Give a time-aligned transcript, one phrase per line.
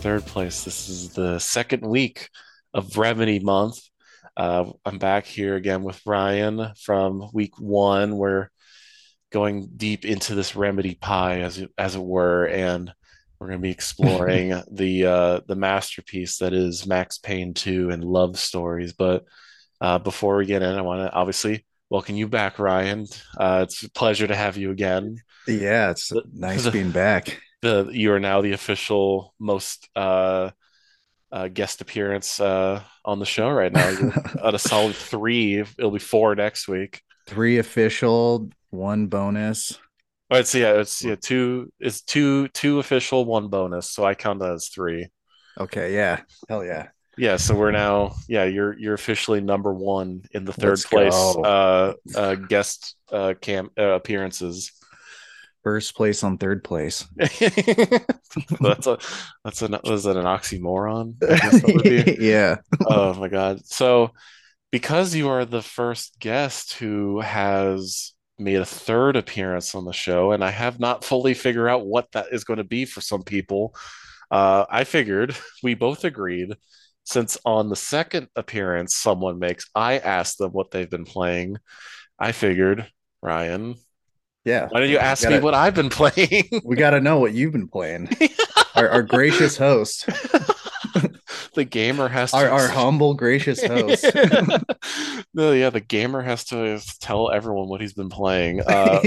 [0.00, 0.64] the third place.
[0.64, 2.30] This is the second week
[2.72, 3.80] of Remedy Month.
[4.34, 8.16] Uh, I'm back here again with Ryan from week one.
[8.16, 8.48] We're
[9.30, 12.90] going deep into this Remedy pie, as it, as it were, and
[13.38, 18.02] we're going to be exploring the uh, the masterpiece that is Max Payne 2 and
[18.02, 18.94] Love Stories.
[18.94, 19.24] But
[19.82, 23.06] uh, before we get in, I want to obviously welcome you back, Ryan.
[23.36, 25.16] Uh, it's a pleasure to have you again.
[25.46, 27.38] Yeah, it's nice being back.
[27.62, 30.50] The you are now the official most uh,
[31.30, 34.12] uh, guest appearance uh, on the show right now.
[34.44, 35.60] at a solid three.
[35.60, 37.02] It'll be four next week.
[37.26, 39.78] Three official, one bonus.
[40.30, 43.90] Oh, it's yeah, it's yeah, two it's two two official, one bonus.
[43.90, 45.08] So I count that as three.
[45.58, 46.20] Okay, yeah.
[46.48, 46.88] Hell yeah.
[47.18, 51.92] Yeah, so we're now yeah, you're you're officially number one in the 3rd place uh
[52.16, 54.72] uh guest uh camp uh, appearances.
[55.62, 57.06] First place on third place.
[57.16, 58.98] that's a
[59.44, 61.16] that's a was that an oxymoron?
[62.20, 62.56] yeah.
[62.86, 63.64] oh my god.
[63.66, 64.12] So
[64.70, 70.32] because you are the first guest who has made a third appearance on the show,
[70.32, 73.22] and I have not fully figured out what that is going to be for some
[73.22, 73.74] people.
[74.30, 76.54] Uh, I figured we both agreed
[77.04, 81.56] since on the second appearance someone makes, I asked them what they've been playing.
[82.18, 82.86] I figured,
[83.22, 83.74] Ryan,
[84.44, 84.68] yeah.
[84.70, 86.62] Why don't you ask gotta, me what I've been playing?
[86.64, 88.08] we got to know what you've been playing.
[88.74, 90.06] our, our, gracious host.
[91.54, 92.38] the gamer has to.
[92.38, 94.04] Our, our humble, gracious host.
[95.34, 98.62] no, yeah, the gamer has to tell everyone what he's been playing.
[98.62, 99.00] Uh,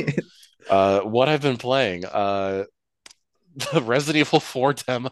[0.69, 2.05] uh, what I've been playing.
[2.05, 2.65] Uh,
[3.55, 5.11] the Resident Evil 4 demo.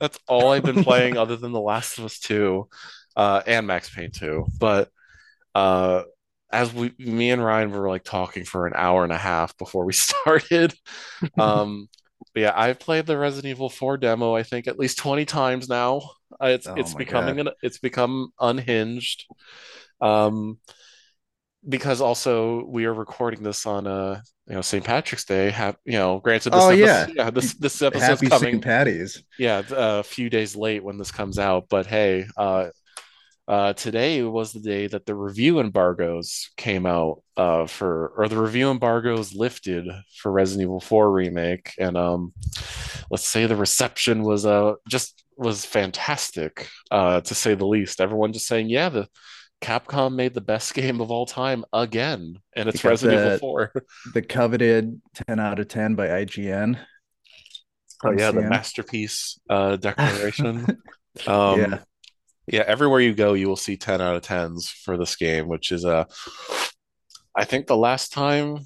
[0.00, 2.68] That's all I've been playing other than The Last of Us 2
[3.16, 4.46] uh, and Max Payne 2.
[4.58, 4.90] But
[5.54, 6.04] uh,
[6.52, 9.84] as we me and Ryan were like talking for an hour and a half before
[9.84, 10.74] we started.
[11.38, 11.88] Um,
[12.34, 16.02] yeah, I've played the Resident Evil 4 demo I think at least 20 times now.
[16.40, 19.26] Uh, it's oh it's becoming an, it's become unhinged.
[20.00, 20.58] Um
[21.68, 24.84] because also we are recording this on uh you know St.
[24.84, 25.50] Patrick's Day.
[25.50, 26.18] Have you know?
[26.18, 28.60] Granted, this oh episode, yeah, yeah, this this episode's Happy coming.
[28.60, 29.22] Patties.
[29.38, 32.70] Yeah, a few days late when this comes out, but hey, uh,
[33.48, 38.40] uh, today was the day that the review embargoes came out uh, for, or the
[38.40, 42.32] review embargoes lifted for Resident Evil 4 remake, and um,
[43.10, 48.00] let's say the reception was uh just was fantastic, uh, to say the least.
[48.00, 49.08] Everyone just saying, yeah, the
[49.60, 53.48] Capcom made the best game of all time again, and it's because Resident the, Evil
[53.72, 53.72] 4.
[54.14, 56.78] the coveted 10 out of 10 by IGN.
[58.04, 60.64] Oh yeah, the masterpiece uh, declaration.
[61.26, 61.78] um, yeah
[62.46, 65.72] yeah, everywhere you go, you will see 10 out of 10s for this game, which
[65.72, 65.96] is a.
[65.96, 66.04] Uh,
[67.34, 68.58] I think the last time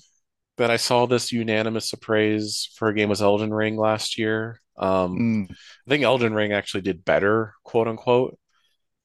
[0.56, 4.60] that I saw this unanimous appraise for a game was Elden Ring last year.
[4.76, 5.50] Um, mm.
[5.50, 8.38] I think Elden Ring actually did better, quote unquote,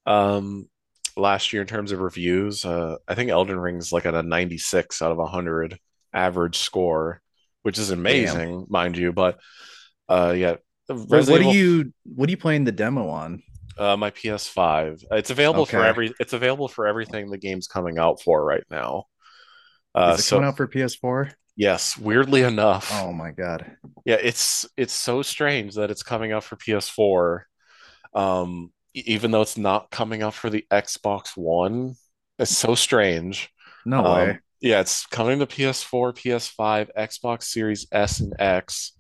[0.06, 0.68] um,
[1.16, 2.66] last year in terms of reviews.
[2.66, 5.78] Uh, I think Elden Ring's like at a 96 out of 100
[6.14, 7.22] average score,
[7.62, 8.66] which is amazing, Damn.
[8.70, 9.12] mind you.
[9.12, 9.40] But
[10.10, 10.56] uh, yeah,
[10.88, 13.44] what, what are you what are you playing the demo on?
[13.78, 15.06] Uh, my PS5.
[15.12, 15.78] It's available okay.
[15.78, 16.14] for every.
[16.20, 19.06] It's available for everything the game's coming out for right now.
[19.96, 21.32] Uh, Is it so, coming out for PS4?
[21.56, 21.98] Yes.
[21.98, 22.90] Weirdly enough.
[22.94, 23.78] Oh my god.
[24.06, 27.42] Yeah, it's it's so strange that it's coming out for PS4,
[28.14, 31.96] um, even though it's not coming out for the Xbox One.
[32.40, 33.50] It's so strange.
[33.86, 34.40] No um, way.
[34.62, 38.94] Yeah, it's coming to PS4, PS5, Xbox Series S and X,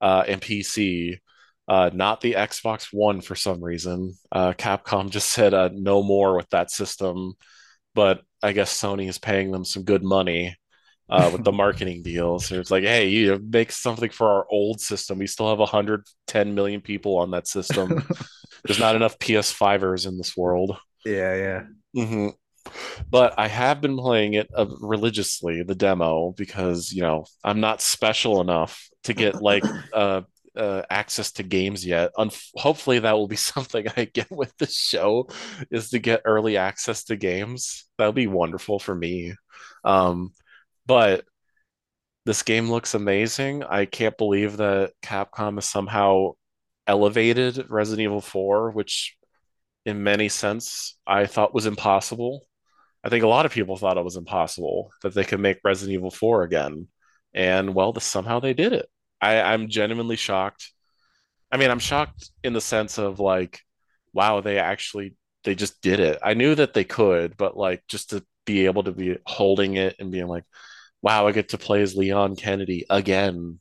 [0.00, 1.18] uh, and PC
[1.68, 4.14] uh, not the Xbox One for some reason.
[4.30, 7.34] Uh, Capcom just said uh, no more with that system,
[7.94, 10.56] but I guess Sony is paying them some good money
[11.08, 12.46] uh, with the marketing deals.
[12.46, 15.18] So it's like, hey, you make something for our old system.
[15.18, 18.04] We still have 110 million people on that system.
[18.64, 20.76] There's not enough PS5ers in this world.
[21.04, 21.62] Yeah, yeah.
[21.96, 22.28] Mm-hmm.
[23.10, 27.82] But I have been playing it uh, religiously, the demo, because you know I'm not
[27.82, 30.22] special enough to get like uh,
[30.56, 32.12] uh, access to games yet.
[32.16, 35.28] Un- hopefully, that will be something I get with the show
[35.70, 37.86] is to get early access to games.
[37.98, 39.34] That'll be wonderful for me.
[39.84, 40.32] Um,
[40.86, 41.24] but
[42.24, 43.64] this game looks amazing.
[43.64, 46.32] I can't believe that Capcom has somehow
[46.86, 49.16] elevated Resident Evil 4, which
[49.84, 52.46] in many sense I thought was impossible.
[53.04, 55.94] I think a lot of people thought it was impossible that they could make Resident
[55.94, 56.88] Evil 4 again.
[57.34, 58.88] And well, the, somehow they did it.
[59.22, 60.72] I, I'm genuinely shocked.
[61.50, 63.60] I mean, I'm shocked in the sense of like,
[64.12, 65.14] wow, they actually
[65.44, 66.18] they just did it.
[66.22, 69.96] I knew that they could, but like just to be able to be holding it
[69.98, 70.44] and being like,
[71.02, 73.60] wow, I get to play as Leon Kennedy again,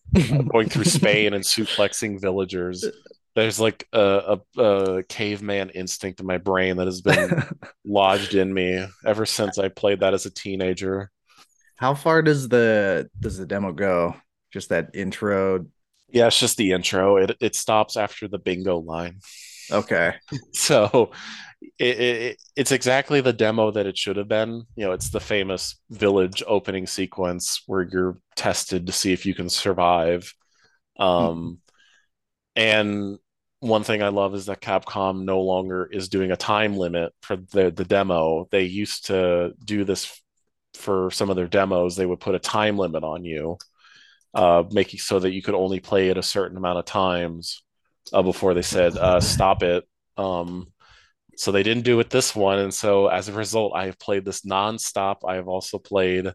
[0.50, 2.86] going through Spain and suplexing villagers.
[3.36, 7.44] there's like a, a, a caveman instinct in my brain that has been
[7.86, 11.12] lodged in me ever since I played that as a teenager.
[11.76, 14.16] How far does the does the demo go?
[14.52, 15.66] Just that intro.
[16.10, 17.18] Yeah, it's just the intro.
[17.18, 19.20] It it stops after the bingo line.
[19.72, 20.16] Okay.
[20.54, 21.12] So
[21.80, 24.64] it, it, it's exactly the demo that it should have been.
[24.76, 29.34] You know, it's the famous village opening sequence where you're tested to see if you
[29.36, 30.34] can survive.
[31.00, 31.60] Um,
[32.56, 33.18] and
[33.60, 37.36] one thing I love is that Capcom no longer is doing a time limit for
[37.38, 38.48] the the demo.
[38.52, 40.20] They used to do this
[40.74, 41.96] for some of their demos.
[41.96, 43.58] They would put a time limit on you,
[44.34, 47.64] uh, making so that you could only play it a certain amount of times
[48.14, 49.88] uh, before they said uh, stop it.
[50.18, 50.68] Um,
[51.38, 54.26] so they didn't do it this one, and so as a result, I have played
[54.26, 55.18] this nonstop.
[55.28, 56.34] I have also played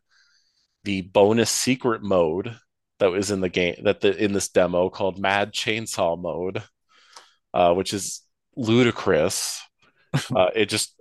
[0.84, 2.56] the bonus secret mode
[2.98, 6.62] that was in the game that the in this demo called Mad Chainsaw Mode,
[7.52, 8.22] uh, which is
[8.56, 9.60] ludicrous.
[10.34, 11.00] uh, it just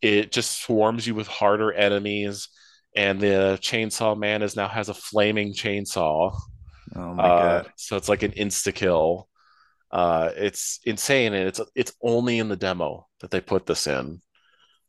[0.00, 2.48] it just swarms you with harder enemies,
[2.96, 6.36] and the chainsaw man is now has a flaming chainsaw.
[6.96, 7.72] Oh my Uh, god.
[7.76, 9.28] so it's like an insta kill.
[9.90, 14.20] Uh, it's insane, and it's it's only in the demo that they put this in.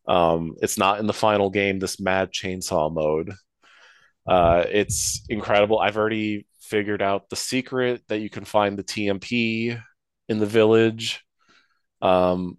[0.08, 1.80] Um, it's not in the final game.
[1.80, 3.34] This Mad Chainsaw mode.
[4.28, 5.80] Uh, it's incredible.
[5.80, 9.80] I've already figured out the secret that you can find the TMP
[10.30, 11.24] in the village.
[12.02, 12.58] Um,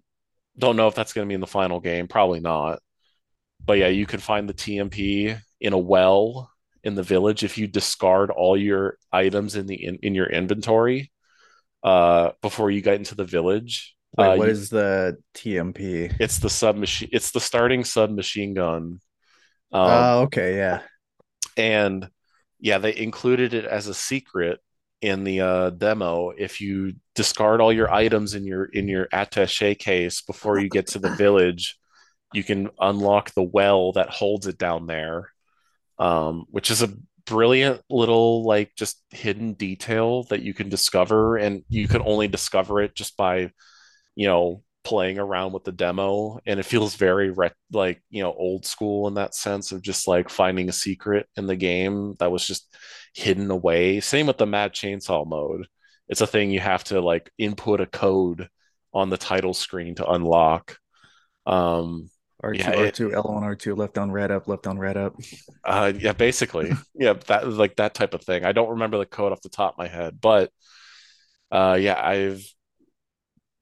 [0.57, 2.07] don't know if that's going to be in the final game.
[2.07, 2.79] Probably not.
[3.63, 6.51] But yeah, you can find the TMP in a well
[6.83, 11.11] in the village if you discard all your items in the in, in your inventory
[11.83, 13.95] uh, before you get into the village.
[14.17, 16.15] Wait, Uh, what you- is the TMP?
[16.19, 17.09] it's the submachine.
[17.11, 19.01] It's the starting submachine gun.
[19.73, 20.81] Um, Oh, okay, yeah.
[21.57, 22.09] and
[22.59, 24.59] yeah, they included it as a secret
[25.01, 26.29] in the uh, demo.
[26.35, 30.87] If you discard all your items in your in your attaché case before you get
[30.87, 31.77] to the village,
[32.33, 35.31] you can unlock the well that holds it down there,
[35.99, 36.93] um, which is a
[37.25, 42.81] brilliant little like just hidden detail that you can discover, and you can only discover
[42.81, 43.51] it just by
[44.15, 46.39] you know playing around with the demo.
[46.45, 50.07] And it feels very re- like you know old school in that sense of just
[50.07, 52.73] like finding a secret in the game that was just
[53.13, 53.99] hidden away.
[53.99, 55.67] Same with the mad chainsaw mode.
[56.09, 58.49] It's a thing you have to like input a code
[58.93, 60.77] on the title screen to unlock.
[61.45, 62.09] Um
[62.43, 65.15] R2, Yeah, it- R2, L1, R2, left down, red up, left down, red up.
[65.63, 69.31] uh yeah basically yeah that like that type of thing i don't remember the code
[69.31, 70.51] off the top of my head but
[71.51, 72.43] uh yeah i've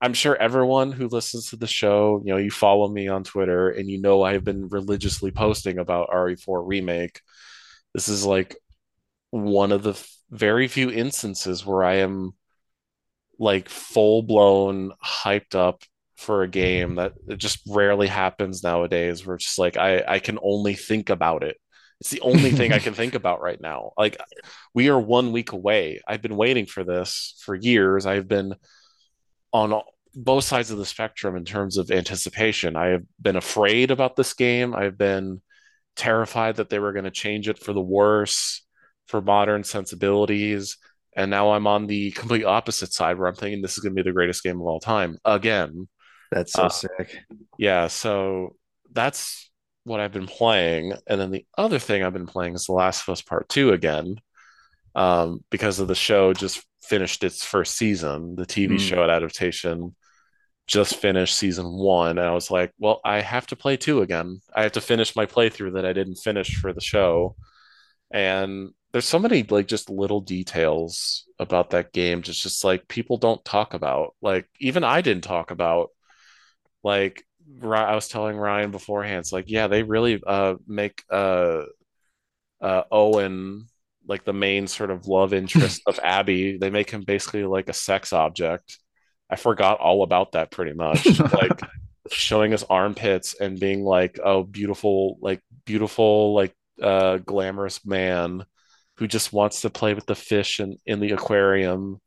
[0.02, 3.70] I'm sure everyone who listens to the show, you know, you follow me on Twitter
[3.70, 7.22] and you know I've been religiously posting about RE4 Remake.
[7.94, 8.56] This is like
[9.32, 12.34] one of the f- very few instances where I am
[13.40, 15.82] like full blown hyped up
[16.18, 20.20] for a game that it just rarely happens nowadays where it's just like I I
[20.20, 21.58] can only think about it.
[22.02, 23.92] It's the only thing I can think about right now.
[23.98, 24.18] Like
[24.74, 26.02] we are one week away.
[26.08, 28.06] I've been waiting for this for years.
[28.06, 28.56] I've been
[29.54, 32.76] on all- both sides of the spectrum in terms of anticipation.
[32.76, 34.74] I have been afraid about this game.
[34.74, 35.42] I've been
[35.96, 38.66] terrified that they were going to change it for the worse
[39.08, 40.78] for modern sensibilities.
[41.16, 44.04] And now I'm on the complete opposite side where I'm thinking this is going to
[44.04, 45.88] be the greatest game of all time again.
[46.32, 47.18] That's so Uh, sick.
[47.58, 48.56] Yeah, so
[48.92, 49.52] that's
[49.84, 50.94] what I've been playing.
[51.08, 53.72] And then the other thing I've been playing is The Last of Us Part 2
[53.74, 54.18] again,
[54.96, 58.36] um, because of the show just finished its first season.
[58.36, 58.80] The TV Mm.
[58.80, 59.96] show adaptation
[60.68, 62.18] just finished season one.
[62.18, 64.42] And I was like, well, I have to play two again.
[64.56, 67.36] I have to finish my playthrough that I didn't finish for the show.
[68.12, 73.18] And there's so many like just little details about that game, just just like people
[73.18, 74.16] don't talk about.
[74.22, 75.90] Like even I didn't talk about.
[76.86, 77.26] Like
[77.64, 81.64] I was telling Ryan beforehand, it's like, yeah, they really uh make uh
[82.62, 83.66] uh Owen
[84.08, 86.58] like the main sort of love interest of Abby.
[86.60, 88.78] They make him basically like a sex object.
[89.32, 91.08] I forgot all about that pretty much.
[91.34, 91.60] Like
[92.12, 98.46] showing his armpits and being like, oh, beautiful, like beautiful, like uh glamorous man
[98.98, 102.00] who just wants to play with the fish in, in the aquarium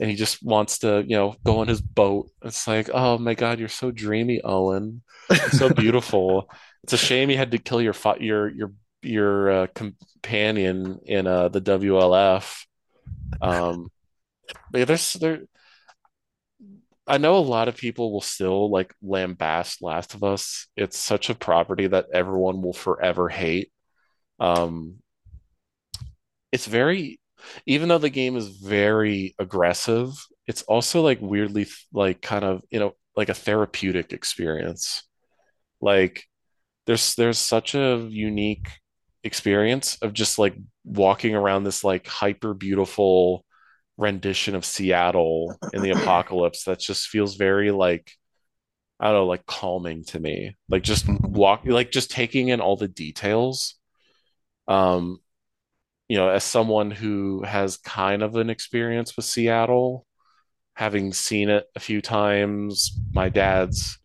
[0.00, 2.30] and he just wants to, you know, go on his boat.
[2.42, 5.02] It's like, oh my God, you're so dreamy, Owen.
[5.30, 6.50] You're so beautiful.
[6.82, 8.72] It's a shame you had to kill your your your
[9.02, 12.64] your uh, companion in uh, the WLF.
[13.40, 13.88] Um,
[14.70, 15.42] but yeah, there's there.
[17.06, 20.66] I know a lot of people will still like lambast Last of Us.
[20.76, 23.70] It's such a property that everyone will forever hate.
[24.40, 24.96] Um,
[26.50, 27.20] it's very
[27.66, 30.12] even though the game is very aggressive,
[30.46, 35.04] it's also like weirdly like kind of, you know, like a therapeutic experience.
[35.80, 36.24] Like
[36.86, 38.68] there's there's such a unique
[39.22, 43.44] experience of just like walking around this like hyper beautiful
[43.96, 48.12] rendition of Seattle in the apocalypse that just feels very like
[49.00, 50.56] I don't know, like calming to me.
[50.68, 53.74] Like just walk like just taking in all the details.
[54.68, 55.18] Um,
[56.08, 60.06] you know, as someone who has kind of an experience with Seattle,
[60.74, 63.98] having seen it a few times, my dad's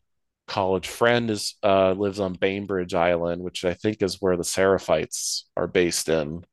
[0.48, 5.44] college friend is uh, lives on Bainbridge Island, which I think is where the Seraphites
[5.58, 6.44] are based in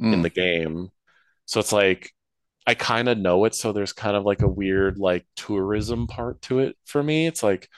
[0.00, 0.12] mm.
[0.12, 0.90] in the game.
[1.46, 2.12] So it's like
[2.66, 6.42] I kind of know it, so there's kind of like a weird like tourism part
[6.42, 7.26] to it for me.
[7.26, 7.68] It's like,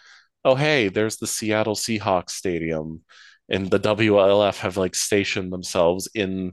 [0.44, 3.02] oh hey, there's the Seattle Seahawks stadium,
[3.48, 6.52] and the WLF have like stationed themselves in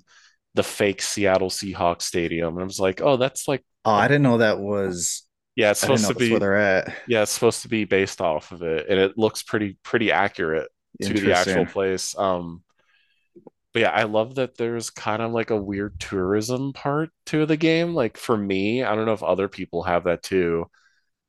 [0.60, 4.24] the fake Seattle Seahawks stadium, and I was like, oh, that's like, oh, I didn't
[4.24, 5.26] know that was
[5.56, 6.94] yeah, it's supposed to be where they're at.
[7.08, 10.68] Yeah, it's supposed to be based off of it, and it looks pretty pretty accurate
[11.02, 12.14] to the actual place.
[12.18, 12.62] Um,
[13.72, 17.56] but yeah, I love that there's kind of like a weird tourism part to the
[17.56, 17.94] game.
[17.94, 20.66] Like for me, I don't know if other people have that too,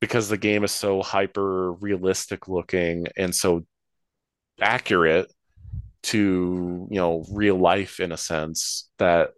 [0.01, 3.65] because the game is so hyper realistic looking and so
[4.61, 5.33] accurate
[6.03, 9.31] to you know real life in a sense that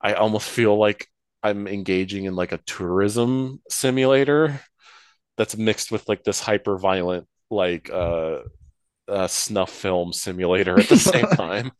[0.00, 1.08] I almost feel like
[1.42, 4.60] I'm engaging in like a tourism simulator
[5.36, 8.38] that's mixed with like this hyper violent like uh,
[9.08, 11.72] uh snuff film simulator at the same time.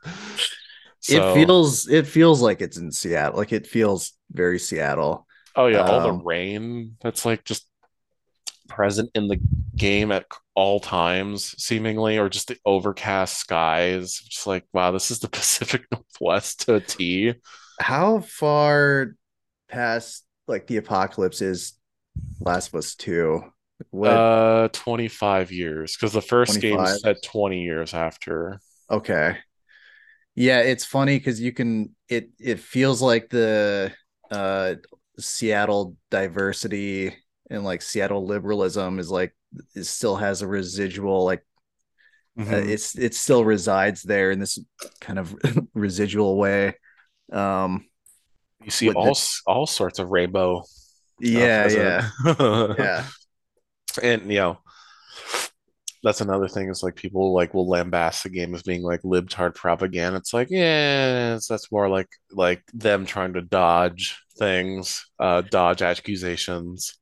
[1.01, 3.39] So, it feels it feels like it's in Seattle.
[3.39, 5.27] Like it feels very Seattle.
[5.55, 7.67] Oh yeah, um, all the um, rain that's like just
[8.75, 9.41] present in the
[9.77, 14.19] game at all times, seemingly, or just the overcast skies.
[14.19, 17.35] Just like, wow, this is the Pacific Northwest to a T.
[17.81, 19.15] How far
[19.69, 21.75] past like the apocalypse is
[22.41, 23.45] Last of Us 2?
[23.91, 24.27] What?
[24.27, 26.61] Uh 25 years because the first 25?
[26.61, 28.61] game set 20 years after.
[28.91, 29.39] Okay.
[30.35, 33.93] Yeah, it's funny because you can it it feels like the
[34.31, 34.77] uh
[35.19, 37.17] Seattle diversity
[37.55, 39.35] and like Seattle liberalism is like
[39.75, 41.45] it still has a residual like
[42.39, 42.55] uh, mm-hmm.
[42.55, 44.59] uh, it's it still resides there in this
[45.01, 45.35] kind of
[45.75, 46.75] residual way.
[47.33, 47.87] Um
[48.63, 50.65] you see all the, all sorts of rainbow.
[51.21, 52.11] Yeah, yeah,
[52.79, 53.07] yeah.
[54.03, 54.59] And you know,
[56.05, 59.55] that's another thing is like people like will lambast the game as being like libtard
[59.55, 60.19] propaganda.
[60.19, 66.99] It's like, yeah, that's more like like them trying to dodge things, uh, dodge accusations.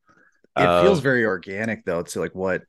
[0.57, 2.63] It uh, feels very organic though to like what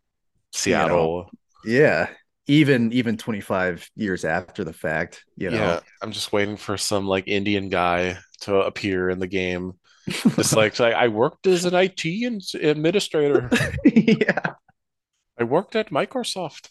[0.52, 1.30] Seattle.
[1.64, 2.10] You know, yeah,
[2.48, 5.58] even even 25 years after the fact you know?
[5.58, 9.74] Yeah i'm just waiting for some like indian guy to appear in the game.
[10.08, 13.50] It's like, like i worked as an it administrator.
[13.86, 14.54] Yeah.
[15.40, 16.68] I worked at microsoft.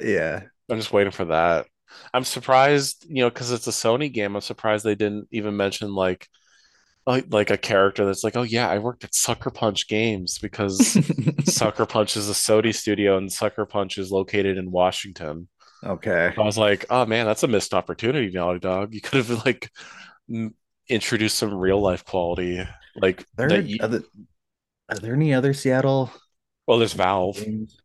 [0.00, 0.42] Yeah.
[0.70, 1.66] I'm just waiting for that.
[2.14, 4.36] I'm surprised you know because it's a sony game.
[4.36, 6.28] I'm surprised they didn't even mention like
[7.06, 10.98] like like a character that's like, oh yeah, I worked at Sucker Punch Games because
[11.44, 15.48] Sucker Punch is a Sony studio and Sucker Punch is located in Washington.
[15.84, 16.34] Okay.
[16.36, 18.92] I was like, oh man, that's a missed opportunity, Naughty Dog.
[18.92, 19.70] You could have like
[20.28, 20.54] m-
[20.88, 22.66] introduced some real life quality.
[22.96, 23.78] Like, there, you...
[23.80, 24.02] are, there,
[24.88, 26.10] are there any other Seattle?
[26.66, 27.36] Well, there's Valve.
[27.36, 27.78] Games?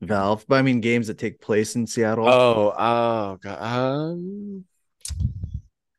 [0.00, 2.28] Valve, but I mean games that take place in Seattle.
[2.28, 3.58] Oh, oh, God.
[3.60, 4.64] um,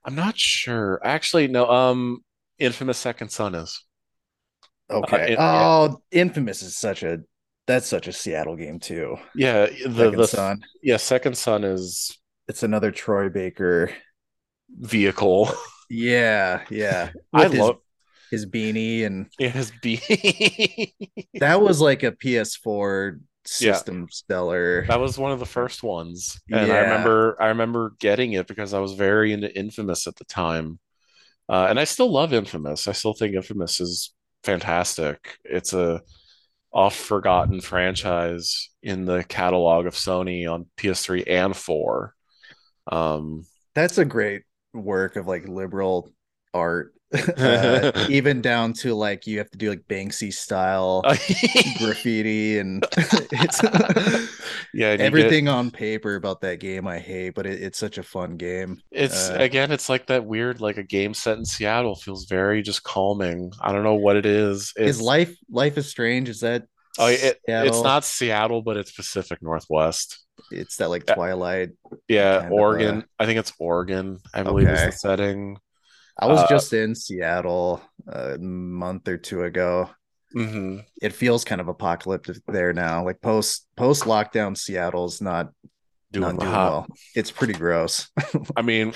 [0.04, 1.02] I'm not sure.
[1.04, 1.70] Actually, no.
[1.70, 2.24] Um,
[2.60, 3.84] Infamous Second Son is.
[4.90, 5.36] Okay.
[5.36, 6.22] Uh, oh, yeah.
[6.22, 7.20] Infamous is such a
[7.68, 9.18] that's such a Seattle game too.
[9.36, 10.64] Yeah, the Second the Son.
[10.82, 13.92] Yeah, Second Son is it's another Troy Baker
[14.70, 15.52] vehicle.
[15.90, 17.12] Yeah, yeah.
[17.34, 17.78] With I his, love
[18.32, 20.94] his beanie and yeah, his beanie.
[21.36, 24.08] that was like a PS4 system yeah.
[24.12, 24.86] stellar.
[24.88, 26.40] That was one of the first ones.
[26.50, 26.74] And yeah.
[26.74, 30.80] I remember I remember getting it because I was very into Infamous at the time.
[31.50, 32.88] Uh, and I still love Infamous.
[32.88, 34.14] I still think Infamous is
[34.44, 35.38] fantastic.
[35.44, 36.02] It's a
[36.74, 42.14] oft forgotten franchise in the catalog of Sony on PS3 and 4.
[42.92, 46.14] Um, That's a great work of like liberal
[46.54, 46.94] art
[47.38, 51.02] uh, even down to like you have to do like Banksy style
[51.78, 52.86] graffiti and
[53.32, 53.64] it's
[54.74, 58.04] yeah everything get, on paper about that game I hate, but it, it's such a
[58.04, 58.82] fun game.
[58.92, 62.62] It's uh, again, it's like that weird like a game set in Seattle feels very
[62.62, 63.54] just calming.
[63.62, 64.74] I don't know what it is.
[64.76, 66.28] It's, is life life is strange?
[66.28, 66.64] Is that
[67.00, 70.26] oh it, it's not Seattle, but it's Pacific Northwest.
[70.52, 71.70] It's that like Twilight.
[72.10, 73.06] Yeah, Oregon.
[73.18, 74.20] I think it's Oregon.
[74.34, 74.76] I believe okay.
[74.76, 75.58] is the setting
[76.20, 79.90] I was Uh, just in Seattle a month or two ago.
[80.34, 80.86] mhm.
[81.02, 83.06] It feels kind of apocalyptic there now.
[83.06, 85.52] Like post post lockdown, Seattle's not
[86.12, 86.88] Doing not doing well.
[87.16, 88.10] It's pretty gross.
[88.56, 88.94] I mean,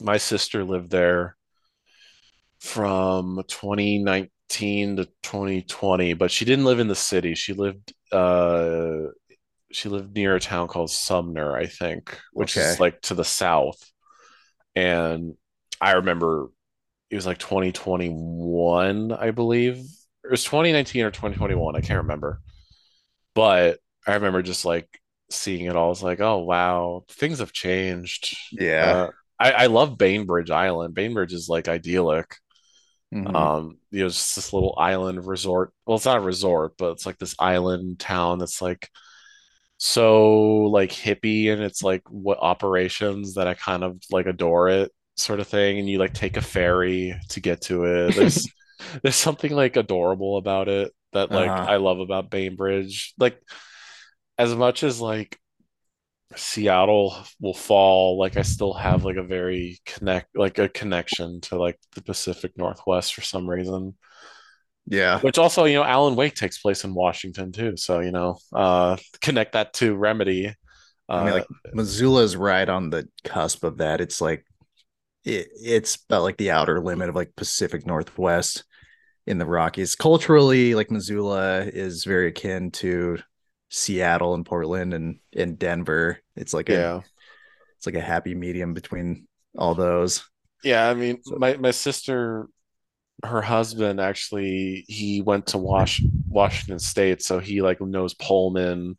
[0.00, 1.36] my sister lived there
[2.60, 7.34] from 2019 to 2020, but she didn't live in the city.
[7.34, 9.08] She lived uh
[9.72, 12.58] she lived near a town called Sumner, I think, which Okay.
[12.58, 13.78] is like to the south.
[14.76, 15.34] And
[15.80, 16.48] I remember
[17.10, 19.78] it was like 2021, I believe.
[20.24, 22.40] It was 2019 or 2021, I can't remember.
[23.34, 24.88] But I remember just like
[25.30, 25.86] seeing it all.
[25.86, 28.36] I was like, oh wow, things have changed.
[28.50, 28.98] Yeah.
[29.08, 30.94] Uh, I, I love Bainbridge Island.
[30.94, 32.36] Bainbridge is like idyllic.
[33.12, 33.34] Mhm.
[33.34, 35.72] Um, you know, it's just this little island resort.
[35.86, 38.90] Well, it's not a resort, but it's like this island town that's like
[39.78, 44.92] so like hippie and it's like what operations that I kind of like adore it
[45.18, 45.78] sort of thing.
[45.78, 48.14] And you like take a ferry to get to it.
[48.14, 48.46] There's
[49.02, 51.66] there's something like adorable about it that like Uh-huh.
[51.66, 53.14] I love about Bainbridge.
[53.18, 53.40] Like
[54.38, 55.38] as much as like
[56.36, 61.56] Seattle will fall, like I still have like a very connect like a connection to
[61.56, 63.96] like the Pacific Northwest for some reason.
[64.86, 65.20] yeah.
[65.20, 67.76] Which also, you know, Alan Wake takes place in Washington too.
[67.76, 70.54] So, you know, uh connect that to Remedy.
[71.18, 74.00] I mean, Uh like Missoula's right on the cusp of that.
[74.00, 74.44] It's like
[75.28, 78.64] it, it's about like the outer limit of like Pacific Northwest
[79.26, 79.94] in the Rockies.
[79.94, 83.18] Culturally, like Missoula is very akin to
[83.70, 86.18] Seattle and Portland and and Denver.
[86.36, 86.74] It's like a
[87.76, 90.24] it's like a happy medium between all those.
[90.64, 92.48] Yeah, I mean, So- my my sister,
[93.24, 98.96] her husband actually, he went to Wash Washington State, so he like knows Pullman,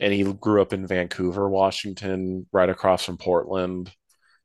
[0.00, 3.92] and he grew up in Vancouver, Washington, right across from Portland.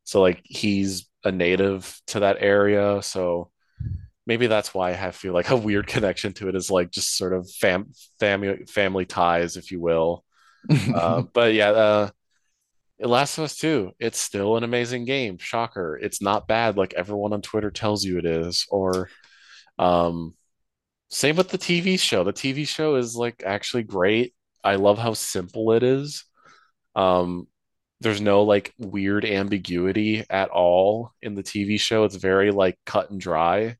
[0.03, 3.49] So like he's a native to that area, so
[4.25, 7.17] maybe that's why I have feel like a weird connection to it is like just
[7.17, 10.23] sort of fam family family ties, if you will.
[10.95, 12.09] Uh, but yeah, uh,
[12.99, 15.38] Last of Us 2, it's still an amazing game.
[15.38, 15.97] Shocker.
[16.01, 18.65] It's not bad like everyone on Twitter tells you it is.
[18.69, 19.09] Or
[19.79, 20.36] um
[21.09, 22.23] same with the TV show.
[22.23, 24.33] The TV show is like actually great.
[24.63, 26.25] I love how simple it is.
[26.95, 27.47] Um
[28.03, 32.03] there's no like weird ambiguity at all in the TV show.
[32.05, 33.77] It's very like cut and dry.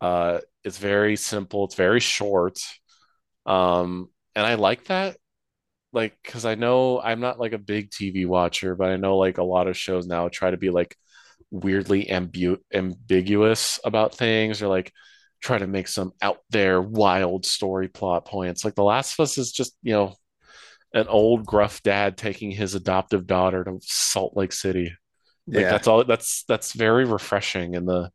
[0.00, 2.60] Uh it's very simple, it's very short.
[3.46, 5.16] Um and I like that
[5.92, 9.38] like because I know I'm not like a big TV watcher, but I know like
[9.38, 10.96] a lot of shows now try to be like
[11.50, 14.92] weirdly ambu ambiguous about things or like
[15.42, 18.64] try to make some out there wild story plot points.
[18.64, 20.14] Like The Last of Us is just, you know,
[20.92, 24.92] an old gruff dad taking his adoptive daughter to Salt Lake City.
[25.46, 25.70] Like yeah.
[25.70, 28.10] that's all that's that's very refreshing in the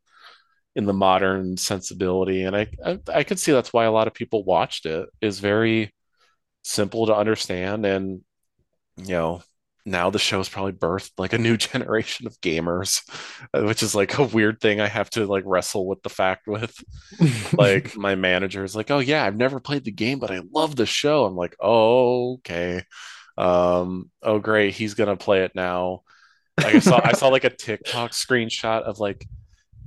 [0.74, 2.44] in the modern sensibility.
[2.44, 5.40] And I, I I could see that's why a lot of people watched it is
[5.40, 5.92] very
[6.62, 8.22] simple to understand and
[8.96, 9.42] you know
[9.86, 13.00] now the show's probably birthed like a new generation of gamers
[13.54, 16.46] uh, which is like a weird thing i have to like wrestle with the fact
[16.46, 16.76] with.
[17.52, 20.76] Like my manager is like oh yeah i've never played the game but i love
[20.76, 21.24] the show.
[21.24, 22.82] I'm like oh okay.
[23.38, 26.02] Um oh great he's gonna play it now.
[26.58, 29.26] Like i saw i saw like a tiktok screenshot of like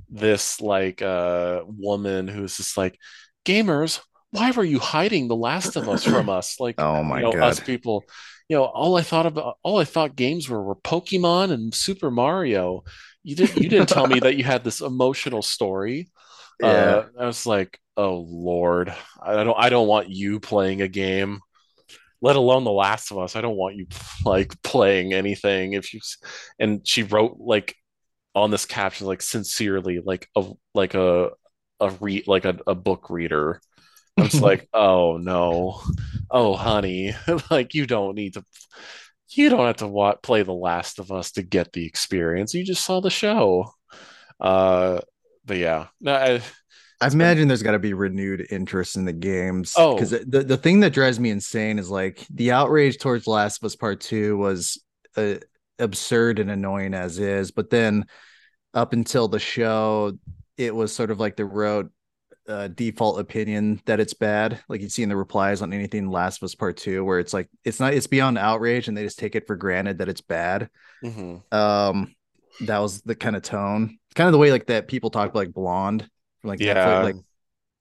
[0.08, 2.98] this like uh woman who's just like
[3.44, 4.00] gamers
[4.32, 6.60] why were you hiding the last of us from us?
[6.60, 7.42] Like oh my you know god.
[7.42, 8.04] us people
[8.50, 12.10] you know all i thought about all i thought games were were pokemon and super
[12.10, 12.82] mario.
[13.22, 16.10] You didn't you didn't tell me that you had this emotional story.
[16.62, 16.68] Yeah.
[16.68, 18.92] uh, i was like oh lord.
[19.22, 21.40] I don't i don't want you playing a game
[22.22, 23.34] let alone the last of us.
[23.34, 23.86] I don't want you
[24.26, 26.00] like playing anything if you
[26.58, 27.76] and she wrote like
[28.34, 31.30] on this caption like sincerely like a like a
[31.80, 33.60] a read like a, a book reader
[34.16, 35.80] I'm just like, oh no,
[36.30, 37.14] oh honey,
[37.50, 38.44] like you don't need to,
[39.30, 42.54] you don't have to wa play The Last of Us to get the experience.
[42.54, 43.72] You just saw the show.
[44.38, 45.00] Uh,
[45.44, 46.42] but yeah, no, I,
[47.00, 49.74] I imagine there's got to be renewed interest in the games.
[49.76, 49.94] Oh.
[49.94, 53.66] because the, the thing that drives me insane is like the outrage towards Last of
[53.66, 54.82] Us Part Two was
[55.16, 55.36] uh,
[55.78, 58.06] absurd and annoying as is, but then
[58.74, 60.12] up until the show,
[60.56, 61.90] it was sort of like the road
[62.50, 64.60] uh, default opinion that it's bad.
[64.68, 67.34] Like you'd see in the replies on anything Last of Us Part Two, where it's
[67.34, 70.20] like it's not it's beyond outrage, and they just take it for granted that it's
[70.22, 70.70] bad.
[71.02, 71.42] mhm.
[71.52, 72.14] Um,
[72.62, 75.40] that was the kind of tone, kind of the way like that people talk about
[75.40, 76.08] like Blonde,
[76.44, 76.62] like Yeah.
[76.62, 77.16] Netflix, like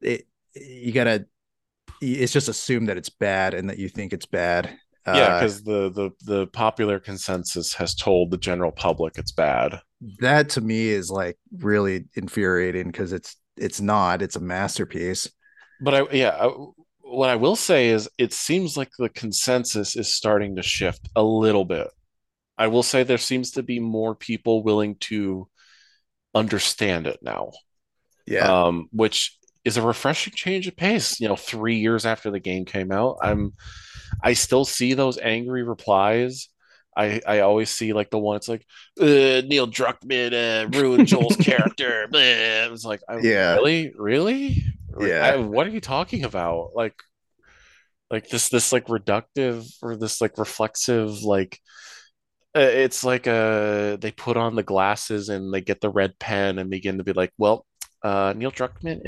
[0.01, 0.27] it.
[0.55, 1.27] You gotta,
[2.01, 4.69] it's just assume that it's bad and that you think it's bad,
[5.11, 9.81] Yeah, Uh, because the the the popular consensus has told the general public it's bad.
[10.19, 14.21] that to me is like really infuriating because it's it's not.
[14.21, 15.29] It's a masterpiece.
[15.81, 16.51] But I yeah, I,
[17.01, 21.23] what I will say is it seems like the consensus is starting to shift a
[21.23, 21.87] little bit.
[22.57, 25.47] I will say there seems to be more people willing to
[26.35, 27.51] understand it now.
[28.27, 28.65] Yeah.
[28.65, 31.19] um, which is a refreshing change of pace.
[31.19, 33.53] You know, three years after the game came out, I'm
[34.23, 36.49] I still see those angry replies.
[36.97, 38.65] I I always see like the one it's like
[38.99, 42.07] Neil Druckmann uh, ruined Joel's character.
[42.11, 43.55] It's like I, Yeah.
[43.55, 44.63] really, really,
[44.99, 45.25] Yeah.
[45.25, 46.71] I, what are you talking about?
[46.75, 46.95] Like
[48.11, 51.59] like this this like reductive or this like reflexive like
[52.55, 56.57] uh, it's like uh they put on the glasses and they get the red pen
[56.57, 57.65] and begin to be like, well,
[58.03, 59.01] uh Neil Druckmann,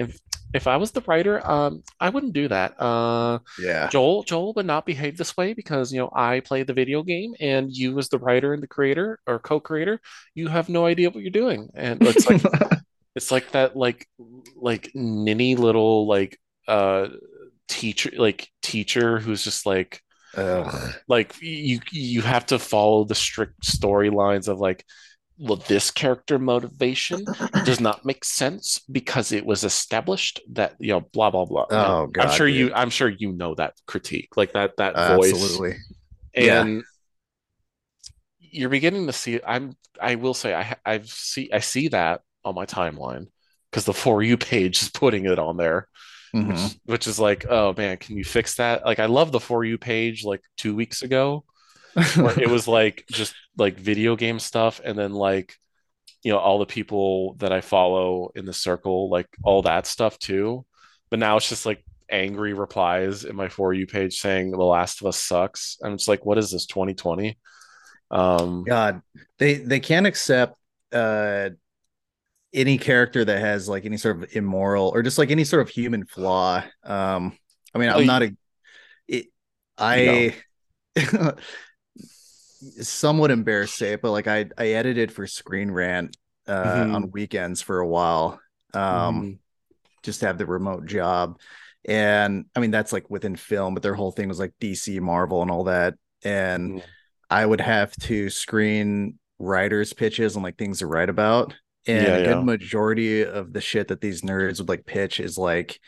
[0.53, 2.79] if I was the writer, um, I wouldn't do that.
[2.81, 3.87] Uh Yeah.
[3.89, 7.33] Joel, Joel would not behave this way because you know I play the video game
[7.39, 9.99] and you as the writer and the creator or co-creator,
[10.35, 11.69] you have no idea what you're doing.
[11.73, 12.41] And it's like
[13.15, 14.07] it's like that like
[14.55, 16.37] like ninny little like
[16.67, 17.07] uh
[17.67, 20.01] teacher like teacher who's just like
[20.35, 20.93] Ugh.
[21.07, 24.85] like you you have to follow the strict storylines of like
[25.41, 27.25] well this character motivation
[27.65, 32.07] does not make sense because it was established that you know blah blah blah Oh,
[32.07, 35.77] God, i'm sure you i'm sure you know that critique like that that voice Absolutely.
[36.35, 36.61] Yeah.
[36.61, 36.83] and
[38.39, 42.55] you're beginning to see i'm i will say i i've see i see that on
[42.55, 43.27] my timeline
[43.69, 45.87] because the for you page is putting it on there
[46.33, 46.47] Mhm.
[46.47, 48.85] which which is like, oh man, can you fix that?
[48.85, 51.43] Like I love the for you page like two weeks ago
[51.95, 55.55] it was like just like video game stuff and then like
[56.23, 60.19] you know all the people that I follow in the circle, like all that stuff
[60.19, 60.65] too.
[61.09, 65.01] But now it's just like angry replies in my for you page saying The Last
[65.01, 65.77] of Us sucks.
[65.81, 67.37] And it's like, what is this, 2020?
[68.11, 69.01] Um God,
[69.39, 70.55] they they can't accept
[70.91, 71.51] uh
[72.53, 75.69] any character that has like any sort of immoral or just like any sort of
[75.69, 76.63] human flaw.
[76.83, 77.37] Um,
[77.73, 78.35] I mean, I'm not a
[79.07, 79.27] it,
[79.77, 80.35] I
[82.81, 86.15] somewhat embarrassed to say it, but like I I edited for Screen Rant
[86.47, 86.87] uh Mhm.
[86.89, 88.39] on weekends for a while.
[88.73, 89.39] Um mhm.
[90.03, 91.39] just to have the remote job.
[91.87, 95.41] And I mean, that's like within film, but their whole thing was like DC, Marvel,
[95.41, 95.95] and all that.
[96.23, 96.81] And Mhm.
[97.29, 101.55] I would have to screen writers' pitches and like things to write about.
[101.87, 102.43] And Yeah, a good yeah.
[102.43, 105.79] majority of the shit that these nerds would like pitch is like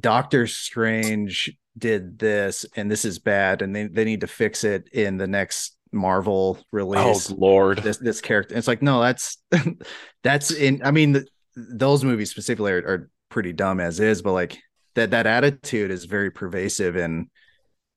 [0.00, 4.88] Doctor Strange did this and this is bad, and they, they need to fix it
[4.92, 7.30] in the next Marvel release.
[7.30, 7.78] Oh Lord.
[7.78, 8.54] this this character.
[8.56, 9.38] It's like no, that's
[10.22, 10.82] that's in.
[10.84, 14.58] I mean, th those movies specifically are, are pretty dumb as is, but like
[14.94, 17.30] that that attitude is very pervasive in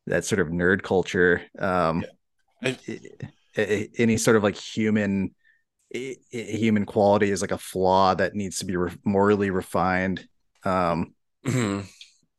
[0.08, 1.42] that sort of nerd culture.
[1.58, 2.06] Um,
[2.64, 2.78] I-
[3.58, 5.34] i- any sort of like human
[6.32, 10.26] human quality is like a flaw that needs to be re- morally refined.
[10.64, 11.90] Um, Mhm.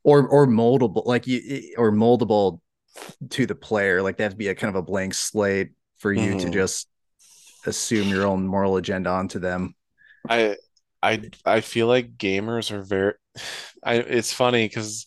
[0.05, 2.61] or or moldable like you or moldable
[3.31, 6.13] to the player like they have to be a kind of a blank slate for
[6.13, 6.51] you to Mhm.
[6.51, 6.89] just
[7.67, 9.75] assume your own moral agenda onto them
[10.29, 10.57] I
[11.03, 13.15] I I feel like gamers are very
[13.85, 15.07] I it's funny because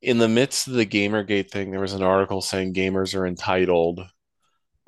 [0.00, 4.00] in the midst of the Gamergate thing, there was an article saying gamers are entitled,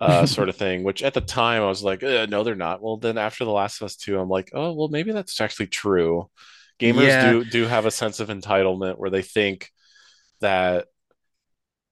[0.01, 2.83] uh, sort of thing, which at the time I was like, "Uh, no, they're not.
[2.83, 5.69] Well, then after The Last of Us 2, I'm like, oh, well, maybe that's actually
[5.69, 6.31] true.
[6.81, 7.33] Gamers Yeah.
[7.33, 9.71] do do have a sense of entitlement where they think
[10.41, 10.87] that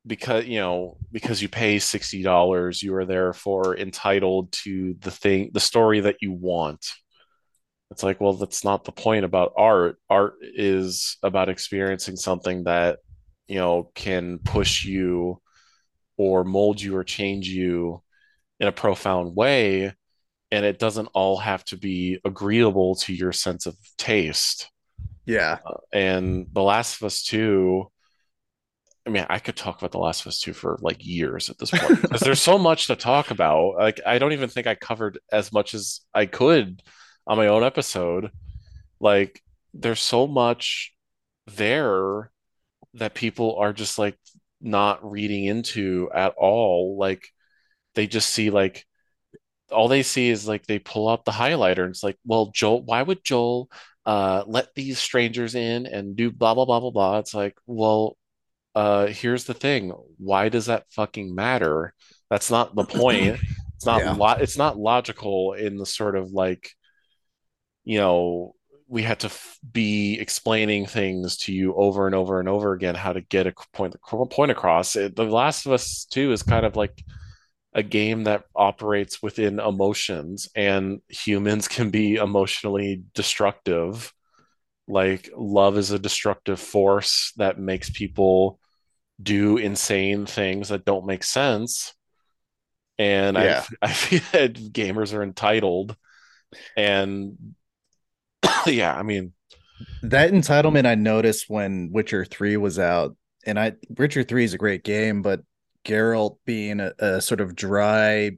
[0.07, 5.61] because you know because you pay $60 you are therefore entitled to the thing the
[5.61, 6.93] story that you want.
[7.91, 9.97] It's like well that's not the point about art.
[10.09, 12.99] Art is about experiencing something that
[13.47, 15.41] you know can push you
[16.17, 18.03] or mold you or change you
[18.61, 19.93] in a profound way
[20.51, 24.71] and it doesn't all have to be agreeable to your sense of taste
[25.29, 27.87] yeah uh, and The Last of Us 2,
[29.07, 31.59] I mean, I could talk about The Last of Us 2 for like years at
[31.59, 33.77] this point because there's so much to talk about.
[33.77, 36.83] Like, I don't even think I covered as much as I could
[37.27, 38.31] on my own episode.
[39.01, 39.41] Like,
[39.73, 40.95] there's so much
[41.47, 42.31] there
[42.95, 44.17] that people are just like
[44.61, 46.97] not reading into at all.
[46.99, 47.29] Like,
[47.95, 48.85] they just see like
[49.71, 52.83] all they see is like they pull out the highlighter and it's like, well, Joel,
[52.83, 53.71] why would Joel
[54.07, 57.19] uh let these strangers in and do blah blah blah blah blah?
[57.19, 58.17] It's like, well,
[58.75, 59.91] uh here's the thing.
[60.19, 61.95] Why does that fucking matter?
[62.31, 63.41] That's not the point.
[63.79, 64.13] It's not Yeah.
[64.15, 66.71] lo it's not logical in the sort of like,
[67.85, 68.55] you know,
[68.89, 72.95] we had to f- be explaining things to you over and over and over again
[72.95, 73.95] how to get a point
[74.31, 74.97] point across.
[74.97, 77.05] It, the Last of Us 2 is kind of like
[77.79, 84.13] a game that operates within emotions and humans can be emotionally destructive
[84.89, 88.59] like love is a destructive force that makes people
[89.23, 91.95] do insane things that don't make sense
[92.99, 93.65] and Yeah.
[93.65, 95.97] I, I feel that gamers are entitled
[96.77, 97.55] and
[98.67, 99.33] yeah i mean
[100.03, 103.17] That entitlement I noticed when Witcher 3 was out.
[103.47, 105.43] And I Witcher 3 is a great game, but
[105.89, 108.33] Geralt being a, a sort of dry,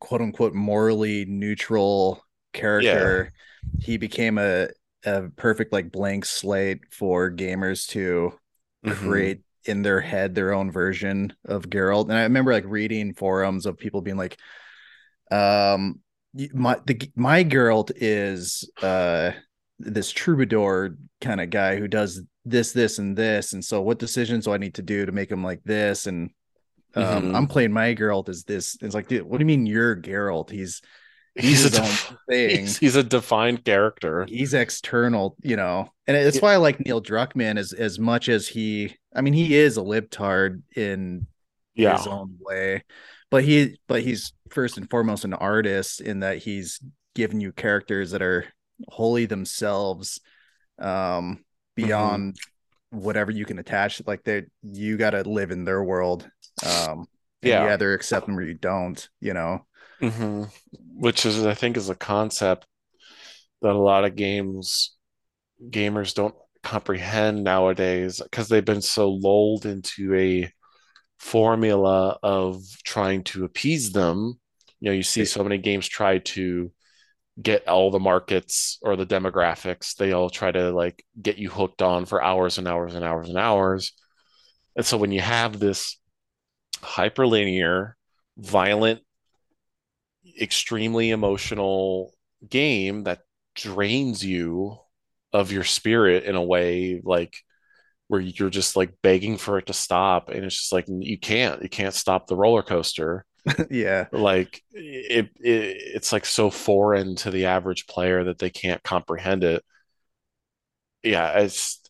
[0.00, 3.32] quote unquote, morally neutral character,
[3.80, 4.68] he became a,
[5.04, 8.32] a perfect like blank slate for gamers to
[8.84, 8.94] mhm.
[8.96, 12.04] create in their head their own version of Geralt.
[12.04, 14.36] And I remember like reading forums of people being like,
[15.30, 16.00] um,
[16.52, 19.32] my the my Geralt is uh
[19.78, 23.52] this troubadour kind of guy who does this, this, and this.
[23.52, 26.06] And so what decisions do I need to do to make him like this?
[26.06, 26.30] And
[26.96, 27.36] um, Mhm.
[27.36, 28.76] I'm playing my Geralt as this.
[28.80, 30.50] It's like, dude, what do you mean you're Geralt?
[30.50, 30.82] He's
[31.36, 32.60] he's, he's a def- thing.
[32.60, 36.42] he's, he's a defined character he's external, you know, and it's Yeah.
[36.42, 38.96] why I like Neil Druckmann as as much as he.
[39.14, 41.26] I mean, he is a libtard in
[41.74, 42.84] yeah his own way,
[43.30, 46.80] but he but he's first and foremost an artist in that he's
[47.14, 48.46] giving you characters that are
[48.88, 50.20] wholly themselves,
[50.78, 52.36] um, beyond
[52.90, 54.00] whatever you can attach.
[54.06, 56.28] Like they, you got to live in their world.
[56.64, 57.08] Um,
[57.42, 57.64] Yeah.
[57.64, 59.08] you either accept them or you don't.
[59.20, 59.66] You know.
[60.00, 60.44] hmm
[60.94, 62.66] Which is, I think, is a concept
[63.62, 64.96] that a lot of games
[65.70, 70.50] gamers don't comprehend nowadays because they've been so lulled into a
[71.18, 74.38] formula of trying to appease them.
[74.80, 76.72] You know, you see so many games try to
[77.42, 79.96] get all the markets or the demographics.
[79.96, 83.28] They all try to like get you hooked on for hours and hours and hours
[83.28, 83.92] and hours.
[84.76, 85.98] And so when you have this
[86.86, 87.94] hyperlinear,
[88.38, 89.02] violent,
[90.40, 92.12] extremely emotional
[92.48, 93.20] game that
[93.54, 94.76] drains you
[95.32, 97.36] of your spirit in a way like
[98.08, 101.62] where you're just like begging for it to stop and it's just like you can't.
[101.62, 103.26] You can't stop the roller coaster.
[103.70, 104.06] Yeah.
[104.12, 109.44] like it, it it's like so foreign to the average player that they can't comprehend
[109.44, 109.64] it.
[111.02, 111.80] Yeah it's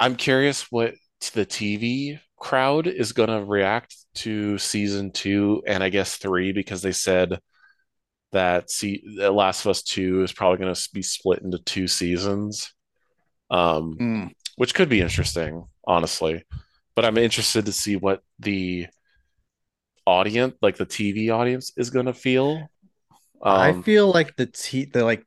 [0.00, 0.94] i'm curious what
[1.32, 6.82] the tv crowd is going to react to season two and i guess three because
[6.82, 7.38] they said
[8.32, 11.86] that see that last of us 2 is probably going to be split into two
[11.86, 12.74] seasons
[13.50, 14.30] um Mm.
[14.56, 16.44] which could be interesting honestly
[16.96, 18.86] but i'm interested to see what the
[20.06, 22.68] audience like the tv audience is going to feel
[23.42, 25.24] I um feel like the t the like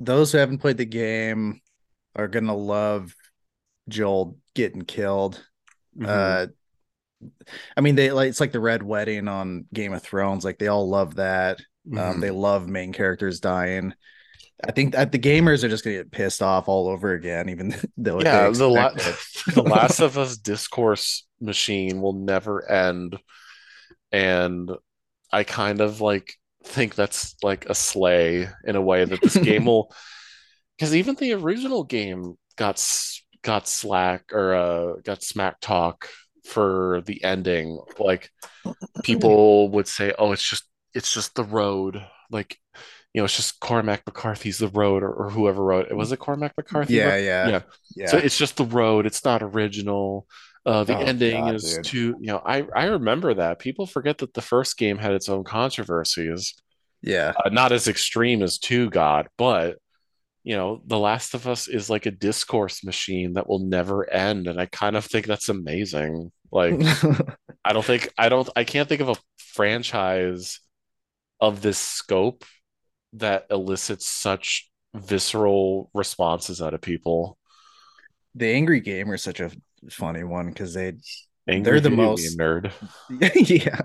[0.00, 1.60] those who haven't played the game
[2.14, 3.14] are gonna love
[3.88, 5.44] Joel getting killed.
[5.96, 6.08] mhm.
[6.08, 6.46] Uh
[7.76, 10.68] I mean they like it's like the red wedding on Game of Thrones, like they
[10.68, 11.58] all love that.
[11.96, 12.20] Um Mhm.
[12.20, 13.94] they love main characters dying.
[14.66, 17.74] I think that the gamers are just gonna get pissed off all over again, even
[17.96, 18.92] though yeah the, la-
[19.54, 23.16] the last of us discourse machine will never end
[24.12, 24.70] and
[25.32, 29.66] i kind of like think that's like a slay in a way that this game
[29.66, 29.92] will
[30.76, 32.84] because even the original game got
[33.42, 36.08] got slack or uh got smack talk
[36.48, 38.30] for the ending like
[39.02, 42.58] people would say oh it's just it's just the road like
[43.14, 46.18] you know it's just cormac mccarthy's the road or, or whoever wrote it was it
[46.18, 47.62] cormac mccarthy Yeah, yeah, yeah
[47.96, 48.06] yeah.
[48.06, 49.06] so it's just the road.
[49.06, 50.26] It's not original.
[50.66, 51.84] Uh, the Oh, ending God, is dude.
[51.84, 53.58] too, you know, I, I remember that.
[53.58, 56.54] People forget that the first game had its own controversies.
[57.02, 57.32] yeah.
[57.44, 59.78] Uh, not as extreme as Two God, but,
[60.48, 64.46] you know, The Last of Us is like a discourse machine that will never end.
[64.46, 66.32] And I kind of think that's amazing.
[66.50, 66.72] Like,
[67.66, 70.60] I don't think, I don't, I can't think of a franchise
[71.38, 72.46] of this scope
[73.12, 77.36] that elicits such visceral responses out of people.
[78.34, 79.50] the angry gamer is such a
[79.90, 80.94] funny one because they
[81.46, 82.72] Angry They're the most- nerd.
[83.10, 83.82] yeah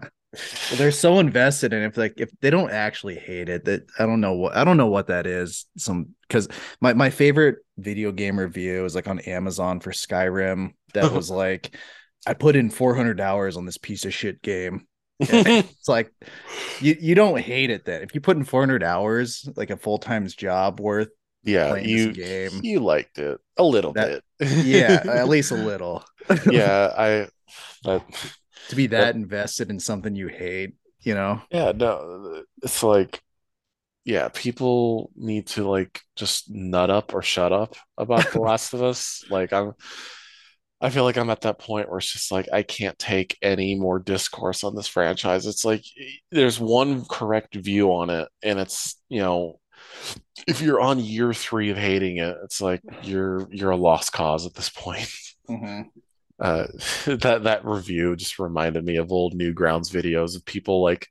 [0.75, 4.05] they're so invested in it if like if they don't actually hate it that i
[4.05, 6.47] don't know what i don't know what that is some because
[6.81, 11.15] my, my favorite video game review is like on amazon for skyrim that uh-huh.
[11.15, 11.77] was like
[12.25, 14.87] i put in 400 hours on this piece of shit game
[15.19, 16.11] it's like
[16.79, 20.27] you, you don't hate it then if you put in 400 hours like a full-time
[20.27, 21.09] job worth
[21.45, 22.61] yeah, you this game.
[22.63, 24.49] you liked it a little That- bit.
[24.65, 26.03] yeah at least a little
[26.49, 27.27] yeah, I
[27.83, 28.03] that
[28.69, 33.21] to be that invested in something you hate you know yeah, no, it's like
[34.05, 38.83] yeah, people need to like just nut up or shut up about The Last of
[38.83, 39.23] Us.
[39.29, 39.73] Like I'm
[40.81, 43.75] I feel like I'm at that point where it's just like I can't take any
[43.75, 45.45] more discourse on this franchise.
[45.45, 45.83] It's like
[46.29, 49.59] there's one correct view on it, and it's you know
[50.47, 54.45] if you're on year three of hating it, it's like you're you're a lost cause
[54.45, 55.09] at this point.
[55.49, 55.91] Mhm.
[56.39, 56.67] Uh,
[57.05, 61.07] that that review just reminded me of old Newgrounds videos of people like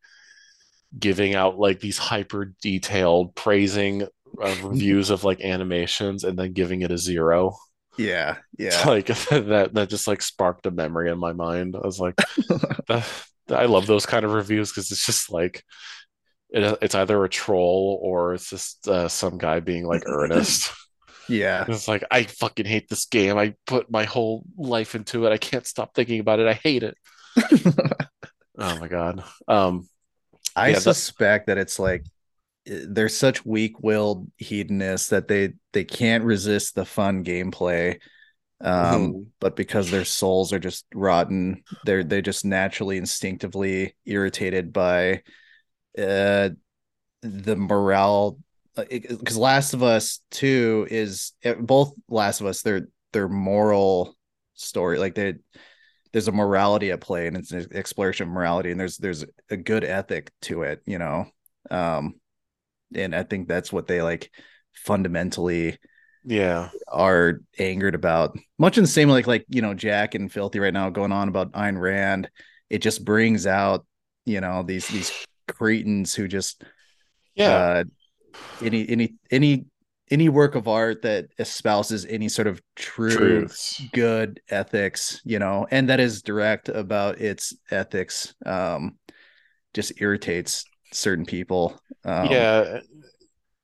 [0.99, 6.83] giving out like these hyper detailed praising uh, reviews of like animations and then giving
[6.83, 7.57] it a zero.
[7.99, 8.83] Yeah, yeah.
[8.87, 11.77] like that that just like sparked a memory in my mind.
[11.77, 12.17] I was like,
[12.89, 13.09] that,
[13.49, 15.63] I love those kind of reviews because it's just like
[16.51, 20.73] it, it's either a troll or it's just uh, some guy being like earnest.
[21.33, 21.69] Yeah.
[21.69, 23.39] It's like I fucking hate this game.
[23.39, 25.33] I put my whole life into it.
[25.33, 26.49] I can't stop thinking about it.
[26.49, 26.97] I hate it.
[28.59, 29.25] Oh my god.
[29.49, 29.89] Um,
[30.57, 32.07] I Yeah, suspect that it's like
[32.67, 38.01] eh, they're such weak-willed hedonists that they they can't resist the fun gameplay.
[38.63, 39.33] Um, Mhm.
[39.41, 45.23] but because their souls are just rotten, they're they're just naturally instinctively irritated by
[45.99, 46.51] uh
[47.23, 48.39] the morale
[48.77, 54.17] because Last of Us 2 is eh, both Last of Us they're they're moral
[54.55, 55.35] story like they
[56.13, 59.57] there's a morality at play and it's an exploration of morality and there's there's a
[59.57, 61.27] good ethic to it you know
[61.71, 62.15] um
[62.95, 64.31] and I think that's what they like
[64.75, 65.79] fundamentally
[66.25, 66.69] yeah.
[66.89, 70.73] are angered about much in the same like like you know Jack and Filthy right
[70.73, 72.31] now going on about Ayn Rand
[72.71, 73.85] it just brings out
[74.25, 75.13] you know these these
[75.49, 76.63] cretins who just
[77.35, 77.51] Yeah.
[77.51, 77.85] uh
[78.61, 79.65] any any any
[80.11, 83.83] any work of art that espouses any sort of true Truths.
[83.93, 88.99] good ethics you know and that is direct about its ethics um
[89.75, 92.81] just irritates certain people um yeah.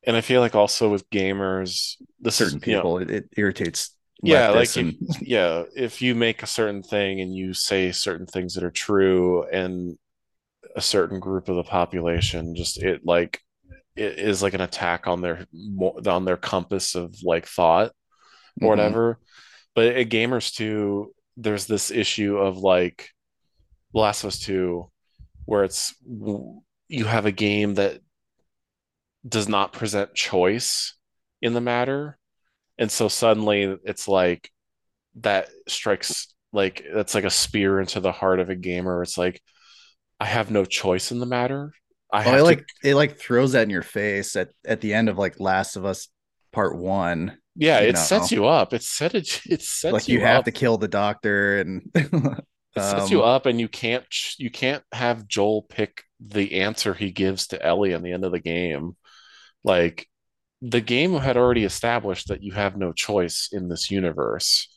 [0.06, 3.24] And I feel like also with gamers, the certain is, you know, people it, it
[3.36, 7.92] irritates yeah, like leftists if, yeah, if you make a certain thing and you say
[7.92, 9.98] certain things that are true and
[10.76, 13.40] a certain group of the population just it like
[13.98, 15.46] is like an attack on their
[16.06, 17.92] on their compass of like thought
[18.60, 18.68] or Mhm.
[18.68, 19.18] whatever.
[19.74, 23.10] But at gamers too, there's this issue of like
[23.94, 24.90] Last of Us 2
[25.46, 25.94] where it's
[26.88, 28.00] you have a game that
[29.26, 30.94] does not present choice
[31.42, 32.18] in the matter.
[32.78, 34.50] And so suddenly it's like
[35.16, 39.02] that strikes like that's like a spear into the heart of a gamer.
[39.02, 39.42] It's like
[40.20, 41.72] I have no choice in the matter.
[42.12, 44.80] I Oh, have it to like it like throws that in your face at at
[44.80, 46.08] the end of like Last of Us
[46.52, 47.38] Part One.
[47.54, 48.72] yeah, it sets you up.
[48.72, 50.44] It set it it sets like you, you have up.
[50.44, 51.90] to kill the doctor and
[52.76, 54.04] It sets you um, up and you can't
[54.38, 58.32] you can't have Joel pick the answer he gives to Ellie in the end of
[58.32, 58.96] the game.
[59.64, 60.08] Like
[60.62, 64.68] the game had already established that you have no choice in this universe.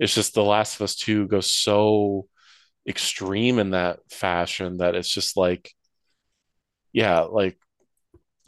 [0.00, 2.28] It's just The Last of Us 2 goes so
[2.88, 5.72] extreme in that fashion that it's just like
[6.92, 7.58] yeah, like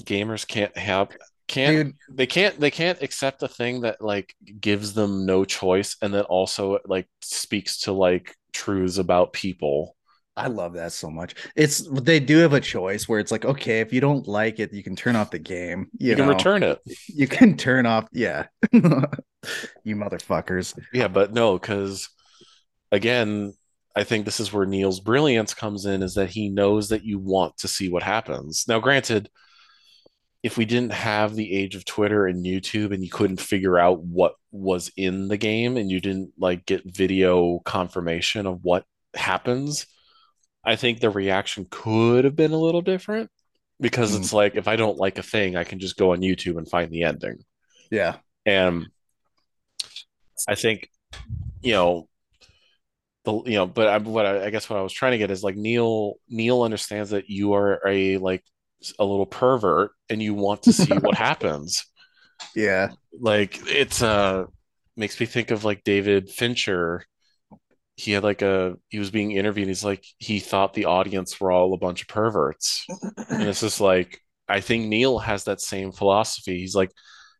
[0.04, 1.10] gamers can't have
[1.48, 1.94] can't dude.
[2.08, 6.26] they can't they can't accept a thing that like gives them no choice and that
[6.26, 9.96] also like speaks to like truths about people.
[10.36, 11.34] I love that so much.
[11.56, 14.72] It's they do have a choice where it's like, okay, if you don't like it,
[14.72, 15.90] you can turn off the game.
[15.98, 16.26] You, You, can know?
[16.26, 16.78] return it.
[17.08, 18.46] You can turn off, yeah.
[18.72, 20.78] you motherfuckers.
[20.92, 22.08] Yeah, but no, because
[22.92, 23.54] again,
[23.96, 27.18] I think this is where Neil's brilliance comes in is that he knows that you
[27.18, 28.66] want to see what happens.
[28.68, 29.28] Now, granted,
[30.42, 34.02] if we didn't have the age of Twitter and YouTube and you couldn't figure out
[34.02, 38.84] what was in the game and you didn't like get video confirmation of what
[39.14, 39.86] happens,
[40.64, 43.28] I think the reaction could have been a little different
[43.80, 44.20] because Mm.
[44.20, 46.68] it's like if I don't like a thing, I can just go on YouTube and
[46.68, 47.44] find the ending.
[47.90, 48.16] Yeah.
[48.46, 48.86] And
[50.48, 50.88] I think,
[51.60, 52.08] you know,
[53.24, 55.30] the you know, but I, what I, I guess what I was trying to get
[55.30, 58.42] is like Neil Neil understands that you are a like
[58.98, 61.84] a little pervert and you want to see what happens.
[62.54, 62.92] Yeah.
[63.18, 64.44] Like it's uh
[64.96, 67.04] makes me think of like David Fincher.
[67.96, 69.68] He had like a he was being interviewed.
[69.68, 72.86] He's like he thought the audience were all a bunch of perverts,
[73.28, 76.58] and it's just like I think Neil has that same philosophy.
[76.58, 76.90] He's like,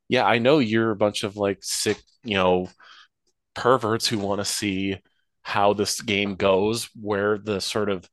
[0.09, 2.69] yeah, I know you're a bunch of like sick, you know,
[3.55, 4.99] perverts who want to see
[5.43, 8.09] how this game goes, where the sort of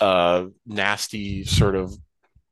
[0.00, 1.94] uh nasty sort of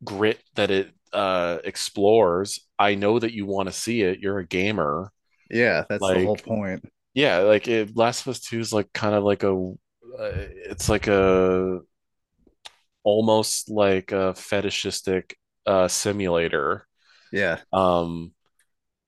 [0.05, 2.67] grit that it uh explores.
[2.79, 4.21] I know that you want to see it.
[4.21, 5.13] You're a gamer.
[5.51, 5.85] Yeah.
[5.89, 6.85] That's the whole point.
[7.15, 9.53] Yeah, like it, Last of Us 2 is like kind of like a
[10.19, 10.33] uh,
[10.71, 11.81] it's like a
[13.03, 16.87] almost like a fetishistic uh, simulator.
[17.31, 17.59] Yeah.
[17.73, 18.33] Um,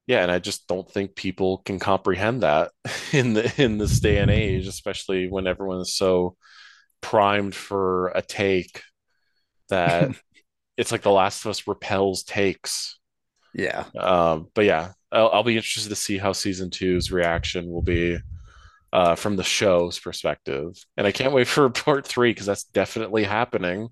[0.07, 2.73] yeah, and I just don't think people can comprehend that
[3.13, 6.37] in the in this day and age, especially when everyone is so
[7.03, 8.83] primed for a take
[9.71, 10.11] that
[10.79, 12.99] it's like The Last of Us repels takes.
[13.55, 13.85] Yeah.
[13.99, 18.19] Um, but yeah, I'll, I'll be interested to see how season two's reaction will be
[18.93, 23.25] uh, from the show's perspective, and I can't wait for part three because that's definitely
[23.25, 23.89] happening.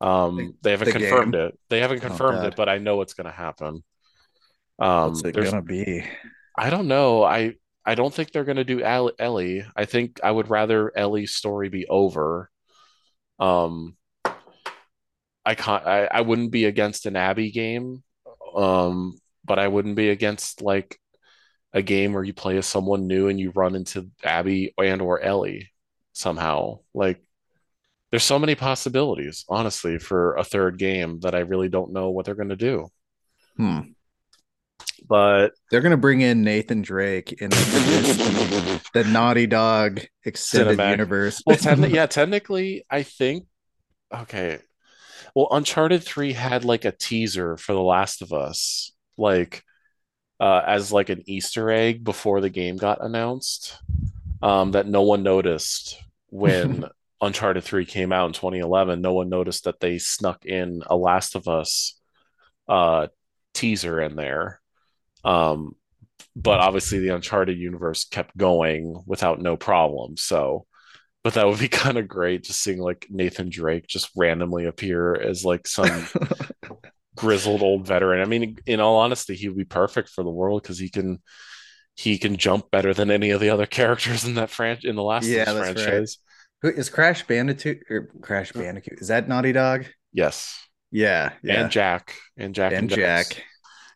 [0.00, 1.36] Um, they haven't the confirmed game?
[1.36, 1.58] it.
[1.70, 2.44] They haven't Oh, confirmed God.
[2.44, 3.84] it, but I know it's going to happen.
[4.78, 6.04] Um, What's it gonna be?
[6.56, 7.22] I don't know.
[7.22, 7.54] I
[7.84, 9.64] I don't think they're going to do Ellie.
[9.76, 12.50] I think I would rather Ellie's story be over.
[13.38, 13.96] Um,
[15.44, 15.86] I can't.
[15.86, 18.02] I, I wouldn't be against an Abby game.
[18.56, 20.98] Um, but I wouldn't be against like
[21.72, 25.20] a game where you play as someone new and you run into Abby and or
[25.20, 25.70] Ellie
[26.12, 26.80] somehow.
[26.94, 27.22] Like
[28.10, 32.24] there's so many possibilities, honestly, for a third game that I really don't know what
[32.24, 32.88] they're going to do.
[33.56, 33.80] Hmm.
[35.08, 40.90] But They're gonna bring in Nathan Drake in the, the Naughty Dog extended Cinematic.
[40.90, 41.42] universe.
[41.46, 43.46] well, techni- yeah, technically, I think
[44.14, 44.58] okay.
[45.34, 49.62] Well, Uncharted 3 had like a teaser for The Last of Us, like
[50.40, 53.78] uh as like an Easter egg before the game got announced,
[54.42, 56.84] um, that no one noticed when
[57.20, 59.00] Uncharted 3 came out in 2011.
[59.00, 62.00] No one noticed that they snuck in a Last of Us
[62.68, 63.08] uh
[63.54, 64.60] teaser in there.
[65.26, 65.74] Um,
[66.34, 70.16] but obviously the Uncharted universe kept going without no problem.
[70.16, 70.66] So
[71.26, 75.12] but that would be kind of great just seeing like Nathan Drake just randomly appear
[75.20, 76.06] as like some
[77.16, 78.22] grizzled old veteran.
[78.22, 81.20] I mean, in all honesty, he would be perfect for the world because he can
[81.96, 85.02] he can jump better than any of the other characters in that franchise in the
[85.02, 85.76] last Yeah, right.
[85.76, 86.18] franchise.
[86.62, 89.00] Who is Crash Bandicoot or Crash Bandicoot?
[89.00, 89.86] Is that Naughty Dog?
[90.12, 90.56] Yes.
[90.92, 91.62] Yeah, yeah.
[91.62, 92.14] And Jak.
[92.36, 93.00] And Jak and Jones.
[93.00, 93.42] Jak.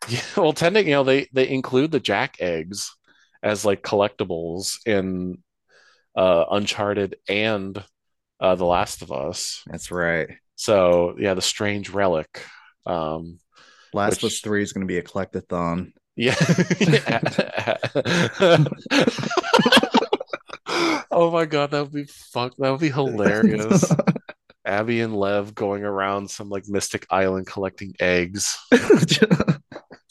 [0.09, 2.95] Yeah, well, technically, you know, they they include the Jak eggs
[3.43, 5.37] as like collectibles in
[6.15, 7.83] uh Uncharted and
[8.39, 9.63] uh The Last of Us.
[9.67, 10.29] That's right.
[10.55, 12.43] So yeah, the strange relic.
[12.85, 13.39] Um
[13.93, 15.91] Last of Us Three is going to be a collectathon.
[16.15, 16.35] yeah.
[21.11, 23.91] oh my god, that would be fuck that would be hilarious.
[24.65, 28.57] Abby and Lev going around some like mystic island collecting eggs.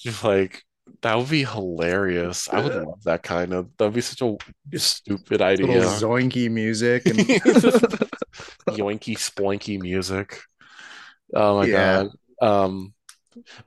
[0.05, 0.63] Just like
[1.03, 2.49] that would be hilarious.
[2.49, 4.37] I would love that kind of that would be such a
[4.79, 5.83] stupid Little idea.
[5.83, 7.29] zoinky music and
[8.69, 10.41] yoinky sploinky music.
[11.35, 11.69] Oh my Yeah.
[11.69, 12.09] god.
[12.43, 12.95] Um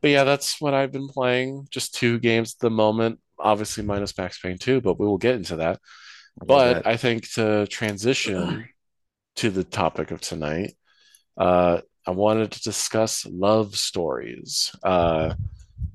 [0.02, 1.68] but yeah, that's what I've been playing.
[1.72, 3.20] Just two games at the moment.
[3.40, 5.80] Obviously minus Max Payne 2, but we will get into that.
[6.38, 8.70] But I think to transition
[9.38, 10.74] to the topic of tonight,
[11.38, 14.72] uh I wanted to discuss love stories.
[14.84, 15.34] Uh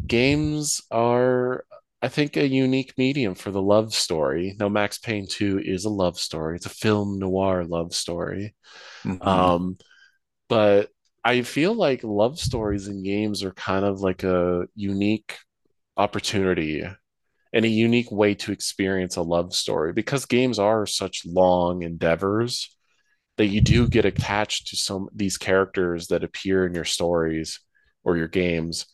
[0.06, 1.64] games are
[2.00, 4.56] I think a unique medium for the love story.
[4.60, 6.56] Now Max Payne 2 is a love story.
[6.56, 8.54] It's a film noir love story.
[9.04, 9.26] Mhm.
[9.26, 9.78] Um,
[10.48, 10.90] but
[11.24, 15.36] I feel like love stories in games are kind of like a unique
[15.96, 16.84] opportunity
[17.52, 22.76] and a unique way to experience a love story because games are such long endeavors
[23.38, 27.60] that you do get attached to some these characters that appear in your stories
[28.04, 28.86] or your games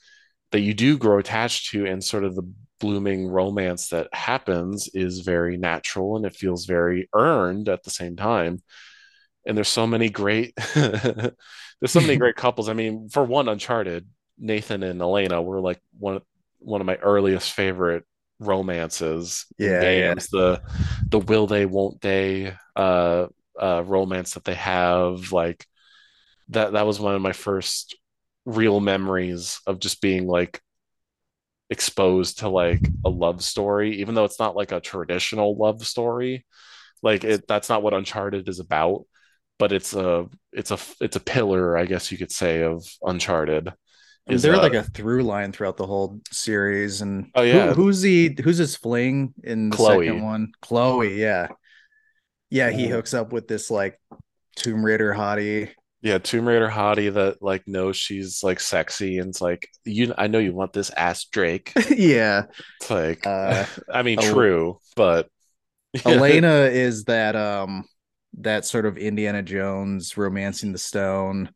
[0.54, 2.44] that you do grow attached to and sort of the
[2.80, 8.16] blooming romance that happens is very natural and it feels very earned at the same
[8.16, 8.62] time.
[9.46, 11.32] And there's so many great there's
[11.92, 12.68] so many great couples.
[12.68, 16.20] I mean for one uncharted nathan and elena were like one
[16.60, 18.04] one of my earliest favorite
[18.40, 20.14] romances Yeah, yeah.
[20.32, 20.62] the
[21.08, 23.26] the will they won't they uh
[23.60, 25.66] uh romance that they have like
[26.48, 27.96] that that was one of my first
[28.44, 30.60] real memories of just being like
[31.70, 36.44] exposed to like a love story even though it's not like a traditional love story
[37.02, 39.04] like it that's not what uncharted is about
[39.58, 43.72] but it's a it's a it's a pillar i guess you could say of uncharted
[44.26, 47.02] is, they're uh, like a through line throughout the whole series.
[47.02, 47.74] And Oh, who- yeah.
[47.74, 50.06] who's the who's his fling in the Chloe.
[50.06, 50.52] second one?
[50.62, 51.48] Chloe, yeah,
[52.48, 52.70] yeah.
[52.70, 54.00] He hooks up with this like
[54.56, 55.72] Tomb Raider hottie.
[56.04, 60.26] Yeah tomb raider hottie that like knows she's like sexy and it's like you i
[60.26, 61.72] know you want this ass drake.
[61.90, 62.42] Yeah,
[62.80, 65.28] it's like Uh, i mean El- true but
[66.04, 67.84] Elena is that um
[68.38, 71.50] that sort of Indiana Jones romancing the stone,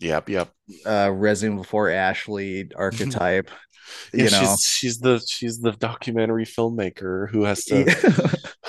[0.00, 0.50] yep yep.
[0.84, 3.50] uh Resident Before Ashley archetype.
[4.12, 7.84] Yeah, you know, she's she's the she's the documentary filmmaker who has to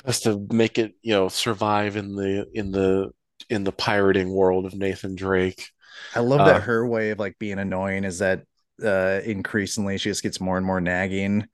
[0.04, 3.10] has to make it you know survive in the in the
[3.50, 5.70] in the pirating world of Nathan Drake.
[6.14, 8.42] I love Uh, that her way of like being annoying is that
[8.84, 11.46] uh increasingly she just gets more and more nagging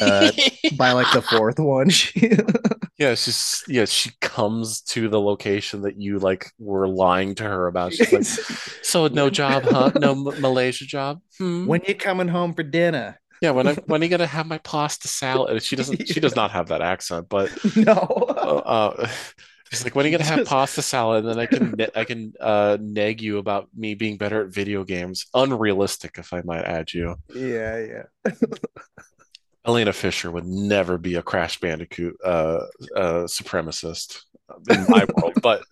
[0.00, 0.32] uh,
[0.70, 1.90] by like the fourth one.
[1.90, 2.30] She
[2.98, 7.66] yeah she's yeah she comes to the location that you like were lying to her
[7.66, 7.92] about.
[7.92, 8.24] She's like
[8.82, 9.92] so no job huh?
[9.96, 11.20] No M- malaysia job?
[11.38, 11.66] Hmm?
[11.66, 13.20] when you coming home for dinner?
[13.40, 15.62] Yeah when i when are you gonna have my pasta salad?
[15.62, 17.92] She doesn't she does not have that accent but no.
[18.64, 19.08] uh,
[19.70, 21.24] She's like, when are you gonna have pasta salad?
[21.24, 24.84] And then I can I can uh nag you about me being better at video
[24.84, 25.26] games.
[25.34, 27.16] Unrealistic, if I might add you.
[27.34, 28.32] yeah yeah
[29.66, 32.60] Elena Fisher would never be a Crash Bandicoot uh,
[32.94, 34.20] uh, supremacist
[34.70, 35.64] in my world, but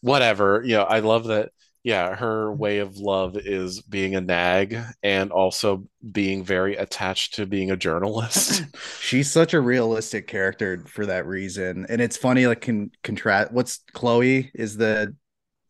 [0.00, 0.62] whatever.
[0.64, 1.50] You know, I love that.
[1.84, 7.46] Yeah, her way of love is being a nag and also being very attached to
[7.46, 8.64] being a journalist.
[9.00, 13.80] she's such a realistic character for that reason and it's funny like can contrast what's
[13.92, 15.14] chloe is the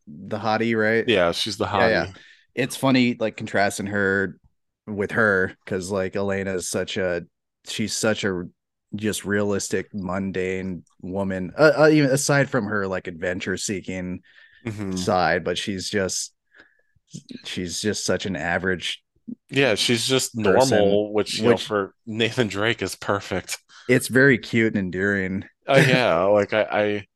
[0.07, 1.89] the hottie right yeah, she's the hottie.
[1.89, 2.11] Yeah, yeah.
[2.55, 4.37] it's funny like contrasting her
[4.85, 7.23] with her because like elena is such a
[7.67, 8.43] she's such a
[8.95, 14.21] just realistic mundane woman uh, uh, even aside from her like adventure seeking
[14.65, 14.95] Mhm.
[14.95, 16.33] side but she's just
[17.43, 19.03] she's just such an average
[19.49, 23.57] Yeah, she's just Person, normal, which, you know, for Nathan Drake is perfect.
[23.87, 27.07] it's very cute and endearing Oh yeah, like I, I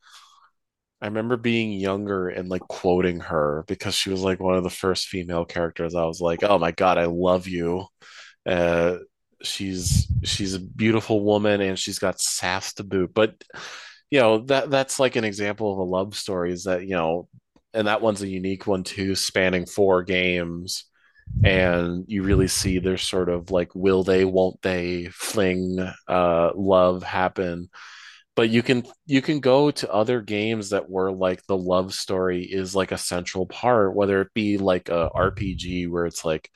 [1.01, 4.69] I remember being younger and like quoting her because she was like one of the
[4.69, 5.93] first female characters.
[5.93, 7.85] I was like, "Oh my God, I love you."
[8.45, 8.97] Uh,
[9.43, 13.13] she's she's a beautiful woman and she's got sass to boot.
[13.13, 13.35] But
[14.11, 16.51] you know that that's like an example of a love story.
[16.53, 17.27] Is that you know,
[17.73, 20.85] and that one's a unique one too, spanning four games.
[21.43, 25.77] And you really see their sort of like will they, won't they fling
[26.07, 27.69] uh, love happen
[28.35, 32.43] but you can you can go to other games that were like the love story
[32.43, 36.49] is like a central part whether it be like a rpg where it's like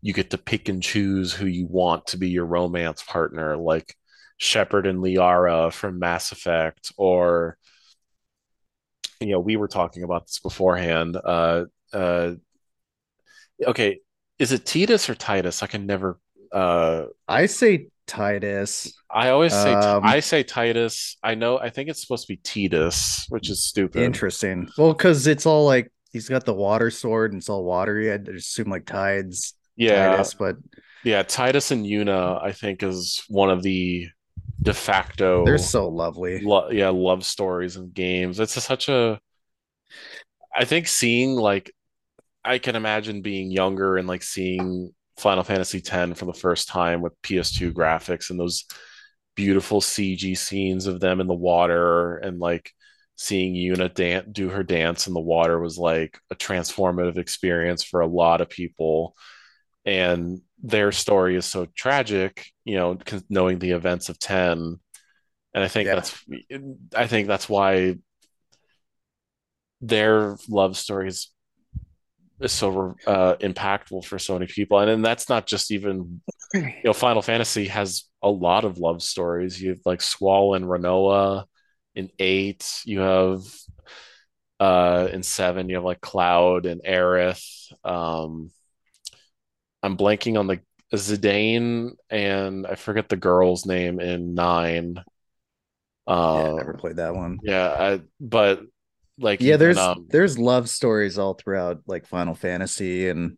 [0.00, 3.96] you get to pick and choose who you want to be your romance partner like
[4.36, 7.56] shepard and liara from mass effect or
[9.20, 12.32] you know we were talking about this beforehand uh uh
[13.64, 14.00] okay
[14.38, 16.18] is it titus or titus i can never
[16.52, 21.16] uh i say titus I always say Um, I say Titus.
[21.22, 24.02] I know I think it's supposed to be Titus, which is stupid.
[24.02, 24.68] Interesting.
[24.76, 28.10] Well, because it's all like he's got the water sword and it's all watery.
[28.10, 30.56] I'd assume like tides, Yeah, Titus, but
[31.04, 31.22] yeah.
[31.22, 34.08] Titus and Yuna, I think, is one of the
[34.64, 36.40] de facto they're so lovely.
[36.40, 38.40] lo- yeah love stories of games.
[38.40, 39.20] It's a, such a.
[40.54, 41.72] I think seeing like,
[42.44, 47.00] I can imagine being younger and like seeing Final Fantasy X for the first time
[47.00, 48.64] with PS2 graphics and those
[49.34, 52.72] beautiful CG scenes of them in the water and like
[53.16, 58.00] seeing Yuna dan- do her dance in the water was like a transformative experience for
[58.00, 59.16] a lot of people.
[59.84, 62.98] And their story is so tragic, you know,
[63.28, 64.78] knowing the events of 10.
[65.54, 65.94] And I think Yeah.
[65.94, 66.24] that's,
[66.94, 67.96] I think that's why
[69.80, 71.30] their love stories
[72.40, 74.78] is so uh, impactful for so many people.
[74.78, 76.20] And then that's not just even
[76.82, 79.60] you know, Final Fantasy has a lot of love stories.
[79.60, 81.44] You have like Squall and Rinoa
[81.94, 82.82] in eight.
[82.86, 83.42] You have
[84.60, 87.72] uh in seven, you have like Cloud and Aerith.
[87.84, 88.50] Um
[89.82, 90.60] I'm blanking on the
[90.92, 95.04] Zidane and I forget the girl's name in nine.
[96.28, 97.42] yeah, Uh, I never played that one.
[97.42, 98.62] yeah, I, but
[99.18, 103.36] like Yeah, even, there's um, there's love stories all throughout like Final Fantasy and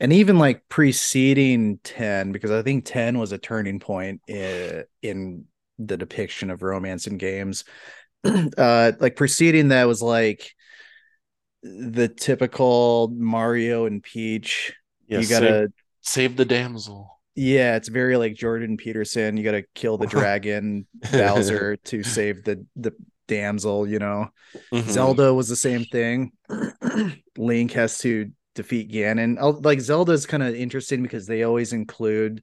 [0.00, 5.44] and even like preceding 10 because I think 10 was a turning point in, in
[5.78, 7.64] the depiction of romance in games.
[8.58, 10.50] uh like preceding that was like
[11.62, 14.74] the typical Mario and Peach.
[15.08, 15.68] yeah, you gotta
[16.06, 17.20] save the damsel.
[17.34, 19.36] yeah, it's very like Jordan Peterson.
[19.36, 22.92] You gotta kill the dragon Bowser to save the the
[23.28, 24.28] damsel, you know.
[24.72, 24.88] Mhm.
[24.90, 26.32] Zelda was the same thing.
[27.38, 29.62] Link has to defeat Ganon.
[29.64, 32.42] Like Zelda is kind of interesting because they always include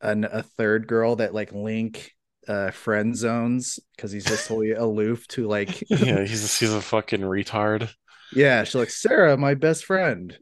[0.00, 2.12] an, a third girl that like Link
[2.46, 6.80] uh friend zones because he's just totally aloof to like yeah, he's a, he's a
[6.82, 7.90] fucking retard.
[8.34, 10.36] yeah she's like Saria my best friend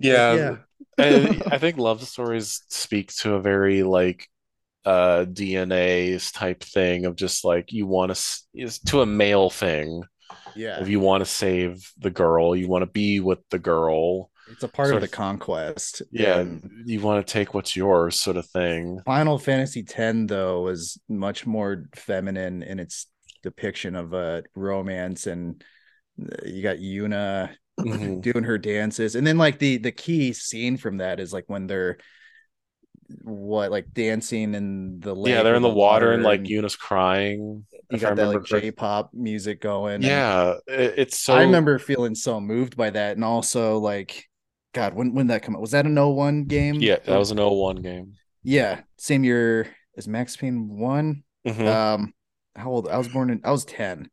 [0.00, 0.56] Yeah, yeah
[0.98, 4.26] and I think love stories speak to a very like
[4.84, 10.04] uh DNA's type thing of just like you want to is to a male thing.
[10.56, 14.30] yeah If you want to save the girl, you want to be with the girl.
[14.50, 18.20] it's a part sort of the conquest Yeah, And you want to take what's yours,
[18.20, 19.00] sort of thing.
[19.04, 23.06] Final Fantasy X though was much more feminine in its
[23.42, 25.62] depiction of a romance and
[26.20, 28.20] uh, you got Yuna mm-hmm.
[28.20, 29.14] doing her dances.
[29.14, 31.98] And then like the the key scene from that is like when they're
[33.22, 37.64] what like dancing in the yeah they're in the, water, water, and like Yuna's crying.
[37.90, 40.02] You got that like J-pop music going.
[40.02, 41.34] Yeah, it's so.
[41.34, 44.26] I remember feeling so moved by that, and also like,
[44.74, 45.62] God, when when that come out?
[45.62, 46.74] Was that an 01 game?
[46.74, 48.12] Yeah, that was an 01 game.
[48.42, 51.24] Yeah, same year as Max Payne one.
[51.46, 51.66] Mm-hmm.
[51.66, 52.14] Um,
[52.54, 52.88] how old?
[52.88, 53.40] I was born in.
[53.44, 54.10] I was ten.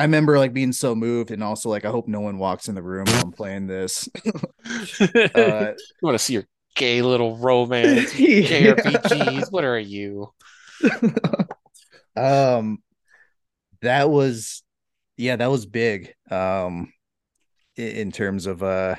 [0.00, 2.74] I remember like being so moved, and also like I hope no one walks in
[2.74, 4.08] the room while I'm playing this.
[4.24, 8.72] uh, you want to see your gay little romance yeah.
[8.72, 9.52] JRPGs?
[9.52, 10.32] What are you?
[12.16, 12.78] um,
[13.82, 14.62] that was,
[15.18, 16.14] yeah, that was big.
[16.30, 16.94] Um,
[17.76, 18.96] in terms of uh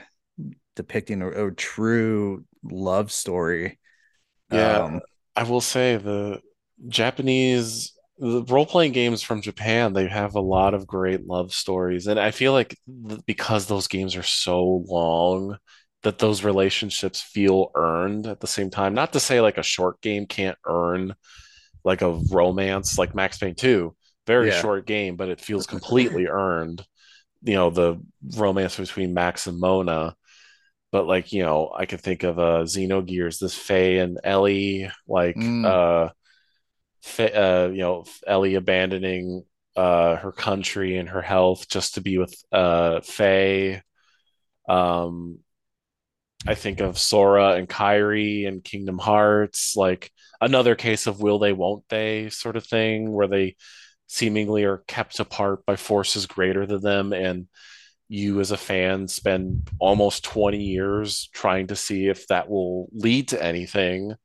[0.76, 3.80] depicting a, a true love story.
[4.52, 5.02] Yeah, um,
[5.36, 6.42] I will say the
[6.88, 12.06] Japanese the role playing games from Japan, they have a lot of great love stories.
[12.06, 15.58] And I feel like th- because those games are so long,
[16.04, 18.94] that those relationships feel earned at the same time.
[18.94, 21.16] Not to say like a short game can't earn
[21.84, 23.96] like a romance like Max Payne 2,
[24.28, 24.62] very yeah.
[24.62, 26.86] short game, but it feels completely earned.
[27.44, 28.00] You know, the
[28.36, 30.16] romance between Max and Mona.
[30.92, 35.36] But like, you know, I could think of uh Xenogears, this Fei and Elly, like
[35.36, 35.66] mm.
[35.66, 36.12] uh
[37.20, 39.44] uh, you know, Elly abandoning
[39.76, 43.82] uh, her country and her health just to be with uh, Fei.
[44.68, 45.40] Um,
[46.48, 51.54] I think of Sora and Kairi and Kingdom Hearts, like another case of will they,
[51.54, 53.56] won't they sort of thing, where they
[54.08, 57.14] seemingly are kept apart by forces greater than them.
[57.14, 57.48] And
[58.10, 63.30] you, as a fan, spend almost 20 years trying to see if that will lead
[63.30, 64.16] to anything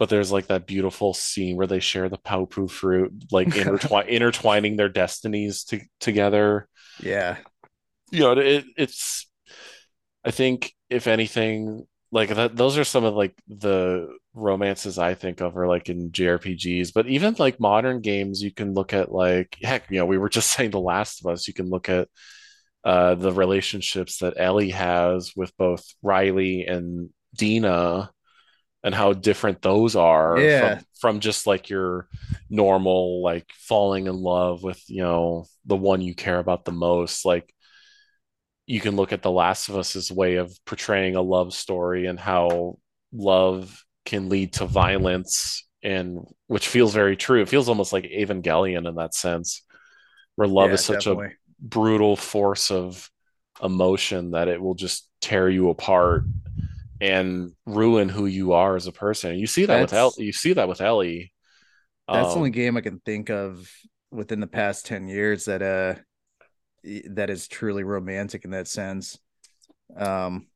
[0.00, 4.76] but there's like that beautiful scene where they share the paopu fruit, like intertwi- intertwining
[4.76, 6.66] their destinies to- together.
[7.02, 7.36] Yeah,
[8.10, 9.30] you know, it, it's.
[10.24, 15.42] I think if anything, like that, those are some of like the romances I think
[15.42, 16.94] of, are like in JRPGs.
[16.94, 20.28] But even like modern games, you can look at like heck, you know, we were
[20.30, 21.46] just saying The Last of Us.
[21.46, 22.08] You can look at
[22.84, 28.10] uh, the relationships that Ellie has with both Riley and Dina
[28.82, 30.76] and how different those are yeah.
[30.76, 32.08] from, from just like your
[32.48, 37.24] normal like falling in love with you know the one you care about the most
[37.24, 37.52] like
[38.66, 42.18] you can look at the last of us's way of portraying a love story and
[42.18, 42.78] how
[43.12, 48.88] love can lead to violence and which feels very true it feels almost like evangelion
[48.88, 49.62] in that sense
[50.36, 51.26] where love yeah, is such definitely.
[51.26, 53.10] a brutal force of
[53.62, 56.24] emotion that it will just tear you apart
[57.00, 59.38] and ruin who you are as a person.
[59.38, 60.26] You see that that's, with Ellie.
[60.26, 61.32] You see that with Ellie.
[62.06, 63.70] That's um, the only game I can think of
[64.10, 66.00] within the past ten years that uh
[67.10, 69.18] that is truly romantic in that sense.
[69.96, 70.48] Um,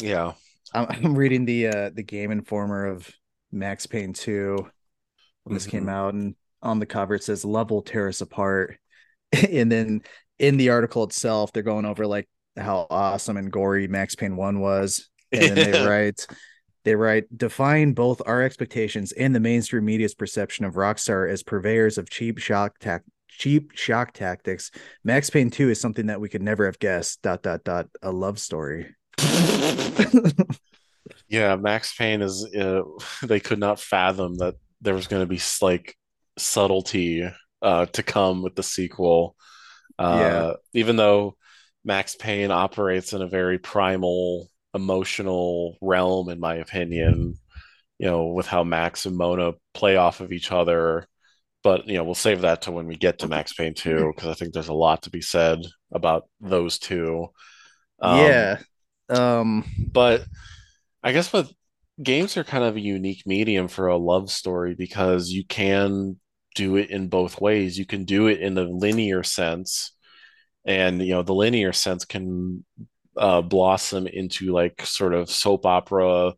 [0.00, 0.32] yeah,
[0.72, 3.10] I'm, I'm reading the uh the Game Informer of
[3.52, 5.54] Max Payne Two when mm-hmm.
[5.54, 5.90] this came mm-hmm.
[5.90, 8.78] out, and on the cover it says "Love will tear us apart,"
[9.50, 10.02] and then
[10.38, 14.60] in the article itself they're going over like how awesome and gory Max Payne One
[14.60, 16.26] was and then they write
[16.84, 21.98] they write define both our expectations and the mainstream media's perception of Rockstar as purveyors
[21.98, 24.70] of cheap shock tac- cheap shock tactics.
[25.04, 27.22] Max Payne 2 is something that we could never have guessed.
[27.22, 28.94] Dot dot dot a love story.
[31.28, 32.82] yeah, Max Payne is uh,
[33.22, 35.96] they could not fathom that there was going to be like
[36.38, 37.28] subtlety
[37.62, 39.36] uh, to come with the sequel.
[39.98, 40.52] Uh, yeah.
[40.74, 41.36] even though
[41.84, 47.34] Max Payne operates in a very primal emotional realm, in my opinion.
[47.98, 51.06] You know, with how Max and Mona play off of each other.
[51.62, 54.28] But you know, we'll save that to when we get to Max Payne 2, because
[54.28, 55.60] I think there's a lot to be said
[55.92, 57.28] about those two.
[58.00, 58.58] Um, yeah.
[59.08, 60.24] Um, but
[61.02, 61.50] I guess with
[62.02, 66.18] games are kind of a unique medium for a love story because you can
[66.54, 67.78] do it in both ways.
[67.78, 69.92] You can do it in the linear sense,
[70.64, 72.64] and you know the linear sense can
[73.16, 76.32] uh, blossom into like sort of soap opera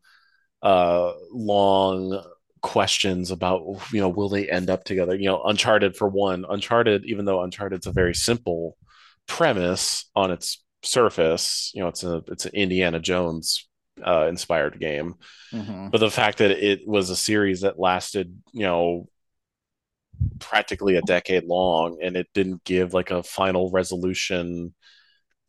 [0.62, 2.22] uh, long
[2.61, 3.62] questions about
[3.93, 7.43] you know will they end up together you know uncharted for one uncharted even though
[7.43, 8.76] uncharted's a very simple
[9.29, 13.68] premise on its surface you know it's a it's an indiana jones
[14.05, 15.14] uh, inspired game
[15.53, 15.89] mm-hmm.
[15.89, 19.09] but the fact that it was a series that lasted you know
[20.41, 24.74] practically a decade long and it didn't give like a final resolution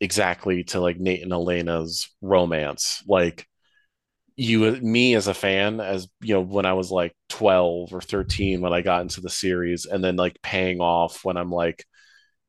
[0.00, 3.02] exactly to like Nate and Elena's romance.
[3.06, 3.46] Like
[4.36, 8.60] you me as a fan as you know when I was like 12 or 13
[8.62, 11.84] when I got into the series and then like paying off when I'm like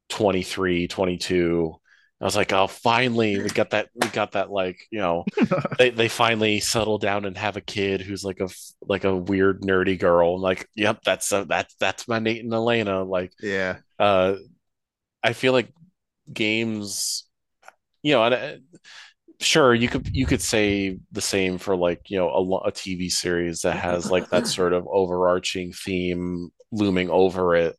[0.10, 1.76] 23, 22
[2.22, 3.90] I was like, oh, finally, we got that.
[3.96, 4.52] We got that.
[4.52, 5.26] Like, you know,
[5.80, 8.48] they, they finally settle down and have a kid who's like a
[8.88, 10.36] like a weird nerdy girl.
[10.36, 13.04] I'm like, yep, that's a, that's that's my Nate and Elena.
[13.04, 13.78] Like, yeah.
[13.98, 14.36] Uh,
[15.24, 15.74] I feel like
[16.32, 17.28] games,
[18.04, 18.54] you know, and, uh,
[19.40, 23.10] sure you could you could say the same for like you know a, a TV
[23.10, 27.76] series that has like that sort of overarching theme looming over it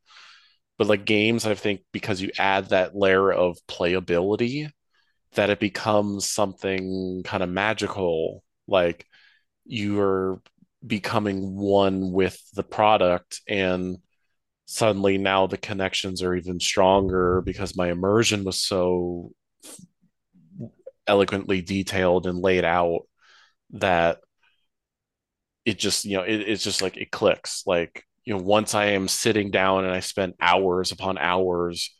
[0.78, 4.70] but like games, I think because you add that layer of playability,
[5.34, 8.42] that it becomes something kind of magical.
[8.66, 9.06] Like
[9.64, 10.42] you are
[10.86, 13.98] becoming one with the product and
[14.66, 19.32] suddenly now the connections are even stronger because my immersion was so
[21.06, 23.00] eloquently detailed and laid out
[23.70, 24.18] that
[25.64, 27.62] it just you know it, it's just like it clicks.
[27.66, 31.92] Like you know once i am sitting down and i spent hours upon hours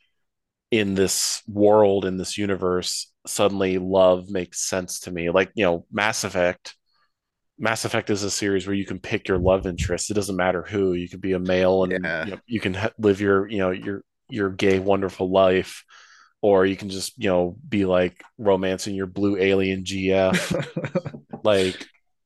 [0.70, 5.30] in this world in this universe suddenly love makes sense to me.
[5.30, 6.74] Like you know mass effect
[7.58, 10.10] mass effect is a series where you can pick your love interest.
[10.10, 10.94] It doesn't matter who.
[10.94, 12.24] You could be a male and yeah.
[12.24, 15.84] you, know, you can live your you know your your gay wonderful life
[16.42, 21.80] or you can just you know be like romancing your blue alien gf like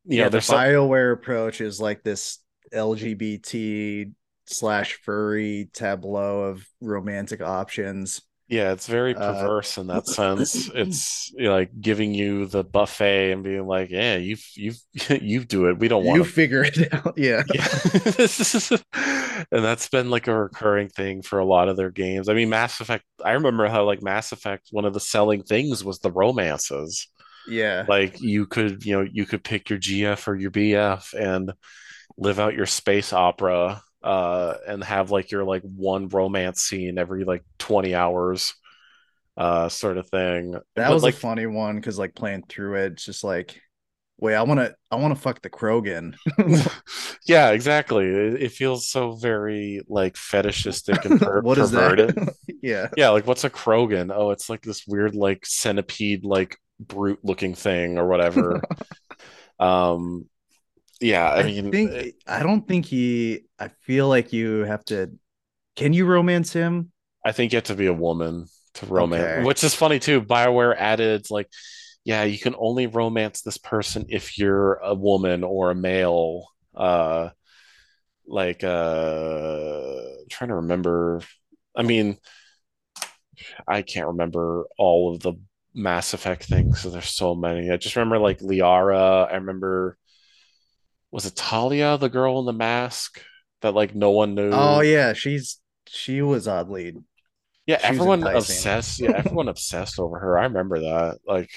[0.04, 1.18] you yeah, know the bioware some...
[1.18, 2.38] approach is like this
[2.72, 4.12] LGBT
[4.46, 8.22] slash furry tableau of romantic options.
[8.48, 10.70] Yeah, it's very uh, perverse uh, in that sense.
[10.72, 14.72] It's you know, like giving you the buffet and being like, "Yeah, you you
[15.08, 15.78] you do it.
[15.78, 17.66] We don't want you figure it out." Yeah, yeah.
[19.50, 22.28] and that's been like a recurring thing for a lot of their games.
[22.28, 23.04] I mean, Mass Effect.
[23.24, 27.08] I remember how like Mass Effect, one of the selling things was the romances.
[27.48, 31.52] Yeah, like you could you know you could pick your GF or your BF and
[32.16, 37.24] live out your space opera uh, and have like your like one romance scene every
[37.24, 38.54] like 20 hours
[39.36, 40.52] uh sort of thing.
[40.52, 43.60] That but, was like a funny one because like playing through it it's just like
[44.18, 46.14] wait i want to i want to fuck the krogan.
[47.26, 48.06] Yeah exactly.
[48.06, 52.16] It, it, feels so very like fetishistic and per- what perverted.
[52.62, 52.86] Yeah.
[52.96, 54.12] Yeah like what's a krogan?
[54.14, 58.62] Oh it's like this weird like centipede like brute looking thing or whatever.
[59.58, 60.26] Um
[61.00, 63.44] yeah, I, I mean, think, I don't think he.
[63.58, 65.12] I feel like you have to.
[65.76, 66.92] Can you romance him?
[67.24, 69.44] I think you have to be a woman to romance, okay.
[69.44, 70.22] which is funny too.
[70.22, 71.48] Bioware added like,
[72.04, 76.46] yeah, you can only romance this person if you're a woman or a male.
[76.74, 77.30] Uh,
[78.26, 81.20] like, uh, I'm trying to remember.
[81.76, 82.16] I mean,
[83.68, 85.34] I can't remember all of the
[85.74, 86.80] Mass Effect things.
[86.80, 87.70] So there's so many.
[87.70, 89.30] I just remember like Liara.
[89.30, 89.98] I remember
[91.16, 93.22] was it Talia, the girl in the mask
[93.62, 94.50] that like no one knew?
[94.52, 95.58] Oh yeah, she's
[95.88, 96.94] she was oddly.
[97.64, 99.00] Yeah, everyone obsessed.
[99.00, 100.38] Yeah, everyone obsessed over her.
[100.38, 101.20] I remember that.
[101.26, 101.50] Like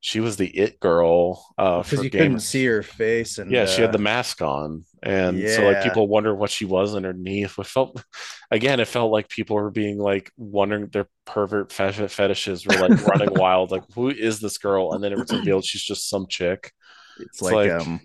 [0.00, 2.18] she was the it girl uh because you gamers.
[2.18, 5.54] couldn't see her face and yeah uh, she had the uh, mask on and yeah.
[5.54, 8.02] so like people wonder what she was underneath it felt
[8.50, 13.32] again it felt like people were being like wondering their pervert fetishes were like running
[13.38, 16.72] wild like who is this girl and then it was revealed she's just some chick
[17.20, 18.00] it's, it's like, like um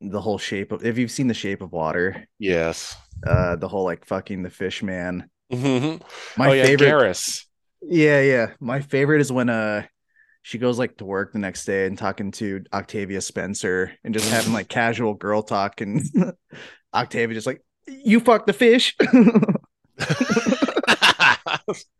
[0.00, 3.84] the whole shape of if you've seen the shape of water yes uh the whole
[3.84, 6.02] like fucking the fish man mm-hmm.
[6.38, 7.44] my oh, yeah, favorite Garrus.
[7.82, 9.82] yeah yeah my favorite is when uh
[10.42, 14.30] she goes like to work the next day and talking to octavia spencer and just
[14.30, 16.02] having like casual girl talk and
[16.94, 18.94] octavia just like you fuck the fish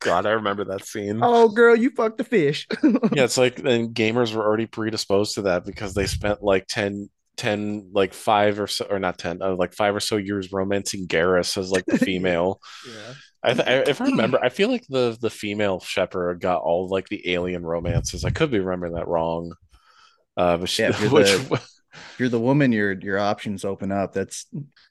[0.01, 1.21] God, I remember that scene.
[1.23, 2.67] Oh, girl, you fucked the fish.
[2.83, 7.09] yeah, it's like, and gamers were already predisposed to that because they spent like 10,
[7.37, 11.07] 10 like five or so or not 10 uh, like five or so years romancing
[11.07, 13.15] Garrus as like the female yeah
[13.47, 16.89] I, th- I, if I remember, I feel like the the female Shepard got all
[16.89, 18.25] like the alien romances.
[18.25, 19.53] I could be remembering that wrong.
[20.37, 21.55] Uh, but she, yeah, if you're, which, the,
[21.95, 24.13] if you're the woman, your your options open up.
[24.13, 24.47] That's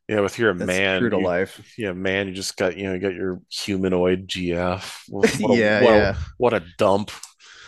[0.07, 0.21] yeah.
[0.21, 1.73] With you're a man, true to you, life.
[1.77, 5.01] Yeah, man, you just got you know you got your humanoid GF.
[5.09, 6.09] What a, yeah, what yeah.
[6.11, 7.11] A, what a dump.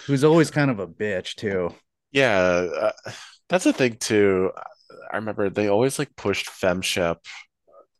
[0.05, 1.75] Who's always kind of a bitch too.
[2.11, 2.37] Yeah.
[2.37, 3.11] Uh,
[3.49, 4.51] that's the thing too.
[5.11, 7.17] I remember they always like pushed FemShep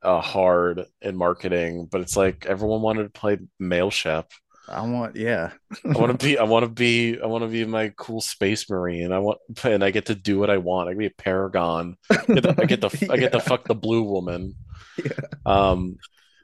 [0.01, 4.31] uh, hard in marketing, but it's like everyone wanted to play male Shep.
[4.69, 5.51] I want, yeah.
[5.85, 8.69] I want to be, I want to be, I want to be my cool space
[8.69, 9.11] marine.
[9.11, 10.89] I want, and I get to do what I want.
[10.89, 11.95] I can be a paragon.
[12.09, 12.55] I get the.
[12.59, 13.13] I get the, yeah.
[13.13, 14.55] I get to fuck the blue woman.
[14.97, 15.11] Yeah.
[15.45, 15.97] Um,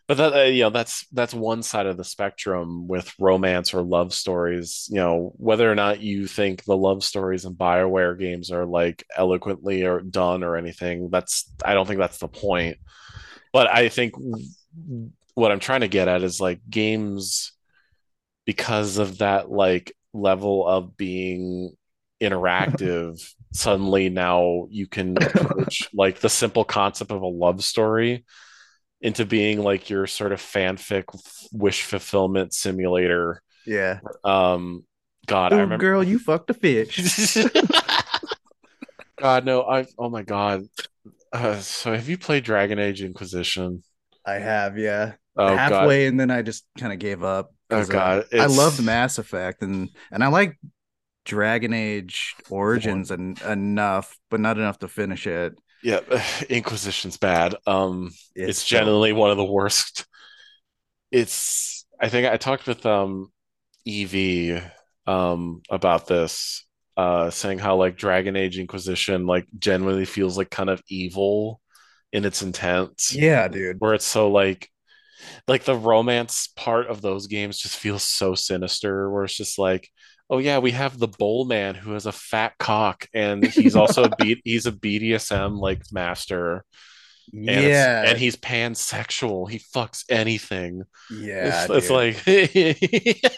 [0.07, 3.81] but that uh, you know that's that's one side of the spectrum with romance or
[3.81, 4.87] love stories.
[4.89, 9.05] You know whether or not you think the love stories in bioware games are like
[9.15, 12.77] eloquently or done or anything that's i don't think that's the point.
[13.53, 14.15] But i think
[15.35, 17.53] what i'm trying to get at is like games
[18.45, 21.71] because of that like level of being
[22.21, 28.25] interactive suddenly now you can approach like the simple concept of a love story
[29.03, 31.03] into being like your sort of fanfic
[31.51, 33.99] wish fulfillment simulator Yeah.
[34.23, 34.85] um
[35.27, 37.37] god i Oh, remember girl, you fucked a fish.
[39.19, 40.63] god no i oh my god
[41.31, 43.83] uh, so have you played dragon age inquisition
[44.25, 45.13] I have, yeah.
[45.35, 47.53] oh god Halfway, and then I just kind of gave up.
[47.69, 50.57] oh 'cause, uh, god I it's- loved Mass Effect, and and I like
[51.25, 55.59] Dragon Age Origins and enough, but not enough to finish it.
[55.83, 55.99] Yeah
[56.49, 57.55] inquisition's bad.
[57.67, 60.05] Um it's, so- generally one of the worst.
[61.11, 63.31] It's i think i talked with um
[63.87, 64.63] ev
[65.05, 66.65] um about this
[66.97, 71.61] uh saying how like dragon age inquisition like genuinely feels like kind of evil
[72.11, 73.01] in its intent.
[73.11, 73.79] Yeah, dude.
[73.79, 74.69] where it's so like
[75.47, 79.89] like the romance part of those games just feels so sinister where it's just like
[80.29, 84.03] oh yeah we have the bowl man who has a fat cock and he's also
[84.03, 86.65] a beat he's a bdsm like master.
[87.31, 89.49] And yeah, and he's pansexual.
[89.49, 90.83] He fucks anything.
[91.09, 91.67] Yeah.
[91.69, 93.31] it's, it's like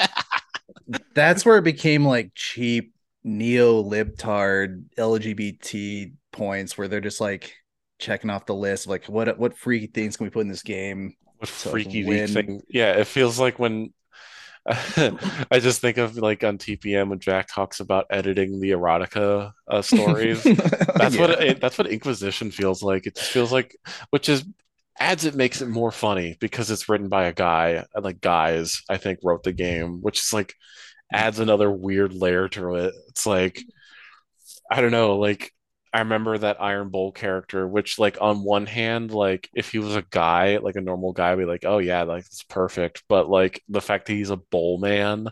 [1.13, 7.53] that's where it became like cheap neo libtard LGBT points, where they're just like
[7.99, 11.13] checking off the list, like what what freaky things can we put in this game?
[11.37, 13.93] what So freaky thing yeah it feels like when
[14.67, 19.81] I just think of like on TPM when Jack talks about editing the erotica uh,
[19.83, 20.43] stories.
[20.43, 23.05] That's what it, that's what Inquisition feels like.
[23.05, 23.77] It just feels like,
[24.09, 24.43] which is
[24.99, 28.81] adds it makes it more funny because it's written by a guy, and like guys,
[28.89, 30.55] I think wrote the game, which is like
[31.13, 32.93] adds another weird layer to it.
[33.09, 33.61] It's like
[34.71, 35.53] I don't know, like
[35.95, 39.95] I remember that Iron Bull character, which like on one hand, like if he was
[39.95, 43.03] a guy, like a normal guy, I'd be like, oh yeah, like it's perfect.
[43.07, 45.29] But like the fact that he's a bull man,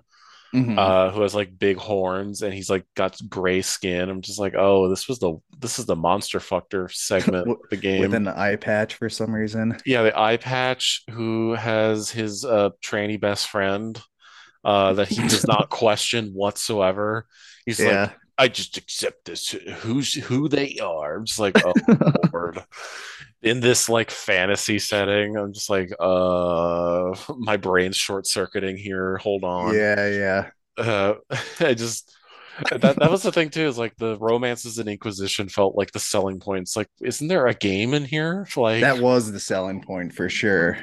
[0.56, 0.78] Mhm.
[0.78, 4.08] uh, who has like big horns and he's like got gray skin.
[4.08, 7.76] I'm just like, oh, this was the this is the monster fucker segment of the
[7.78, 8.02] game.
[8.02, 9.78] with an eye patch for some reason.
[9.86, 14.00] yeah, the eye patch who has his uh tranny best friend
[14.64, 17.26] uh that he does not question whatsoever.
[17.66, 18.12] He's like, Yeah.
[18.38, 21.16] I just accept this who's who they are.
[21.16, 21.74] I'm just like, oh
[22.34, 22.64] Lord.
[23.42, 29.18] In this like fantasy setting, I'm just like, uh my brain's short circuiting here.
[29.18, 30.50] Hold on yeah, yeah.
[30.78, 31.16] uh
[31.60, 32.16] I just
[32.72, 36.00] that that was the thing too is like the romances and Inquisition felt like the
[36.00, 40.14] selling points like isn't there a game in here like That was the selling point
[40.14, 40.78] for sure.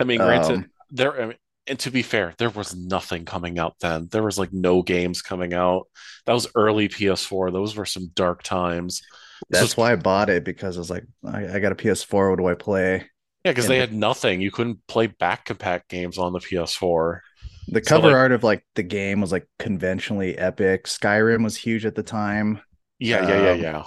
[0.00, 1.36] I mean granted um, there I mean,
[1.68, 5.22] and to be fair there was nothing coming out then there was like no games
[5.22, 5.86] coming out
[6.26, 9.02] that was early PS4 those were some dark times
[9.50, 12.30] That's was- why I bought it because I was like, I, I got a PS4.
[12.30, 13.04] What do I play?
[13.44, 17.20] yeah because they had nothing you couldn't play back compat games on the PS4
[17.68, 20.84] The So, cover like- art of like the game was like conventionally epic.
[20.86, 22.60] Skyrim was huge at the time,
[22.98, 23.82] yeah yeah Um, yeah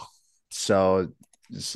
[0.49, 1.09] so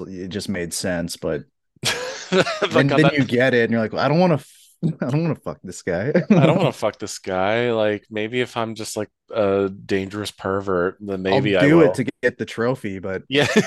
[0.07, 1.17] it just made sense.
[1.17, 1.43] But
[2.31, 4.45] yeah then, you get it, and you're like, I don't want to,
[5.01, 6.09] I don't want to fuck this guy.
[6.29, 7.71] I don't want to fuck this guy.
[7.71, 11.93] Like maybe if I'm just like a dangerous pervert, then maybe I'll I do it
[11.95, 13.47] to get the trophy, but Yeah.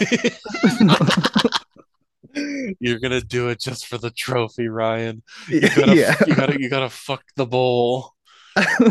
[2.80, 5.22] You're gonna do it just for the trophy, Ryan.
[5.48, 8.12] You gotta, yeah, you gotta, you gotta fuck the bowl.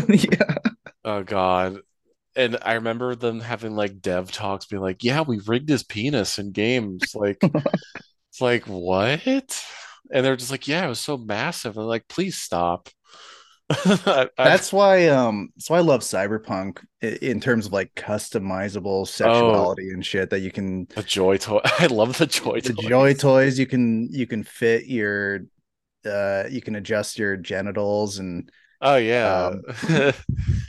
[0.08, 0.56] yeah.
[1.04, 1.78] Oh God.
[2.36, 6.38] And I remember them having like dev talks, being like, "Yeah, we rigged his penis
[6.38, 9.64] in games." Like, it's like what?
[10.12, 12.88] And they're just like, "Yeah, it was so massive." And I'm like, "Please stop."
[13.70, 19.06] I- I- That's why um that's why I love cyberpunk in terms of like customizable
[19.06, 21.60] sexuality and shit that you can the joy toy.
[21.78, 22.88] I love the joy the toys.
[22.88, 25.40] joy toys you can you can fit your
[26.06, 28.50] uh you can adjust your genitals and
[28.80, 29.50] Oh yeah.
[29.50, 29.62] Um,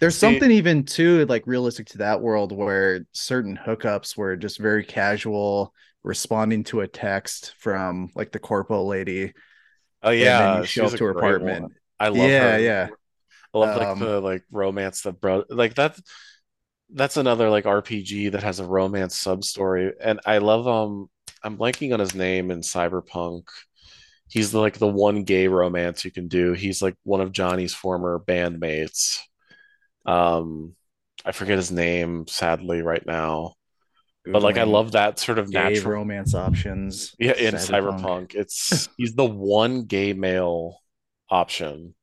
[0.02, 4.84] there's something even too like realistic to that world where certain hookups were just very
[4.84, 5.74] casual
[6.04, 9.34] responding to a text from like the corpo lady
[10.04, 10.40] oh and yeah.
[10.40, 11.76] then you show she's up to her apartment one.
[12.00, 12.58] I love yeah her.
[12.58, 12.90] yeah
[13.54, 16.00] I love like Um, the like romance that bro like that
[16.94, 19.94] that's another like RPG that has a romance sub story.
[20.02, 21.10] And I love um
[21.44, 23.44] I'm blanking on his name in Cyberpunk.
[24.30, 26.54] He's the, like the one gay romance you can do.
[26.54, 29.20] He's like one of Johnny's former bandmates.
[30.06, 30.76] Um
[31.26, 33.56] I forget his name sadly right now.
[34.32, 39.16] But like I love that sort of natural romance options Yeah, in Cyberpunk, it's he's
[39.16, 40.82] the one gay male
[41.30, 41.96] option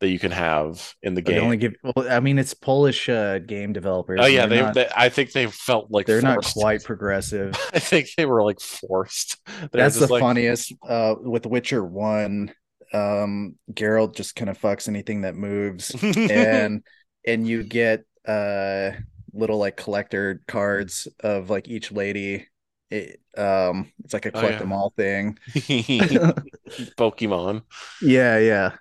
[0.00, 1.44] that you can have in the But they game.
[1.44, 4.88] only give well i mean it's polish uh game developers oh yeah, they're not, they
[4.94, 9.36] I think they felt like they're not quite progressive I think they were like forced.
[9.46, 12.52] They that's the like, funniest uh with witcher 1
[12.92, 16.82] um Geralt just kind of fucks anything that moves and
[17.26, 18.92] and you get uh
[19.32, 22.46] little like collector cards of like each lady.
[22.90, 24.58] It, um, it's like a Oh, collect yeah.
[24.58, 25.38] them all thing.
[26.96, 27.62] Pokemon.
[28.00, 28.76] Yeah, yeah.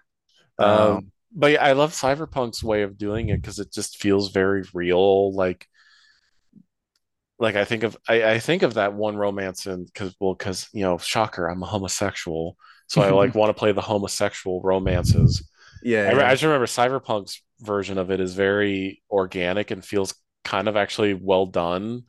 [0.59, 4.31] Um, Um, but yeah, I love Cyberpunk's way of doing it because it just feels
[4.31, 5.33] very real.
[5.33, 5.67] Like,
[7.39, 10.67] like I think of I, I think of that one romance and because well, because
[10.73, 15.47] you know, shocker, I'm a homosexual, so I like want to play the homosexual romances.
[15.81, 20.15] yeah, I, re- I just remember Cyberpunk's version of it is very organic and feels
[20.47, 22.03] kind of actually well done.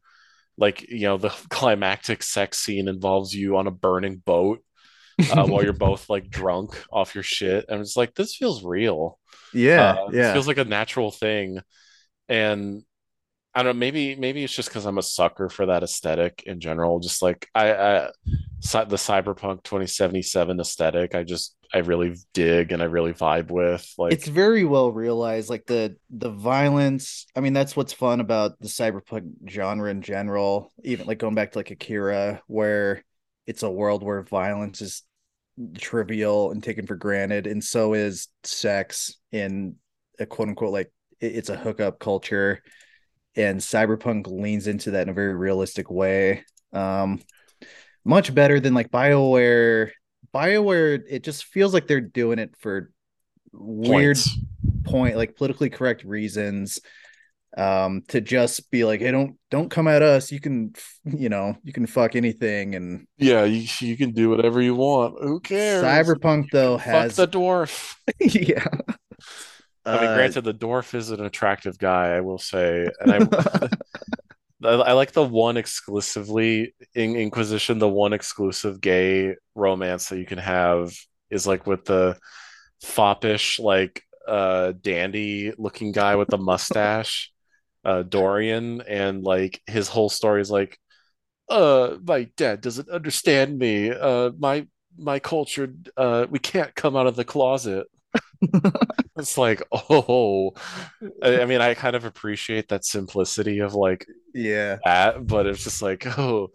[0.56, 4.64] Like, you know, the climactic sex scene involves you on a burning boat
[5.28, 7.66] uh, while you're both like drunk off your shit.
[7.68, 9.18] And it's like, this feels real.
[9.52, 10.32] yeah, Uh, it yeah.
[10.32, 11.60] feels like a natural thing.
[12.28, 12.82] And
[13.54, 16.60] I don't know, maybe maybe it's just because I'm a sucker for that aesthetic in
[16.60, 17.00] general.
[17.00, 18.10] Just like I, I
[18.60, 23.92] the Cyberpunk 2077 aesthetic, I just I really dig and I really vibe with.
[23.98, 28.58] Like, it's very well realized like the the violence i mean that's what's fun about
[28.60, 33.02] the cyberpunk genre in general even like going back to like akira where
[33.46, 35.02] it's a world where violence is
[35.76, 39.74] trivial and taken for granted and so is sex in
[40.18, 42.62] a quote unquote like it's a hookup culture
[43.36, 47.20] and cyberpunk leans into that in a very realistic way um
[48.04, 49.90] much better than like bioware
[50.34, 52.92] bioware it just feels like they're doing it for
[53.52, 54.38] weird points.
[54.84, 56.80] point like politically correct reasons
[57.56, 60.72] um to just be like hey don't don't come at us you can
[61.04, 65.16] you know you can fuck anything and Yeah, you, you can do whatever you want.
[65.22, 65.82] Who cares?
[65.82, 67.94] cyberpunk though Fuck has the dwarf.
[68.20, 68.64] yeah
[69.84, 73.18] I mean, Uh, granted, the dwarf is an attractive guy, I will say, and I
[74.64, 80.26] I, I like the one exclusively in Inquisition, the one exclusive gay romance that you
[80.26, 80.92] can have
[81.30, 82.18] is like with the
[82.82, 87.32] foppish, like uh dandy looking guy with the mustache,
[87.84, 90.78] uh Dorian, and like his whole story is like,
[91.48, 93.90] uh, my dad doesn't understand me.
[93.90, 94.66] Uh my
[94.98, 97.86] my culture, uh, we can't come out of the closet.
[99.18, 100.52] It's like, oh,
[101.20, 105.64] I, I mean, I kind of appreciate that simplicity of like yeah that, but it's
[105.64, 106.50] just like, oh,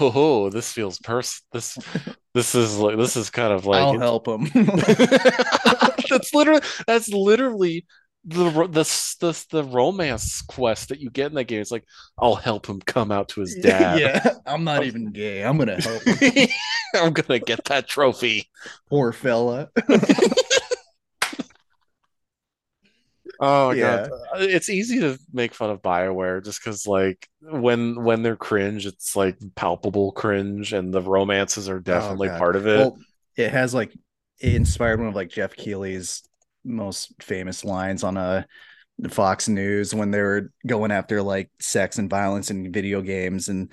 [0.00, 1.78] oh, this feels pers this
[2.34, 4.44] this is like this is kind of like i'll help him
[6.10, 7.86] that's literally that's literally
[8.24, 8.84] the the
[9.20, 11.60] the the romance quest that you get in that game.
[11.62, 11.84] It's like,
[12.18, 13.98] I'll help him come out to his dad.
[13.98, 16.48] yeah i'm not even gay i'm gonna help him.
[16.94, 18.48] I'm gonna get that trophy.
[18.90, 19.70] poor fella
[23.40, 24.08] Oh Yeah.
[24.08, 28.86] god, it's easy to make fun of BioWare just because like when when they're cringe,
[28.86, 32.92] it's like palpable cringe, and the romances are definitely Oh, part of it.
[32.92, 32.98] well
[33.36, 33.92] it has like
[34.40, 36.22] it inspired one of like Geoff Keighley's
[36.64, 38.46] most famous lines on a
[39.10, 43.72] fox news when they were going after like sex and violence in video games and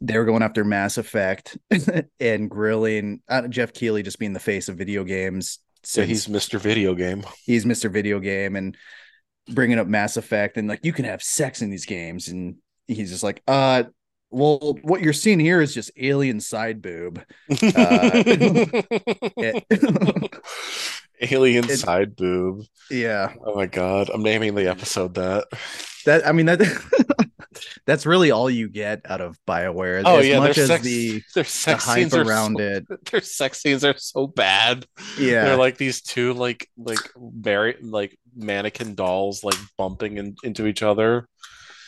[0.00, 1.58] they were going after mass effect
[2.20, 6.58] and grilling uh, Geoff Keighley just being the face of video games so he's Mr.
[6.60, 7.24] Video Game.
[7.44, 7.90] he's Mr.
[7.90, 8.76] Video Game and
[9.48, 12.56] bringing up Mass Effect and like you can have sex in these games and
[12.86, 13.82] he's just like uh
[14.30, 17.22] well what you're seeing here is just alien side boob
[17.76, 18.22] Uh,
[21.30, 22.64] Alien it- side boob.
[22.90, 25.46] yeah Oh my god, I'm naming the episode that.
[26.06, 26.60] that I mean that
[27.86, 30.82] that's really all you get out of BioWare Oh as yeah, much their as sex,
[30.82, 34.86] the their the sex hype scenes around so, it Their sex scenes are so bad.
[35.18, 40.66] yeah They're like these two like like very like mannequin dolls like bumping in, into
[40.66, 41.28] each other.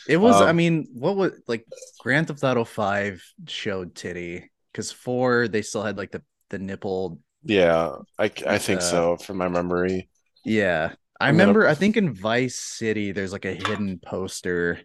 [0.07, 1.65] it was I um, mean what was like
[1.99, 6.21] Grand Theft Auto 5 showed titty because 4 they still had like the
[6.51, 10.09] the nipple Yeah, I I think Uh, so from my memory.
[10.43, 10.93] Yeah.
[11.19, 14.79] I I'm gonna- remember, I think in Vice City, there's like a hidden poster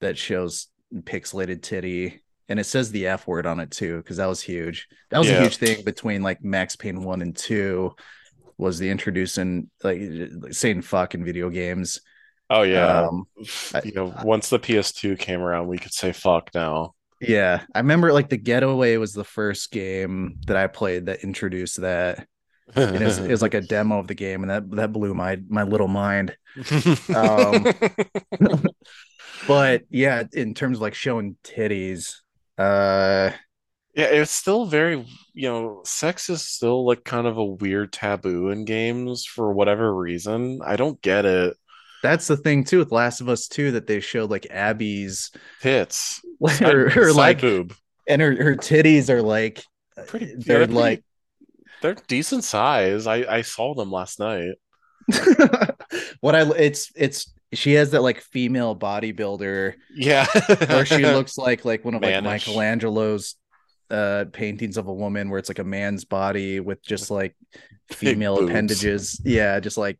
[0.00, 4.26] that shows pixelated titty and it says the F word on it too, because that
[4.26, 4.86] was huge.
[5.10, 5.38] That was Yeah.
[5.38, 7.94] a huge thing between like Max Payne 1 and 2
[8.58, 10.00] was the introducing like
[10.50, 12.00] saying fuck in video games.
[12.50, 13.02] Oh yeah.
[13.06, 13.24] Um,
[13.74, 16.94] I- you know, once the PS2 came around, we could say fuck now.
[17.20, 17.62] Yeah.
[17.74, 22.26] I remember like the Getaway was the first game that I played that introduced that.
[22.74, 25.14] And it was, it was like a demo of the game, and that that blew
[25.14, 26.36] my my little mind.
[27.14, 27.64] um,
[29.46, 32.16] But yeah, in terms of like showing titties,
[32.58, 33.30] uh
[33.94, 38.50] yeah, it's still very, you know, sex is still like kind of a weird taboo
[38.50, 40.60] in games for whatever reason.
[40.64, 41.56] I don't get it.
[42.06, 45.30] That's the thing too with Last of Us 2 that they showed like Abby's
[45.60, 46.20] Tits,
[46.60, 47.74] her, her side like boob.
[48.08, 49.62] and her, her titties are like
[50.06, 51.04] Pretty, they're they're pretty- like
[51.82, 53.06] they're decent size.
[53.06, 54.54] I I saw them last night.
[56.20, 60.26] what I it's it's she has that like female bodybuilder yeah
[60.66, 63.36] where she looks like like one of like Michelangelo's
[63.90, 67.36] uh paintings of a woman where it's like a man's body with just like
[67.92, 69.20] female appendages.
[69.24, 69.98] Yeah, just like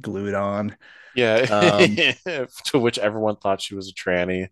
[0.00, 0.76] glued on.
[1.14, 4.48] yeah to which everyone thought she was a tranny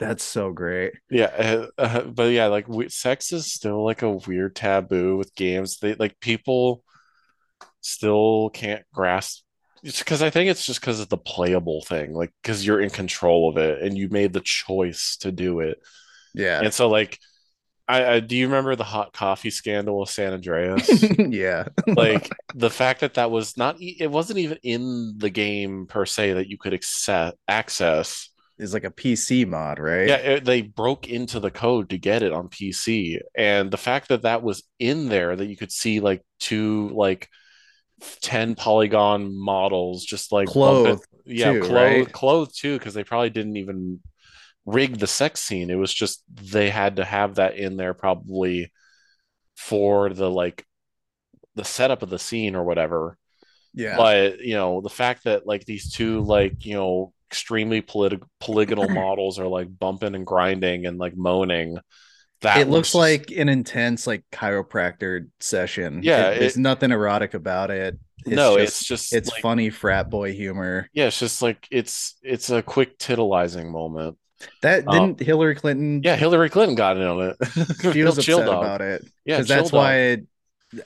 [0.00, 0.94] That's so great.
[1.10, 5.34] Yeah, uh, uh, but yeah, like we, sex is still like a weird taboo with
[5.34, 5.78] games.
[5.78, 6.82] They like people
[7.80, 9.42] still can't grasp
[9.82, 12.90] it's because I think it's just because of the playable thing, like because you're in
[12.90, 15.78] control of it and you made the choice to do it.
[16.34, 16.60] Yeah.
[16.60, 17.18] And so, like,
[17.88, 20.88] I, I do you remember the hot coffee scandal of San Andreas?
[21.18, 21.68] yeah.
[21.86, 26.34] like the fact that that was not, it wasn't even in the game per se
[26.34, 28.30] that you could accept access.
[28.58, 30.08] Is like a PC mod, right?
[30.08, 34.08] Yeah, it, they broke into the code to get it on PC, and the fact
[34.08, 37.28] that that was in there, that you could see like two like
[38.20, 42.12] ten polygon models, just like Clothed, yeah, too, clothed, right?
[42.12, 44.00] clothed too, because they probably didn't even
[44.68, 45.70] rig the sex scene.
[45.70, 48.70] It was just they had to have that in there probably
[49.56, 50.64] for the like
[51.54, 53.16] the setup of the scene or whatever
[53.74, 53.96] Yeah.
[53.96, 58.88] but you know the fact that like these two like you know extremely politi- polygonal
[59.04, 61.78] models are like bumping and grinding and like moaning
[62.42, 66.00] that it looks like an intense like chiropractor session.
[66.04, 67.98] Yeah, It- there's it- nothing erotic about it.
[68.26, 70.88] It's no just, it's just it's like, funny frat boy humor.
[70.92, 74.16] yeah it's just like it's it's a quick titillizing moment
[74.62, 76.00] That Um, didn't Hillary Clinton.
[76.04, 77.36] yeah hillary clinton got in on it
[77.92, 78.48] she was upset dog.
[78.62, 80.26] about it yeah that's why it,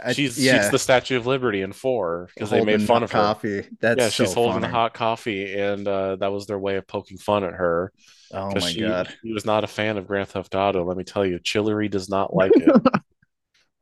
[0.03, 3.05] I, she's yeah she's the statue of liberty in four because they made fun the
[3.05, 3.67] of her coffee.
[3.81, 4.73] That's yeah so she's holding the funny.
[4.73, 7.93] hot coffee and uh that was their way of poking fun at her
[8.33, 9.13] Oh my she, god.
[9.23, 12.09] she was not a fan of grand theft auto let me tell you chillery does
[12.09, 12.71] not like it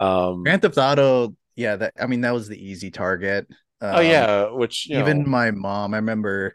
[0.00, 1.34] um Grand Theft Auto.
[1.56, 3.46] Yeah, that I mean that was the easy target.
[3.82, 5.92] Um, oh yeah which you even know, my mom.
[5.94, 6.54] I remember.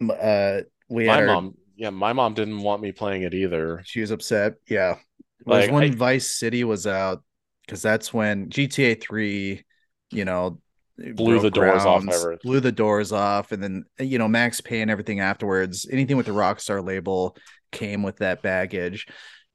[0.00, 3.82] Uh, we my had our- mom yeah my mom didn't want me playing it either
[3.84, 4.54] She was upset.
[4.68, 4.92] Yeah.
[4.92, 7.22] It was Like, when I- Vice City was out
[7.66, 9.64] because that's when GTA 3,
[10.10, 10.60] you know,
[10.96, 12.38] Blew the doors off everything.
[12.44, 13.50] Blew the doors off.
[13.50, 17.36] And then, you know, Max Payne and everything afterwards, anything with the Rockstar label
[17.72, 19.08] came with that baggage.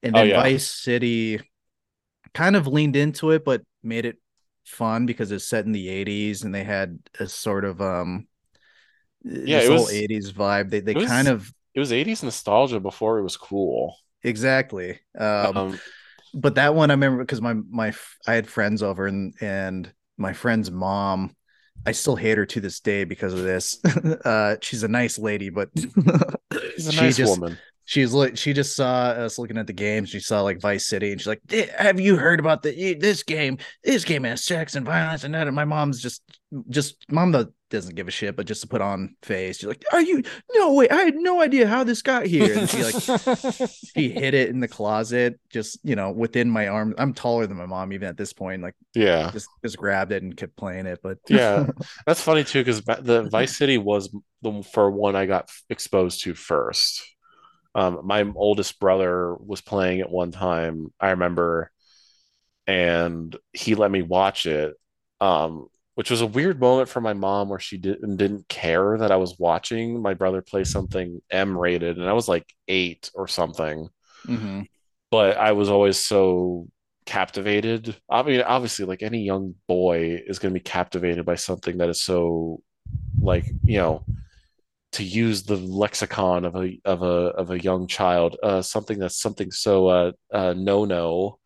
[0.03, 0.41] And Oh, yeah.
[0.41, 1.39] Vice City
[2.33, 4.17] kind of leaned into it, but made it
[4.65, 8.27] fun because it's set in the 80s and they had a sort of, um,
[9.23, 10.69] Yeah, this it was- 80s vibe.
[10.71, 14.99] They, they was- kind of, it was 80s nostalgia before it was cool exactly.
[15.17, 15.79] Um, um,
[16.33, 17.93] but that one I remember because my my
[18.27, 21.35] I had friends over and and my friend's mom
[21.85, 23.79] I still hate her to this day because of this.
[24.25, 27.57] uh she's a nice lady but she's a nice just- woman
[27.89, 30.05] she's like she just saw us looking at the game.
[30.05, 33.23] She saw like Vice City and she's like "Eh, have you heard about the this
[33.23, 33.57] game?
[33.83, 36.21] This game has sex and violence and that and my mom's just
[36.69, 39.83] just mom that doesn't give a shit but just to put on face she's like
[39.93, 40.23] are you
[40.55, 42.95] no way I had no idea how this got here and she like
[43.95, 47.57] she hid it in the closet just you know within my arm i'm taller than
[47.57, 49.29] my mom even at this point like yeah.
[49.29, 51.67] just just grabbed it and kept playing it but yeah.
[52.07, 54.09] That's funny too because the vice city was
[54.41, 57.03] the for one i got exposed to first
[57.75, 61.71] um my oldest brother was playing at one time i remember
[62.67, 64.75] and he let me watch it
[65.21, 69.11] um which was a weird moment for my mom where she didn't didn't care that
[69.11, 73.27] i was watching my brother play something m rated and i was like eight or
[73.27, 73.89] something
[74.27, 74.67] Mhm.
[75.11, 76.67] but I was always so
[77.05, 77.95] captivated.
[78.09, 81.89] I mean, obviously, like any young boy is going to be captivated by something that
[81.89, 82.61] is so,
[83.19, 84.05] like you know,
[84.93, 89.19] to use the lexicon of a of a of a young child, uh, something that's
[89.19, 91.39] something so uh, uh no no,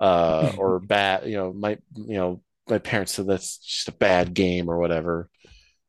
[0.00, 1.26] uh, or bad.
[1.28, 5.28] You know, my you know my parents said that's just a bad game or whatever.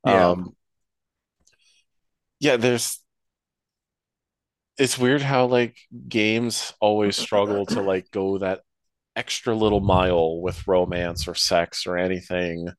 [0.05, 0.29] Yeah.
[0.29, 0.55] Um,
[2.39, 2.99] yeah, there's
[4.77, 5.77] it's weird how like
[6.07, 8.61] games always struggle to like go that
[9.15, 12.69] extra little mile with romance or sex or anything.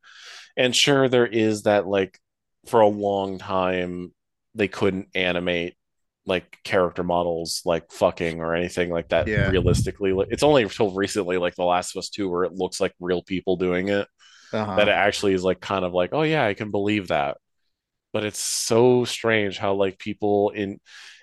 [0.57, 2.19] And sure, there is that like
[2.67, 4.13] for a long time
[4.57, 5.77] they couldn't animate
[6.27, 9.49] like character models like fucking or anything like that Yeah.
[9.51, 10.13] realistically.
[10.31, 13.23] It's only until recently, like The Last of Us 2, where it looks like real
[13.23, 14.09] people doing it
[14.53, 14.77] Uh-huh.
[14.77, 17.37] that it actually is like kind of like, oh yeah, I can believe that.
[18.13, 20.81] But it's so strange how like people in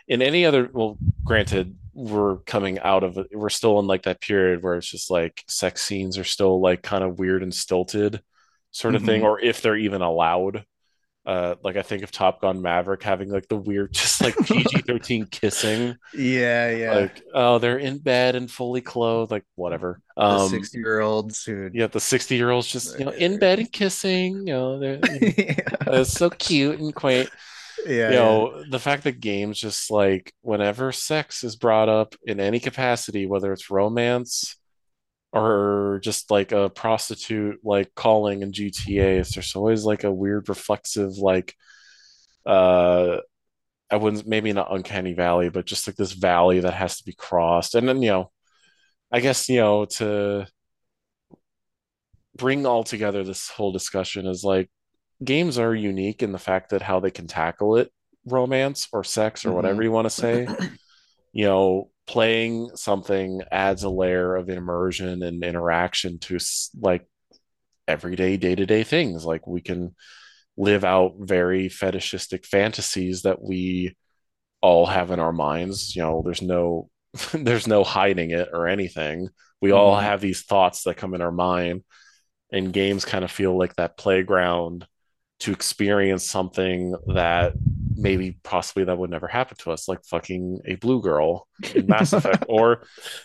[0.08, 4.62] in any other well, granted, we're coming out of we're still in like that period
[4.64, 8.22] where it's just like sex scenes are still like kind of weird and stilted
[8.72, 9.26] sort of thing, Mhm.
[9.26, 10.66] or if they're even allowed.
[11.26, 14.82] Uh, like I think of Top Gun Maverick having like the weird, just like PG
[14.82, 20.02] thirteen kissing, yeah yeah like oh they're in bed and fully clothed, like whatever.
[20.18, 23.60] Um, 60 year olds who yeah, the 60 year olds just, you know, in bed
[23.60, 25.56] and kissing, you know, they're, yeah.
[25.88, 27.30] it's so cute and quaint.
[27.86, 32.40] Yeah, you know, the fact that games just like whenever sex is brought up in
[32.40, 34.56] any capacity, whether it's romance
[35.34, 41.12] or just like a prostitute like calling in GTA, there's always like a weird reflexive
[41.18, 41.56] like
[42.46, 43.18] uh
[43.92, 47.14] I wouldn't maybe not uncanny valley, but just like this valley that has to be
[47.14, 47.76] crossed.
[47.76, 48.32] And then, you know,
[49.12, 50.48] I guess, you know, to
[52.36, 54.70] bring all together this whole discussion is like
[55.24, 57.92] games are unique in the fact that how they can tackle it,
[58.26, 59.86] romance or sex or whatever Mhm.
[59.86, 60.48] you want to say.
[61.36, 66.38] You know, playing something adds a layer of immersion and interaction to
[66.80, 67.06] like
[67.88, 69.26] everyday day-to-day things.
[69.26, 69.96] Like we can
[70.58, 73.96] live out very fetishistic fantasies that we
[74.62, 75.96] all have in our minds.
[75.96, 76.90] You know, there's no
[77.34, 79.30] there's no hiding it or anything.
[79.62, 80.04] We all Mhm.
[80.04, 81.84] have these thoughts that come in our mind,
[82.52, 84.88] and games kind of feel like that playground
[85.42, 87.54] to experience something that
[87.96, 92.14] maybe possibly that would never happen to us, like fucking a blue girl in Mass
[92.14, 92.84] Effect, or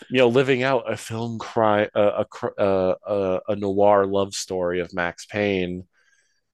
[0.09, 2.25] you know, living out a film cry a
[2.57, 5.85] a, a, a, noir love story of Max Payne,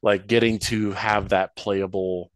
[0.01, 2.31] like getting to have that playable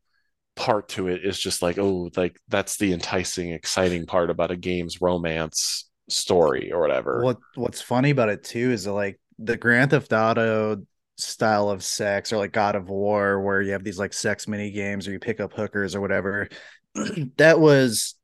[0.56, 4.58] part to it is just like oh like that's the enticing exciting part about a
[4.58, 7.24] game's romance story or whatever.
[7.24, 10.84] What what's funny about it too is that, like the Grand Theft Auto
[11.20, 14.72] style of sex or like God of War where you have these like sex mini
[14.72, 16.50] games or you pick up hookers or whatever.
[17.38, 18.16] that was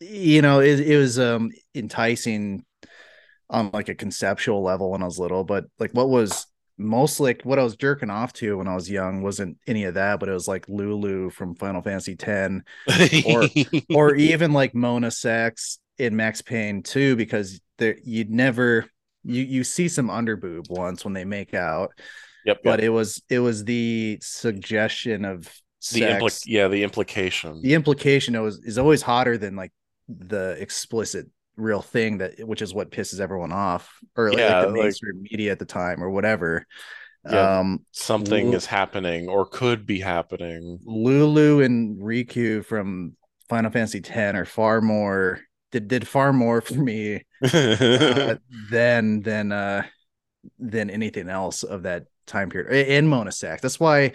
[0.00, 2.64] you know it, it was um enticing
[3.50, 6.46] on like a conceptual level when I was little, but like what was
[6.76, 9.94] most like what I was jerking off to when I was young wasn't any of
[9.94, 12.62] that, but it was like Lulu from Final Fantasy X
[13.26, 13.48] or
[13.94, 18.86] or even like Mona Sax in Max Payne 2 because there you'd never
[19.24, 21.92] you you see some underboob once when they make out,
[22.44, 22.86] yep, but yep.
[22.86, 25.50] it was it was the suggestion of
[25.92, 29.72] the impli- yeah the implication the implication was is always hotter than like
[30.08, 34.66] the explicit real thing that which is what pisses everyone off or like, Yeah, like
[34.66, 36.66] the like- mainstream media at the time or whatever.
[37.28, 43.16] Yeah, um something Lu- is happening or could be happening Lulu and Rikku from
[43.48, 45.40] Final Fantasy X are far more
[45.72, 48.36] did did far more for me uh,
[48.70, 49.82] than than uh
[50.58, 53.62] than anything else of that time period in Sax.
[53.62, 54.12] That's why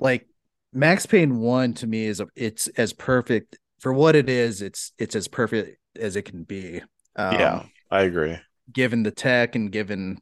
[0.00, 0.26] like
[0.72, 4.92] Max Payne 1 to me is a, it's as perfect for what it is, it's
[4.98, 6.82] it's as perfect as it can be.
[7.16, 8.36] Um yeah i agree
[8.72, 10.18] given the tech and given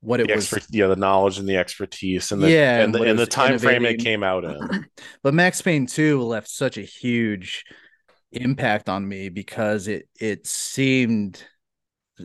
[0.00, 2.94] what it the was expert yeah the knowledge and the expertise and the Yeah, and
[2.94, 4.86] and the, and the time frame it came out in
[5.22, 7.64] but Max Payne 2 left such a huge
[8.32, 11.42] impact on me because it it seemed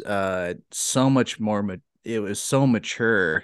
[0.05, 3.43] uh so much more ma- it was so mature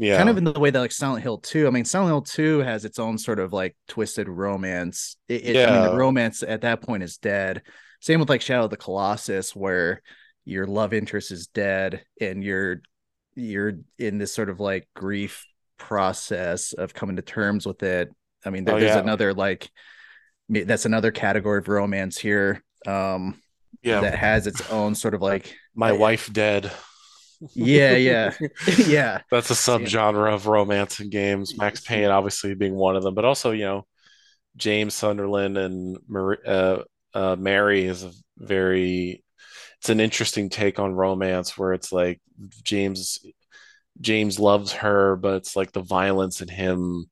[0.00, 0.16] yeah.
[0.16, 2.60] Kind of in the way that like Silent Hill 2 I mean Silent Hill 2
[2.60, 5.16] has its own sort of like twisted romance.
[5.28, 7.62] It, it- I mean the romance at that point is dead.
[8.00, 10.00] Same with like Shadow of the Colossus where
[10.46, 12.80] your love interest is dead and you're
[13.34, 15.44] you're in this sort of like grief
[15.76, 18.08] process of coming to terms with it.
[18.44, 19.00] I mean there, Oh, there's yeah.
[19.00, 19.70] another like
[20.48, 23.40] that's another category of romance here um
[23.82, 24.00] yeah.
[24.00, 26.72] that has its own sort of like my wife dead
[27.54, 28.34] yeah yeah
[28.86, 31.56] yeah That's a subgenre of romance in games.
[31.56, 33.86] Max Payne, obviously, being one of them, but also, you know,
[34.56, 36.82] James Sunderland and Mar- uh,
[37.14, 39.24] uh, Mary is a very.
[39.80, 42.20] It's an interesting take on romance where it's like
[42.64, 43.18] James
[44.00, 47.10] James loves her, but it's like the violence in him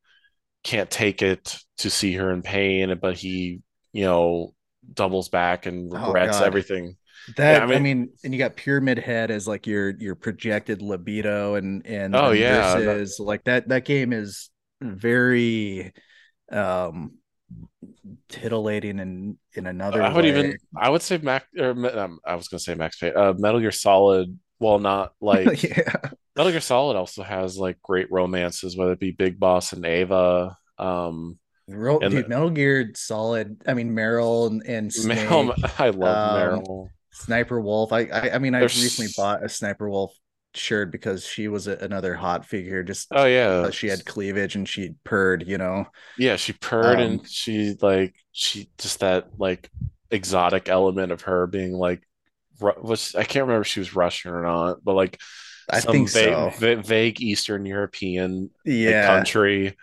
[0.64, 3.60] can't take it to see her in pain, but he,
[3.92, 4.54] you know,
[4.94, 6.46] doubles back and Oh, regrets God.
[6.46, 6.96] everything.
[7.36, 10.82] That I I mean- mean, and you got Pyramid Head as like your your projected
[10.82, 14.50] libido, and and Oh, then yeah, that- like that that game is
[14.80, 15.92] very
[16.50, 17.12] um
[18.28, 20.02] titillating in in another.
[20.02, 20.30] I would way.
[20.30, 23.12] even I would say Mac or um, I was gonna say Max Payne.
[23.16, 25.92] Uh, Metal Gear Solid, well, not like yeah
[26.36, 30.56] Metal Gear Solid also has like great romances, whether it be Big Boss and EVA.
[30.78, 33.60] Um, Real, And dude, the- Metal Gear Solid.
[33.66, 36.88] I mean, Meryl and, and Snake, Meryl, I love Um, Meryl.
[37.10, 37.92] Sniper Wolf.
[37.92, 40.14] I I, I mean, I There's- recently bought a Sniper Wolf
[40.54, 42.82] shirt because she was a, another hot figure.
[42.82, 45.86] Just Oh yeah, she had cleavage and she purred, you know.
[46.16, 46.36] yeah.
[46.36, 49.70] She purred um, and she like she just that like
[50.10, 52.02] exotic element of her being like
[52.60, 55.20] was I can't remember if she was Russian or not, but like
[55.70, 56.52] I think va- so.
[56.58, 59.76] va- vague Eastern European like, Yeah, country.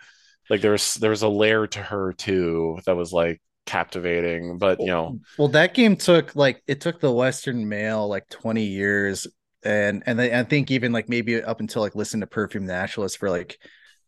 [0.50, 4.80] Like there was there was a layer to her too that was like captivating, but
[4.80, 9.26] you know, Well, that game took like it took the Western male like 20 years,
[9.62, 13.18] and and I I think even like maybe up until like listen to Perfume Nationalist
[13.18, 13.58] for like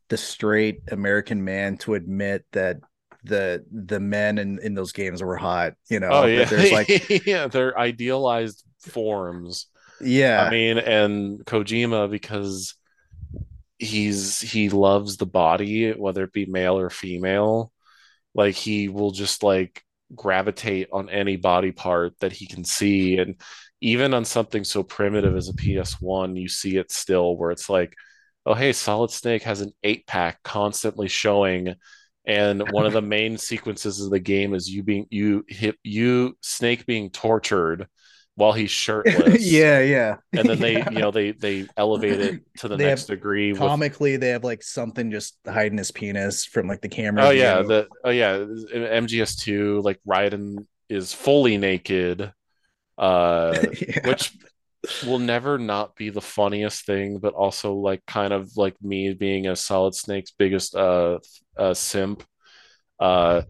[0.09, 2.79] the straight American man to admit that
[3.25, 5.75] the the men in in those games were hot.
[5.91, 6.89] You know, Oh yeah, there's like
[7.27, 9.67] yeah, they're idealized forms.
[10.01, 12.75] Yeah, I mean, and Kojima because
[13.79, 17.73] he's he loves the body, whether it be male or female.
[18.35, 19.83] Like he will just like
[20.15, 23.41] gravitate on any body part that he can see, and
[23.81, 27.95] even on something so primitive as a PS1, you see it still where it's like,
[28.47, 31.75] oh hey, Solid Snake has an eight pack constantly showing.
[32.27, 36.37] And one of the main sequences of the game is you being you hit you
[36.43, 37.87] Snake being tortured
[38.39, 40.17] while he's shirtless yeah, yeah.
[40.33, 40.91] and then they Yeah.
[40.91, 44.29] you know they they elevate it to the They next have degree with Comically, they
[44.31, 47.25] have like something just hiding his penis from like the camera.
[47.27, 52.33] oh yeah the oh yeah mgs2 like raiden is fully naked
[52.97, 54.09] uh yeah.
[54.09, 54.33] which
[55.07, 59.49] will never not be the funniest thing but also like kind of like me being
[59.49, 61.19] a solid snake's biggest uh
[61.59, 62.23] uh simp
[63.01, 63.43] uh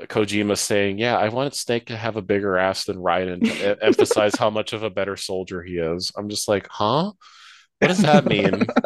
[0.00, 4.34] Kojima saying, "Yeah, I wanted Snake to have a bigger ass than Raiden to emphasize
[4.34, 7.12] how much of a better soldier he is." I'm just like, "Huh?
[7.78, 8.66] What does that mean?"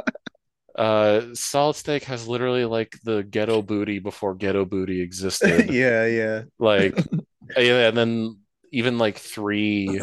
[0.81, 5.71] Uh, Solid Snake has literally like the ghetto booty before ghetto booty existed.
[5.71, 6.43] yeah, yeah.
[6.59, 6.97] Like,
[7.57, 8.39] yeah, and then
[8.73, 10.01] even like three.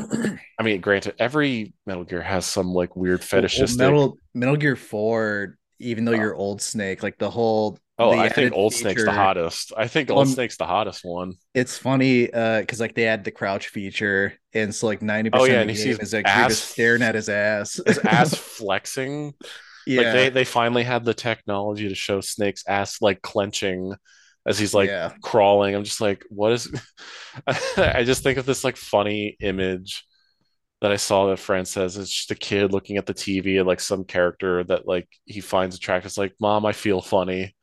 [0.60, 3.42] I mean, granted, every Metal Gear has some like weird Well,
[3.78, 3.92] well.
[3.92, 8.54] Metal Metal Gear Four, even though you're old Snake, like the whole oh, I think
[8.54, 9.74] Old Snake's the hottest.
[9.76, 11.34] I think Old I'm- Snake's the hottest one.
[11.54, 15.50] It's funny uh because like they add the crouch feature, and so like ninety percent.
[15.52, 17.80] yeah, of and the he sees is like you're just staring at his ass.
[17.88, 19.34] His ass flexing.
[19.86, 23.94] yeah, Like they they finally had the technology to show Snake's ass like clenching
[24.46, 25.76] as he's like yeah, crawling.
[25.76, 26.72] I'm just like, what is?
[27.78, 30.04] I just think of this like funny image
[30.82, 33.68] that I saw that friend says it's just a kid looking at the TV and
[33.68, 36.08] like some character that like he finds attractive.
[36.08, 37.56] It's like, Mom, I feel funny.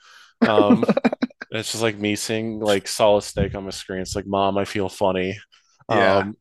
[0.49, 0.85] Um,
[1.51, 4.01] it's just like me seeing like Solid Snake on my screen.
[4.01, 5.39] It's like, Mom, I feel funny.
[5.91, 6.17] Yeah.
[6.17, 6.37] Um,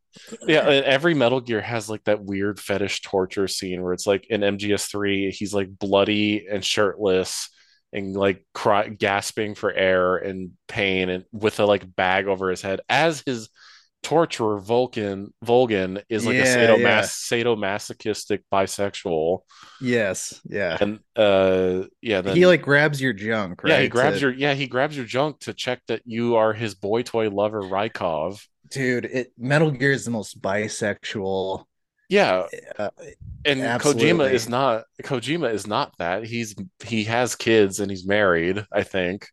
[0.47, 4.27] yeah, and every Metal Gear has like that weird fetish torture scene where it's like
[4.27, 7.49] in MGS3, he's like bloody and shirtless
[7.91, 12.61] and like cry, gasping for air and pain and with a like bag over his
[12.61, 13.49] head as his
[14.03, 17.01] torturer Vulcan Volgin is like a sadomas- yeah.
[17.01, 19.39] sadomasochistic bisexual
[19.81, 20.77] yes, yeah.
[20.79, 23.69] and uh yeah then he like grabs your junk, right?
[23.71, 26.53] yeah he grabs to- your yeah he grabs your junk to check that you are
[26.53, 29.05] his boy toy lover Raikov dude.
[29.05, 31.65] It Metal Gear is the most bisexual.
[32.09, 32.47] yeah
[32.77, 32.89] Uh,
[33.45, 36.25] and Kojima is not Kojima is not that.
[36.25, 39.27] He's he has kids and he's married, I think.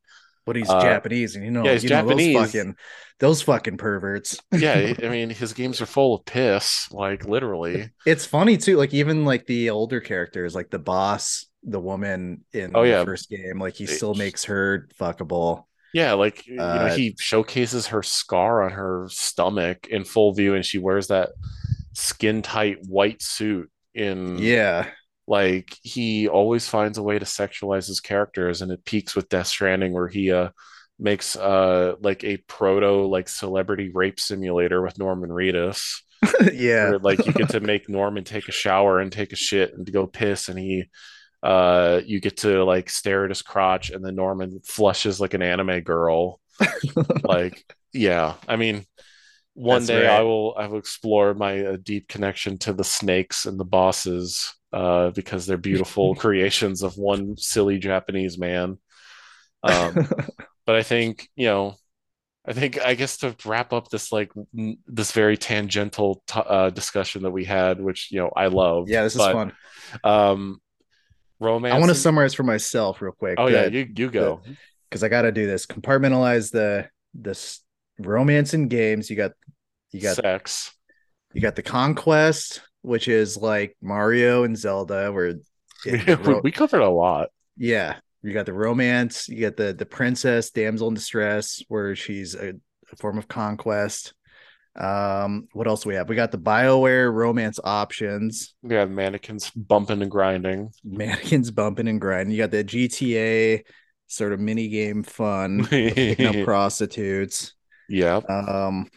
[0.47, 2.35] but he's Uh, Japanese, and you know, yeah, he's you know Japanese.
[2.37, 2.75] those fucking
[3.21, 4.39] those fucking perverts.
[4.53, 7.91] Yeah, I mean his games are full of piss, like literally.
[8.07, 12.75] It's funny too, like even like the older characters, like the boss, the woman in
[12.75, 13.05] Oh, the yeah.
[13.05, 15.65] first game, like he still makes her fuckable.
[15.93, 20.55] Yeah, like you know, Uh, he showcases her scar on her stomach in full view,
[20.55, 21.31] and she wears that
[21.95, 24.91] skin tight white suit in Yeah,
[25.27, 29.49] like he always finds a way to sexualize his characters and it peaks with Death
[29.49, 30.51] Stranding where he uh
[31.01, 36.03] makes uh like a proto like celebrity rape simulator with Norman Reedus
[36.53, 39.73] yeah, where like you get to make Norman take a shower and take a shit
[39.75, 40.85] and go piss and he
[41.43, 45.43] uh you get to like stare at his crotch and then Norman flushes like an
[45.43, 46.41] anime girl.
[47.25, 48.85] Like yeah I mean
[49.55, 50.19] one That's day right.
[50.19, 54.55] I will I will explore my uh, deep connection to the snakes and the bosses
[54.73, 58.79] uh because they're beautiful creations of one silly Japanese man.
[59.63, 60.07] Um
[60.67, 61.75] but I think you know
[62.47, 66.71] I think I guess to wrap up this like n- this very tangential t- uh,
[66.71, 68.89] discussion that we had, which you know I love.
[68.89, 69.03] yeah.
[69.03, 69.53] This is but, fun.
[70.05, 70.61] Um,
[71.39, 71.75] romance.
[71.75, 73.35] I want to and- summarize for myself real quick.
[73.39, 74.41] Oh yeah, you you go.
[74.89, 75.67] because I got to do this.
[75.67, 77.61] Compartmentalize the this
[77.99, 79.11] romance in games.
[79.11, 79.33] You got
[79.93, 80.73] you got sex.
[81.35, 85.37] you got the conquest, which is like Mario and Zelda, where
[85.85, 87.29] it- we covered a lot.
[87.57, 89.29] yeah, you got the romance.
[89.29, 92.55] You got the the princess, damsel in distress, where she's a,
[92.93, 94.15] a form of conquest.
[94.77, 96.09] Um, what else do we have?
[96.09, 100.71] We got the Bioware romance options, We had mannequins bumping and grinding.
[100.85, 102.33] mannequins bumping and grinding.
[102.35, 103.65] You got the GTA
[104.07, 107.55] sort of mini game fun, picking up prostitutes.
[107.89, 108.89] yeah, Um,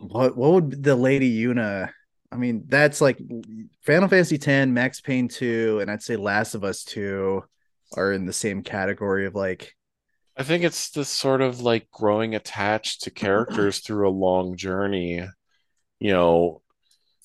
[0.00, 1.90] what what would the Lady Yuna?
[2.34, 3.18] I mean, that's like
[3.82, 7.44] Final Fantasy X, Max Payne 2, and I'd say Last of Us 2
[7.96, 9.76] are in the same category of like,
[10.36, 15.24] I think it's this sort of like growing attached to characters through a long journey.
[16.00, 16.62] You know,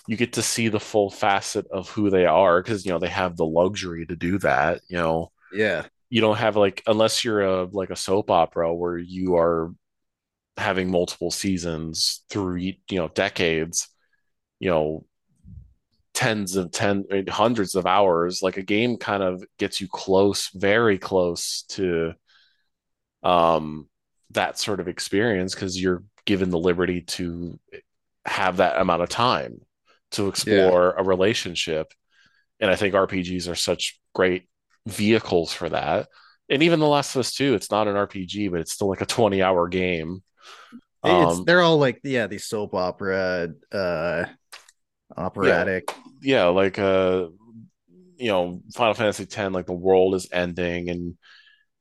[0.07, 3.09] you get to see the full facet of who they are because you know they
[3.09, 4.81] have the luxury to do that.
[4.89, 8.99] You know, yeah, you don't have like unless you're a like a soap opera where
[8.99, 9.73] you are
[10.55, 13.89] having multiple seasons through you know decades
[14.59, 15.05] you know
[16.13, 20.97] tens of ten hundreds of hours like a game kind of gets you close very
[20.97, 22.13] close to
[23.23, 23.87] um
[24.31, 27.59] that sort of experience because you're given the liberty to
[28.25, 29.61] have that amount of time
[30.11, 31.01] to explore yeah.
[31.01, 31.93] a relationship.
[32.59, 34.49] And i think rpgs are such great
[34.85, 36.07] vehicles for that.
[36.49, 39.01] And even the last of us 2 it's not an rpg but it's still like
[39.01, 40.21] a 20 hour game
[41.03, 44.25] um, they're all like yeah these soap opera uh
[45.15, 47.27] operatic yeah, yeah like uh
[48.17, 51.17] you know final fantasy 10 like the world is ending and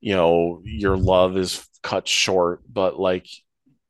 [0.01, 3.27] you know your love is cut short but like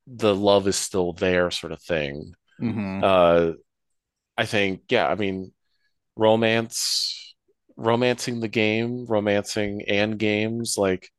[0.07, 3.01] the love is still there sort of thing mm-hmm.
[3.03, 3.53] uh
[4.37, 5.53] i think yeah i mean
[6.17, 7.35] romance
[7.77, 11.11] romancing the game romancing and games like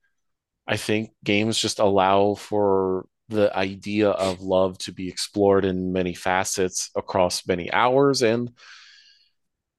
[0.67, 6.13] i think games just allow for the idea of love to be explored in many
[6.13, 8.51] facets across many hours and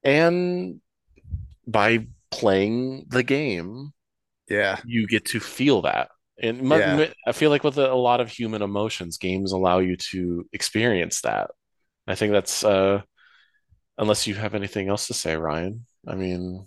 [0.02, 0.80] and
[1.66, 3.92] by playing the game
[4.48, 4.78] yeah.
[4.84, 6.10] you get to feel that.
[6.42, 7.08] And yeah.
[7.26, 11.50] i feel like with a, lot of human emotions games allow you to experience that.
[12.06, 13.02] I think that's uh
[13.98, 15.86] unless you have anything else to say ryan.
[16.06, 16.66] I mean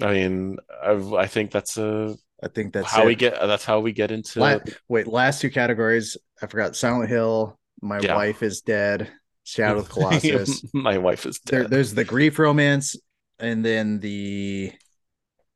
[0.00, 3.06] i mean I've, i think that's a I think that's how it.
[3.06, 3.38] we get.
[3.40, 4.40] That's how we get into.
[4.40, 4.58] La-
[4.88, 6.16] wait, last two categories.
[6.42, 6.74] I forgot.
[6.74, 7.58] Silent Hill.
[7.80, 8.16] My yeah.
[8.16, 9.10] wife is dead.
[9.44, 10.64] Shadow of Colossus.
[10.72, 11.62] My wife is dead.
[11.62, 12.96] There, there's the grief romance,
[13.38, 14.72] and then the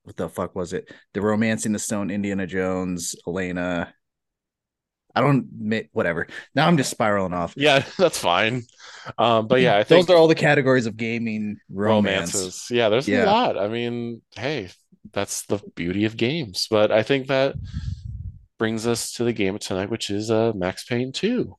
[0.04, 0.92] what the fuck was it?
[1.14, 3.92] The romancing the stone, Indiana Jones, Elena.
[5.16, 6.28] I don't whatever.
[6.54, 7.54] Now I'm just spiraling off.
[7.56, 8.62] Yeah, that's fine.
[9.18, 12.34] Um, but yeah, I those are all the categories of gaming romance.
[12.34, 12.68] romances.
[12.70, 13.24] Yeah, there's yeah.
[13.24, 13.58] a lot.
[13.58, 14.70] I mean, hey,
[15.12, 16.66] that's the beauty of games.
[16.70, 17.54] But I think that
[18.58, 21.56] brings us to the game of tonight, which is uh, Max Payne 2.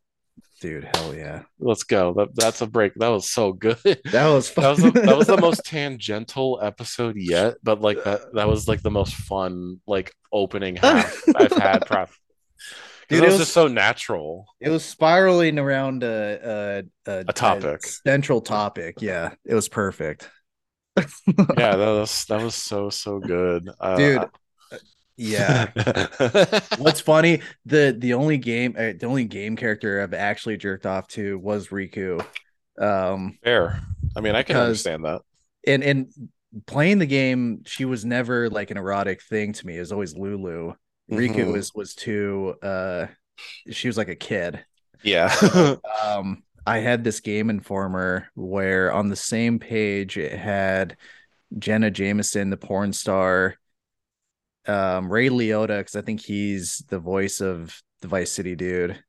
[0.60, 1.44] Dude, hell yeah.
[1.60, 2.14] Let's go.
[2.14, 2.95] That, that's a break.
[2.95, 3.78] That was so good.
[4.06, 4.64] That was fun.
[4.76, 8.68] that was the, that was the most tangential episode yet, but like that that was
[8.68, 12.15] like the most fun like opening half I've had probably.
[13.07, 14.48] Dude, it was, was, just so natural.
[14.60, 18.95] It was spiraling around a a, a, a topic, a central topic.
[18.99, 20.28] Yeah, it was perfect
[20.98, 21.03] yeah,
[21.76, 24.30] that was that was so so good, uh, dude.
[25.18, 25.72] Yeah.
[26.78, 27.41] What's funny?
[27.65, 31.69] The the only game uh, the only game character I've actually jerked off to was
[31.69, 32.24] Rikku.
[32.80, 33.82] Um fair.
[34.15, 35.22] I mean, I can understand that.
[35.65, 36.14] And and
[36.68, 39.78] playing the game, she was never like an erotic thing to me.
[39.78, 40.74] It was always Lulu.
[41.11, 41.52] Rikku mm-hmm.
[41.52, 43.07] was was too uh
[43.72, 44.64] she was like a kid.
[45.03, 45.34] Yeah.
[46.06, 50.98] um I had this game informer where on the same page it had
[51.57, 53.56] Jenna Jameson, the porn star,
[54.68, 59.02] um, Ray Liotta, because I think he's the voice of the Vice City dude.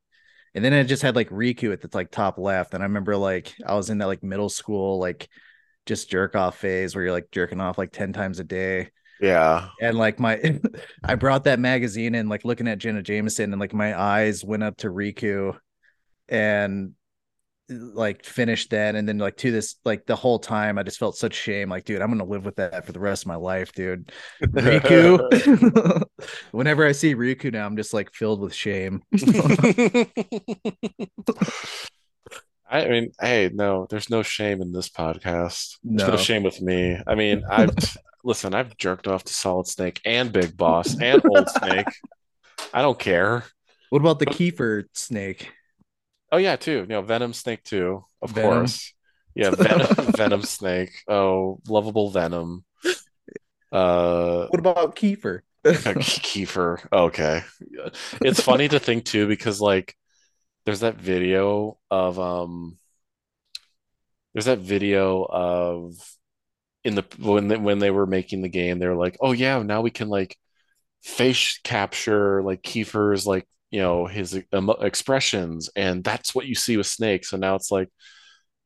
[0.55, 2.73] And then it just had like Rikku at the like top left.
[2.73, 5.27] And I remember like I was in that like middle school, like
[5.85, 8.89] just jerk off phase where you're like jerking off like 10 times a day.
[9.19, 9.67] Yeah.
[9.81, 10.61] And like my
[11.03, 14.63] I brought that magazine and like looking at Jenna Jameson and like my eyes went
[14.63, 15.57] up to Rikku
[16.29, 16.93] and
[17.69, 21.15] like finished that and then like to this like the whole time i just felt
[21.15, 23.71] such shame like dude i'm gonna live with that for the rest of my life
[23.73, 24.11] dude.
[24.41, 26.03] Rikku.
[26.51, 29.03] Whenever i see rikku now i'm just like filled with shame.
[32.71, 35.77] I mean hey no there's no shame in this podcast.
[35.83, 36.07] No.
[36.07, 36.23] there's no.
[36.23, 36.99] shame with me.
[37.05, 37.75] I mean i've
[38.23, 41.87] listen i've jerked off to solid snake and big boss and old snake.
[42.73, 43.45] I don't care.
[43.89, 45.51] What about the kiefer snake
[46.31, 46.81] Oh yeah, too.
[46.81, 48.51] You know, Venom Snake too, of Venom.
[48.51, 48.93] course.
[49.35, 50.91] Yeah, Venom, Venom Snake.
[51.07, 52.63] Oh, lovable Venom.
[53.71, 55.41] Uh, what about Kiefer?
[55.65, 56.85] Kiefer.
[56.91, 57.43] Okay,
[58.21, 59.95] it's funny to think too because like,
[60.65, 62.77] there's that video of um,
[64.33, 65.95] there's that video of
[66.83, 69.61] in the when they, when they were making the game, they were like, oh yeah,
[69.63, 70.37] now we can like
[71.01, 76.77] face capture like Kiefer's like you know his um, expressions and that's what you see
[76.77, 77.89] with snake so now it's like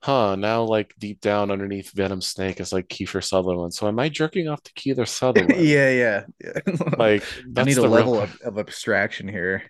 [0.02, 4.10] huh now like deep down underneath venom snake is like kiefer sutherland so am i
[4.10, 5.66] jerking off to kiefer sutherland?
[5.66, 6.76] Yeah yeah, yeah.
[6.98, 7.24] like
[7.56, 8.24] i need a level real...
[8.24, 9.64] of, of abstraction here.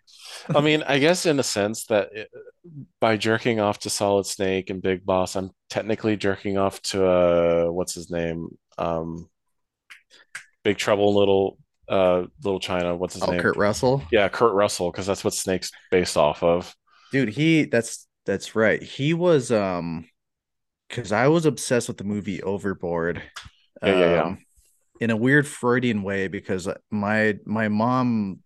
[0.53, 2.29] I mean i guess in a sense that it,
[2.99, 7.65] by jerking off to solid snake and big boss i'm technically jerking off to uh
[7.65, 8.57] what's his name?
[8.77, 9.29] Um
[10.63, 11.57] big trouble little
[11.89, 15.33] uh little china what's his oh, name kurt russell yeah kurt russell because that's what
[15.33, 16.73] snake's based off of
[17.11, 20.07] dude he that's that's right he was um
[20.87, 23.21] because i was obsessed with the movie overboard
[23.81, 24.23] yeah, um, yeah, yeah.
[24.23, 24.37] Um,
[24.99, 28.39] in a weird Freudian way because my my mom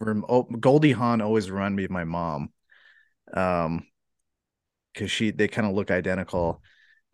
[0.00, 2.50] oh, Goldie Hawn always reminded me of my mom.
[3.34, 3.86] Um
[4.92, 6.62] because she they kind of look identical.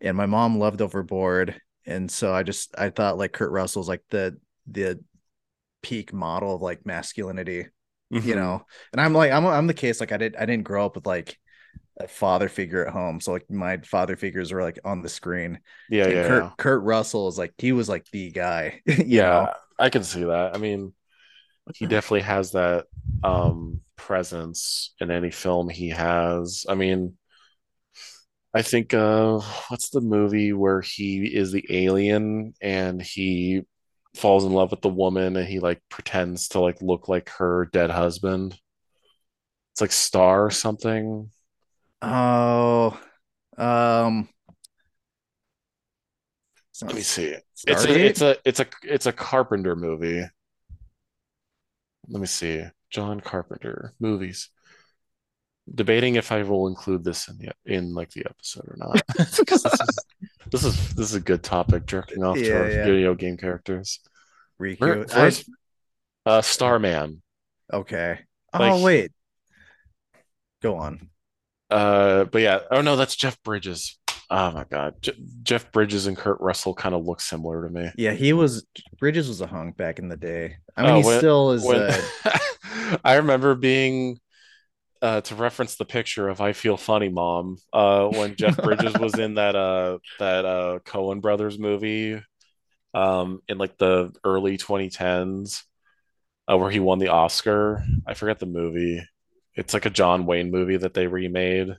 [0.01, 1.59] And my mom loved overboard.
[1.85, 5.03] And so I just I thought like Kurt Russell's like the the
[5.81, 7.67] peak model of like masculinity,
[8.13, 8.27] mm-hmm.
[8.27, 8.65] you know.
[8.91, 11.05] And I'm like I'm I'm the case like I did I didn't grow up with
[11.05, 11.37] like
[11.99, 13.19] a father figure at home.
[13.19, 15.59] So like my father figures are like on the screen.
[15.89, 16.27] Yeah, and yeah.
[16.27, 16.51] Kurt, yeah.
[16.57, 18.81] Kurt Russell is like he was like the guy.
[18.85, 19.53] yeah, know?
[19.77, 20.55] I can see that.
[20.55, 20.93] I mean,
[21.75, 22.85] he definitely has that
[23.23, 26.65] um presence in any film he has.
[26.67, 27.17] I mean,
[28.53, 33.63] I think uh what's the movie where he is the alien and he
[34.15, 37.69] falls in love with the woman and he like pretends to like look like her
[37.71, 38.57] dead husband.
[39.73, 41.29] It's like Star or something.
[42.01, 42.99] Oh,
[43.57, 44.29] um,
[46.81, 47.35] let me see.
[47.67, 50.23] It's a, it's a it's a it's a Carpenter movie.
[52.07, 52.63] Let me see.
[52.89, 54.49] John Carpenter movies.
[55.73, 59.01] Debating if I will include this in the in like the episode or not.
[59.37, 59.99] because this is
[60.51, 61.85] this is this is a good topic.
[61.85, 62.85] Jerking off yeah, to our yeah.
[62.85, 63.99] video game characters.
[64.59, 65.09] Rikku.
[65.09, 65.49] First,
[66.25, 66.29] I...
[66.29, 67.21] uh, Starman.
[67.71, 68.19] Okay.
[68.53, 69.11] Like, oh wait.
[70.61, 71.09] Go on.
[71.69, 72.59] Uh, but yeah.
[72.71, 73.99] Oh no, that's Jeff Bridges.
[74.31, 74.93] Oh my god,
[75.41, 77.89] Jeff Bridges and Kurt Russell kind of look similar to me.
[77.97, 78.65] Yeah, he was
[78.99, 80.57] Bridges was a hunk back in the day.
[80.77, 81.63] I mean, oh, he when, still is.
[81.63, 82.37] When, uh...
[83.03, 84.19] I remember being
[85.01, 89.17] uh, to reference the picture of "I Feel Funny, Mom" uh, when Jeff Bridges was
[89.17, 92.21] in that uh, that uh, Coen Brothers movie
[92.93, 95.63] um, in like the early 2010s,
[96.51, 97.83] uh, where he won the Oscar.
[98.05, 99.03] I forget the movie.
[99.55, 101.75] It's like a John Wayne movie that they remade.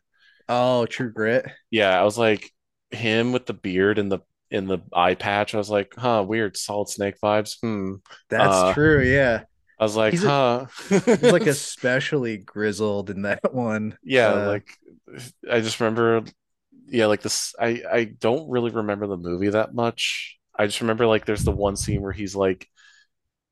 [0.48, 1.46] Oh, True Grit.
[1.70, 2.50] Yeah, I was like
[2.90, 4.20] him with the beard and the
[4.50, 5.54] in the eye patch.
[5.54, 7.56] I was like, huh, weird Solid Snake vibes.
[7.60, 7.96] Hmm.
[8.28, 9.02] That's uh, true.
[9.02, 9.44] Yeah.
[9.80, 10.66] I was like, he's huh.
[10.90, 13.96] A, he's like especially grizzled in that one.
[14.02, 14.76] Yeah, uh, like
[15.50, 16.22] I just remember
[16.86, 20.38] yeah, like this I I don't really remember the movie that much.
[20.56, 22.68] I just remember like there's the one scene where he's like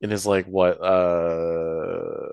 [0.02, 2.28] in his like what uh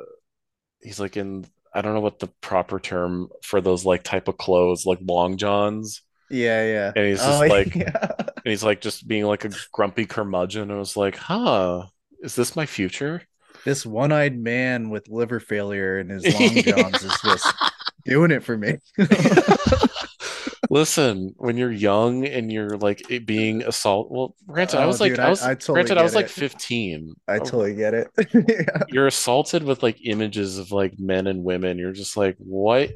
[0.81, 4.37] he's like in I don't know what the proper term for those like type of
[4.37, 6.01] clothes, like long johns.
[6.29, 6.91] Yeah, yeah.
[6.95, 8.07] And he's just oh, like, yeah.
[8.17, 10.71] and he's like just being like a grumpy curmudgeon.
[10.71, 11.85] I was like, huh,
[12.21, 13.21] is this my future?
[13.65, 17.53] This one-eyed man with liver failure and his long johns is just
[18.05, 18.77] doing it for me.
[20.69, 25.17] Listen, when you're young and you're like being assault, well, granted, oh, I was like,
[25.17, 27.15] I was, I, I totally granted, I was like 15.
[27.27, 27.39] I oh.
[27.39, 28.07] totally get it.
[28.33, 28.83] yeah.
[28.89, 31.77] You're assaulted with like images of like men and women.
[31.77, 32.91] You're just like, what?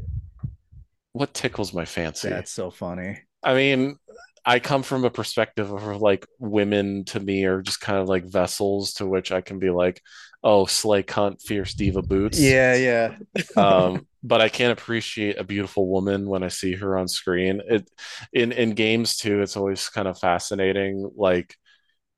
[1.14, 2.30] What tickles my fancy?
[2.30, 3.20] That's so funny.
[3.44, 3.98] I mean,
[4.46, 8.26] I come from a perspective of like women to me are just kind of like
[8.26, 10.02] vessels to which I can be like,
[10.44, 12.40] oh, slay cunt, fierce diva boots.
[12.40, 13.16] Yeah, yeah.
[13.56, 17.62] um, but I can't appreciate a beautiful woman when I see her on screen.
[17.68, 17.90] It
[18.34, 19.42] in in games too.
[19.42, 21.56] It's always kind of fascinating, like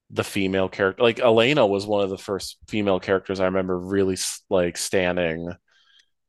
[0.10, 1.04] the female character.
[1.04, 4.18] Like Elena was one of the first female characters I remember really
[4.50, 5.52] like standing,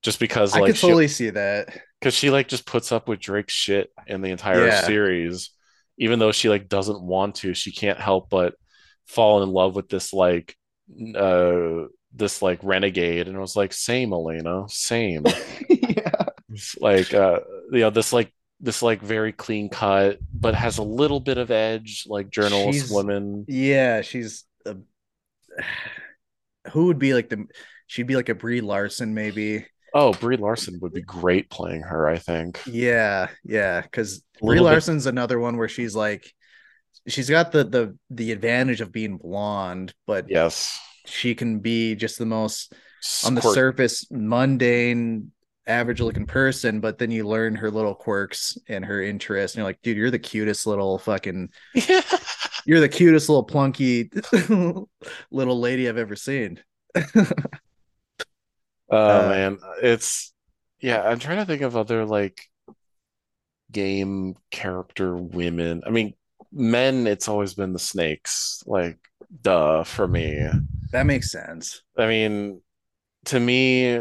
[0.03, 3.09] just because like I could totally she, see that because she like just puts up
[3.09, 4.83] with Drake's shit in the entire yeah.
[4.83, 5.51] series,
[5.99, 7.55] even though she like doesn't want to.
[7.55, 8.55] She can't help but
[9.07, 10.57] fall in love with this like
[11.17, 15.25] uh this like renegade and was like same Elena same.
[15.69, 16.27] Yeah.
[16.81, 17.41] like uh
[17.71, 21.51] you know this like this like very clean cut but has a little bit of
[21.51, 23.45] edge like journalist she's, woman.
[23.49, 24.77] Yeah she's a,
[26.71, 27.47] who would be like the
[27.87, 29.67] she'd be like a Brie Larson maybe.
[29.95, 32.61] Oh Brie Larson would be great playing her I think.
[32.67, 35.11] Yeah yeah because Brie Larson's bit...
[35.15, 36.33] another one where she's like
[37.07, 40.81] she's got the the the advantage of being blonde but yes.
[41.07, 42.73] she can be just the most
[43.25, 45.33] on the surface mundane
[45.67, 49.69] average looking person but then you learn her little quirks and her interests and you're
[49.69, 52.01] like dude you're the cutest little fucking yeah.
[52.67, 54.09] you're the cutest little plunky
[55.31, 56.59] little lady i've ever seen.
[58.95, 59.59] Oh uh, man.
[59.83, 60.35] It's
[60.79, 62.47] yeah i'm trying to think of other like
[63.71, 65.83] game character women.
[65.87, 66.13] I mean
[66.53, 68.99] men it's always been the snakes like
[69.43, 70.49] duh for me
[70.93, 71.83] that makes sense.
[71.97, 72.61] I mean,
[73.27, 73.99] to me,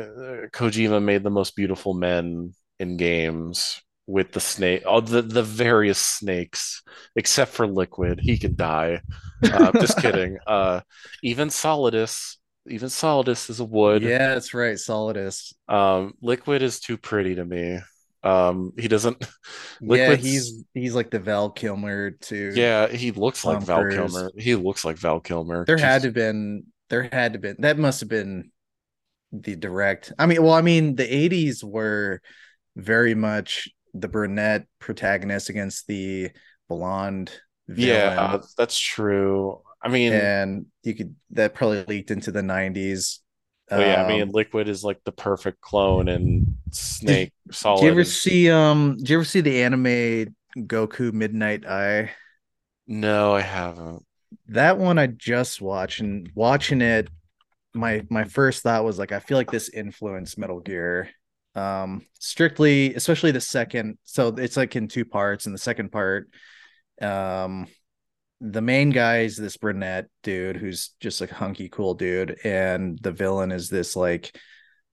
[0.54, 6.00] Kojima made the most beautiful men in games with the snake, all the, the various
[6.00, 6.84] snakes,
[7.16, 8.20] except for Liquid.
[8.22, 9.02] He can die.
[9.42, 10.38] Uh, just kidding.
[10.46, 10.82] Uh,
[11.24, 12.38] even Solidus,
[12.68, 14.04] even Solidus is a wood.
[14.04, 14.76] Yeah, that's right.
[14.76, 15.54] Solidus.
[15.70, 17.80] Um, Liquid is too pretty to me.
[18.24, 19.26] Um, he doesn't.
[19.82, 22.54] Yeah, he's he's like the Val Kilmer too.
[22.54, 23.86] yeah, he looks like Val Cruise.
[23.86, 24.32] Kilmer.
[24.38, 25.68] He looks like Val Kilmer.
[25.68, 28.52] there had to have been there had to been that must have been
[29.34, 32.22] the direct i mean well i mean the 80s were
[32.76, 36.30] very much the brunette protagonist against the
[36.70, 37.32] blonde
[37.76, 38.42] yeah, villain.
[38.58, 39.62] that's true.
[39.82, 43.20] I mean, and you could that probably leaked into the 90s
[43.76, 47.80] but yeah, I Um, mean, Liquid is like the perfect clone, and Snake Solid.
[47.82, 52.12] do you ever see um do you ever see the anime goku midnight eye
[52.88, 54.06] No, I haven't.
[54.48, 57.10] that one I just watched and watching it
[57.74, 61.10] my my first thought was like I feel like this influenced Metal Gear
[61.56, 66.30] um strictly especially the second so it's like in two parts and the second part
[67.02, 67.68] um
[68.40, 72.98] the main guy is this brunette dude who's just like a hunky cool dude and
[73.00, 74.34] the villain is this like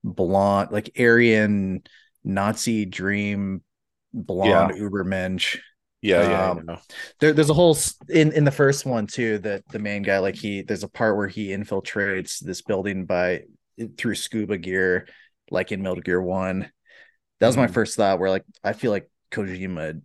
[0.03, 1.83] blonde like Aryan
[2.23, 3.63] Nazi dream
[4.13, 5.59] blonde ubermensch
[6.01, 6.79] Yeah, yeah, Um, yeah.
[7.19, 7.77] there, there's a whole
[8.09, 11.17] in in the first one too that the main guy like he there's a part
[11.17, 13.43] where he infiltrates this building by
[13.97, 15.07] through scuba gear
[15.51, 16.71] like in Metal Gear 1
[17.39, 17.73] that was my Mhm.
[17.73, 20.01] first thought where like I feel like Kojima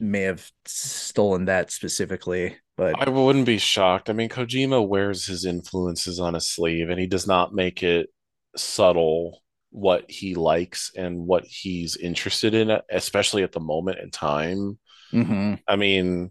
[0.00, 4.10] may have stolen that specifically but I wouldn't be shocked.
[4.10, 8.10] I mean, Kojima wears his influences on his sleeve, and he does not make it
[8.56, 14.78] subtle what he likes and what he's interested in, especially at the moment in time.
[15.12, 15.60] Mhm.
[15.66, 16.30] I mean,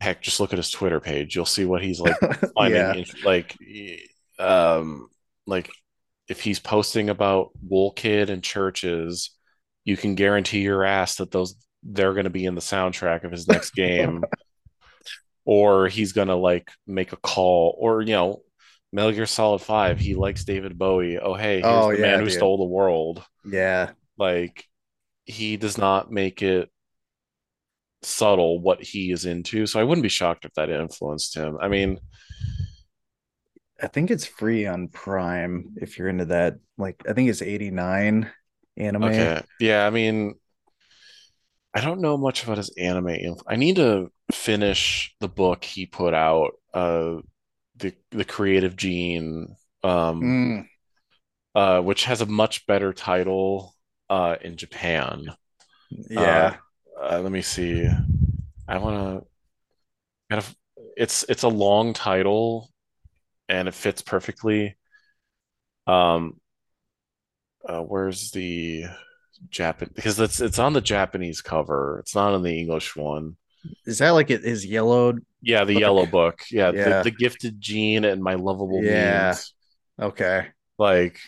[0.00, 1.36] heck, just look at his Twitter page.
[1.36, 2.18] You'll see what he's like
[2.54, 3.56] finding, yeah int- like,
[4.38, 5.08] um,
[5.46, 5.70] like
[6.28, 9.28] if he's posting about Woodkid and CHVRCHES,
[9.84, 13.32] you can guarantee your ass that those they're going to be in the soundtrack of
[13.32, 14.24] his next game,
[15.44, 18.42] or he's going to like make a call, or you know,
[18.92, 19.98] Metal Gear Solid Five.
[19.98, 21.18] He likes David Bowie.
[21.18, 22.34] Oh hey, here's Oh, the yeah, man who dude.
[22.34, 23.24] stole the world.
[23.44, 24.64] yeah Like
[25.24, 26.70] he does not make it
[28.02, 29.66] subtle what he is into.
[29.66, 31.56] So I wouldn't be shocked if that influenced him.
[31.60, 31.98] I mean,
[33.80, 38.30] I think it's free on Prime if you're into that like I think it's 89
[38.76, 39.42] anime okay.
[39.60, 40.34] Yeah, I mean,
[41.74, 43.36] I don't know much about his anime.
[43.46, 47.18] I need to finish the book he put out, uh,
[47.82, 50.64] the the Creative Gene, um, Mm,
[51.54, 53.74] uh, which has a much better title,
[54.10, 55.26] uh, in Japan.
[56.10, 56.56] yeah
[57.00, 57.88] Uh, let me see.
[58.68, 59.26] I want to
[60.30, 60.54] kind of
[60.96, 62.70] it's it's a long title
[63.48, 64.76] and it fits perfectly.
[65.86, 66.40] Um
[67.68, 68.84] uh, where's the
[69.50, 71.98] Japan because it's it's on the Japanese cover.
[72.00, 73.36] It's not on the English one.
[73.86, 75.84] Is that like it is yellowed Yeah, the Book.
[75.84, 76.40] yellow book.
[76.50, 76.82] Yeah, Yeah.
[76.82, 79.40] The, the gifted gene and my lovable Yeah.
[79.40, 79.54] memes.
[80.00, 81.18] okay Like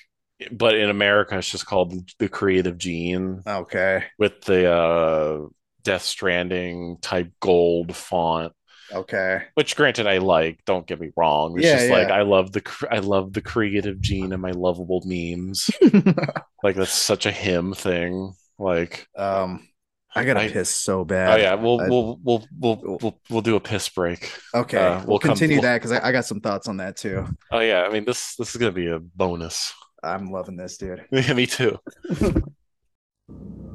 [0.50, 3.44] but in America it's just called the creative gene.
[3.46, 5.48] okay with the uh
[5.84, 8.52] Death Stranding type gold font,
[8.90, 11.58] okay which granted I like, don't get me wrong.
[11.58, 12.10] It's Yeah, just like.
[12.10, 15.70] I love the I love the creative gene and my lovable memes.
[16.62, 18.34] like that's such a him thing.
[18.58, 19.68] Like um
[20.16, 21.34] I gotta I- piss so bad.
[21.38, 24.32] oh yeah, we'll I- we'll we'll we'll we'll we'll do a piss break.
[24.54, 26.76] okay uh, we'll, we'll come- continue we'll- that because I, I got some thoughts on
[26.78, 29.72] that too Oh yeah, I mean this this is gonna be a bonus.
[30.02, 31.78] I'm loving this dude Yeah, me too.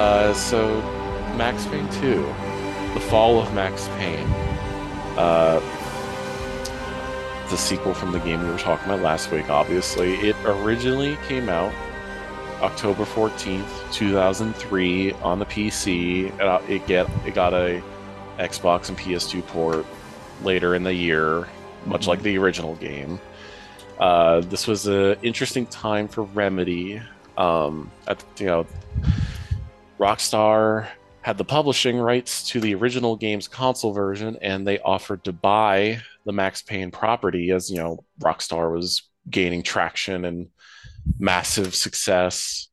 [0.00, 0.80] Uh, so
[1.36, 2.22] Max Payne 2,
[2.94, 4.26] The Fall of Max Payne.
[5.18, 5.60] Uh,
[7.50, 10.14] the sequel from the game we were talking about last week, obviously.
[10.14, 11.70] It originally came out
[12.62, 16.32] October 14th, 2003 on the PC.
[16.70, 17.82] It get it got a
[18.38, 19.84] Xbox and PS2 port
[20.42, 21.46] later in the year,
[21.84, 22.08] much mm-hmm.
[22.08, 23.20] like the original game.
[23.98, 27.02] Uh, this was an interesting time for Remedy.
[27.36, 28.66] Um, at you know,
[30.00, 30.88] Rockstar
[31.20, 36.00] had the publishing rights to the original game's console version, and they offered to buy
[36.24, 40.48] the Max Payne property as you know Rockstar was gaining traction and
[41.18, 42.68] massive success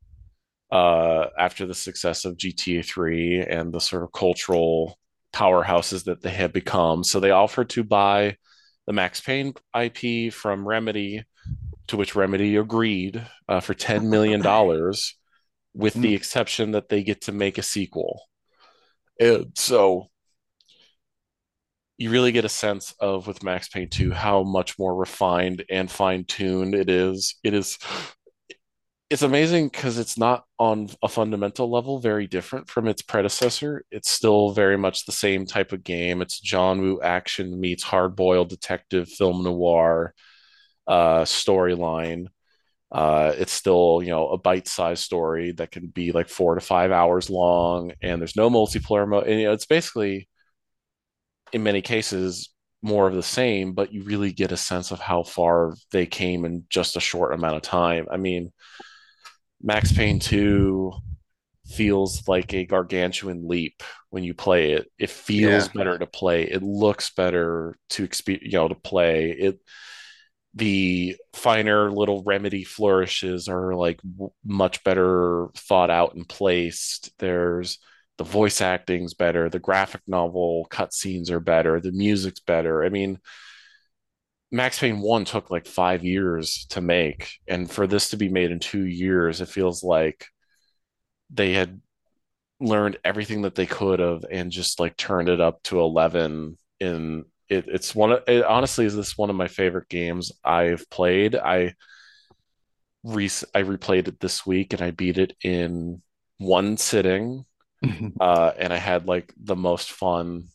[0.72, 4.98] uh, after the success of GTA 3 and the sort of cultural
[5.34, 7.04] powerhouses that they had become.
[7.04, 8.38] So they offered to buy
[8.86, 11.24] the Max Payne IP from Remedy,
[11.88, 14.42] to which Remedy agreed uh, for $10 million,
[15.78, 16.16] with the hmm.
[16.16, 18.24] exception that they get to make a sequel.
[19.20, 20.08] And so
[21.98, 25.90] you really get a sense of with Max Payne 2 how much more refined and
[25.90, 27.36] fine tuned it is.
[27.44, 27.78] It is
[29.10, 33.84] it's amazing because it's not on a fundamental level very different from its predecessor.
[33.90, 36.22] It's still very much the same type of game.
[36.22, 40.14] It's John Woo action meets hard boiled detective film noir
[40.88, 42.28] uh, storyline.
[42.92, 46.62] Uh, it's still you know a bite sized story that can be like four to
[46.62, 49.28] five hours long, and there's no multiplayer mode.
[49.28, 50.30] And you know it's basically
[51.54, 52.50] in many cases
[52.82, 56.46] more of the same, but you really get a sense of how far they came
[56.46, 58.08] in just a short amount of time.
[58.12, 58.52] I mean
[59.62, 60.94] Max Payne 2
[61.66, 64.90] feels like a gargantuan leap when you play it.
[64.98, 65.72] It feels yeah.
[65.74, 66.44] better to play.
[66.44, 69.32] It looks better to exp- you know to play.
[69.32, 69.60] It
[70.58, 77.12] the finer little remedy flourishes are like w- much better thought out and placed.
[77.20, 77.78] There's
[78.18, 82.84] the voice acting's better, the graphic novel cutscenes are better, the music's better.
[82.84, 83.20] I mean,
[84.52, 87.34] Max Payne 1 took like five years to make.
[87.48, 90.26] And for this to be made in two years, it feels like
[91.30, 91.82] they had
[92.60, 97.26] learned everything that they could have and just like turned it up to 11 in
[97.50, 101.36] it, it's one of it honestly is this one of my favorite games I've played.
[101.36, 101.74] I
[103.04, 103.26] re
[103.56, 106.02] I replayed it this week and I beat it in
[106.38, 107.46] one sitting.
[108.20, 110.48] uh, and I had like the most fun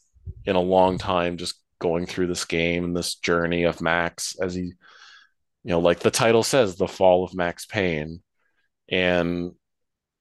[0.44, 4.54] in a long time just going through this game and this journey of Max as
[4.54, 4.74] he, you
[5.64, 8.22] know, like the title says, the fall of Max Payne.
[8.88, 9.52] And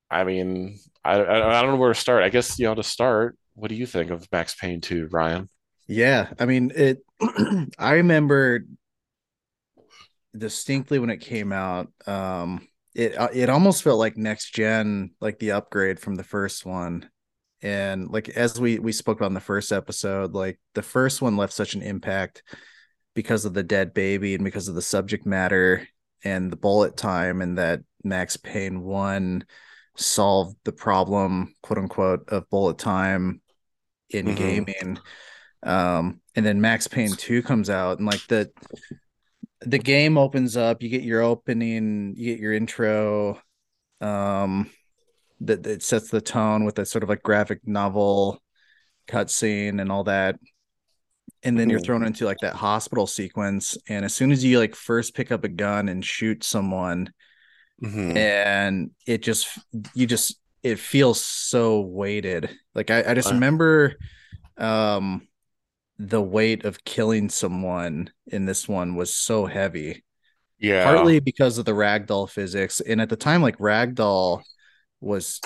[0.09, 2.23] I mean, I, I, don't know where to start.
[2.23, 5.49] I guess, you know, to start, what do you think of Max Payne 2, Ryan?
[5.91, 6.29] Yeah.
[6.39, 6.99] I mean, it,
[7.77, 8.65] I remember
[10.35, 11.87] distinctly when it came out.
[12.07, 16.65] Um, it, uh, it almost felt like next gen, like the upgrade from the first
[16.65, 17.09] one
[17.61, 21.37] and like as we we spoke about in the first episode like the first one
[21.37, 22.43] left such an impact
[23.13, 25.87] because of the dead baby and because of the subject matter
[26.23, 29.45] and the bullet time and that max payne 1
[29.95, 33.41] solved the problem quote unquote of bullet time
[34.09, 34.35] in mm-hmm.
[34.35, 34.99] gaming
[35.63, 38.49] um and then max payne 2 comes out and like the
[39.61, 43.39] the game opens up you get your opening you get your intro
[44.01, 44.69] um
[45.41, 48.41] that, that sets the tone with a sort of like graphic novel
[49.07, 50.39] cutscene and all that.
[51.43, 53.75] And then you're thrown into like that hospital sequence.
[53.89, 57.11] And as soon as you like first pick up a gun and shoot someone
[57.83, 58.15] mm-hmm.
[58.15, 59.47] and it just
[59.95, 62.51] you just it feels so weighted.
[62.75, 63.95] Like i, I just remember
[64.57, 65.27] um
[66.07, 70.03] the weight of killing someone in this one was so heavy
[70.59, 74.41] yeah partly because of the ragdoll physics and at the time like ragdoll
[74.99, 75.41] was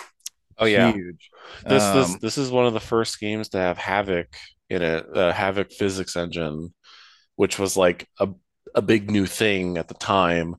[0.58, 1.30] oh yeah huge.
[1.66, 4.28] This um, this this is one of the first games to have Havok
[4.70, 6.74] in it, the Havok physics engine,
[7.36, 8.30] which was like a
[8.74, 10.56] a big new thing at the time.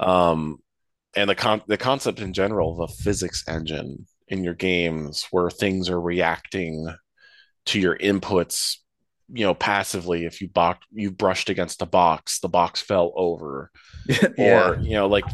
[0.00, 0.58] Um,
[1.14, 5.50] and the con the concept in general of a physics engine in your games where
[5.50, 6.88] things are reacting
[7.66, 8.76] to your inputs
[9.28, 13.70] you know passively if you box you brushed against a box the box fell over.
[14.38, 14.70] Yeah.
[14.70, 15.24] or you know like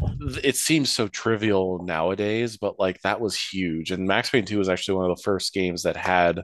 [0.43, 3.91] it seems so trivial nowadays but like that was huge.
[3.91, 6.41] And max payne 2 was actually one of the first games that had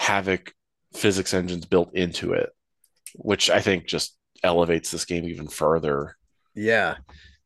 [0.00, 0.50] Havok
[0.94, 2.50] physics engines built into it
[3.14, 6.16] which i think just elevates this game even further.
[6.54, 6.96] Yeah.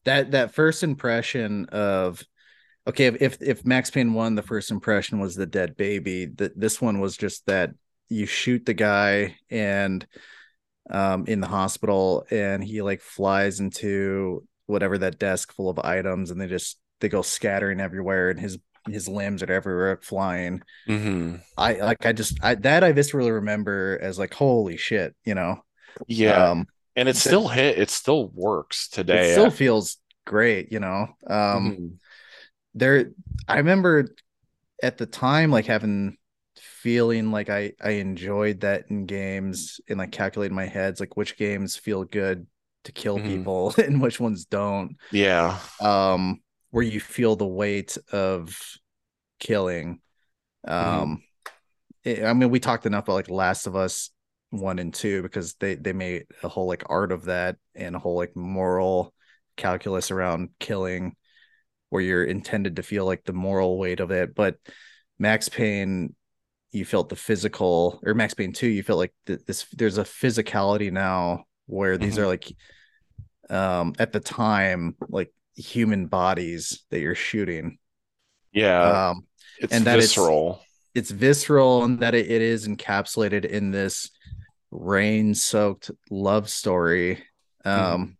[0.04, 2.22] That that first impression of
[2.86, 6.80] okay if if max payne 1 the first impression was the dead baby that this
[6.80, 7.70] one was just that
[8.08, 10.06] you shoot the guy and
[10.90, 16.30] um in the hospital and he like flies into whatever that desk full of items
[16.30, 20.62] and they just they go scattering everywhere and his his limbs are everywhere flying.
[20.86, 25.34] hmm I like I just I that I viscerally remember as like holy shit, you
[25.34, 25.62] know.
[26.06, 27.78] Yeah, Um and it still hit.
[27.78, 31.08] It still works today it still feels great, you know.
[31.26, 31.98] Um Mhm.
[32.74, 33.12] there
[33.48, 34.08] I remember
[34.82, 36.17] at the time like having
[36.58, 41.36] feeling like I I enjoyed that in games and like calculating my heads like which
[41.36, 42.46] games feel good
[42.84, 43.28] to kill Mhm.
[43.28, 44.96] people and which ones don't.
[45.10, 45.58] Yeah.
[45.80, 48.56] Um where you feel the weight of
[49.40, 50.00] killing.
[50.80, 51.12] Mhm.
[51.12, 51.22] Um
[52.06, 54.10] I I mean we talked enough about like Last of Us
[54.50, 57.98] 1 and 2 because they they made a whole like art of that and a
[57.98, 59.14] whole like moral
[59.56, 61.16] calculus around killing
[61.90, 64.34] where you're intended to feel like the moral weight of it.
[64.34, 64.56] But
[65.18, 66.14] Max Payne,
[66.72, 70.04] you felt the physical, or Max Payne 2, you felt like th- this there's a
[70.04, 72.18] physicality now where these Mhm.
[72.22, 72.52] are like
[73.50, 77.78] um at the time like human bodies that you're shooting.
[78.52, 79.08] Yeah.
[79.10, 79.26] Um
[79.58, 80.60] It's and that it's- visceral.
[80.94, 84.10] it's visceral and that it, it is encapsulated in this
[84.70, 87.24] rain-soaked love story.
[87.64, 88.18] Um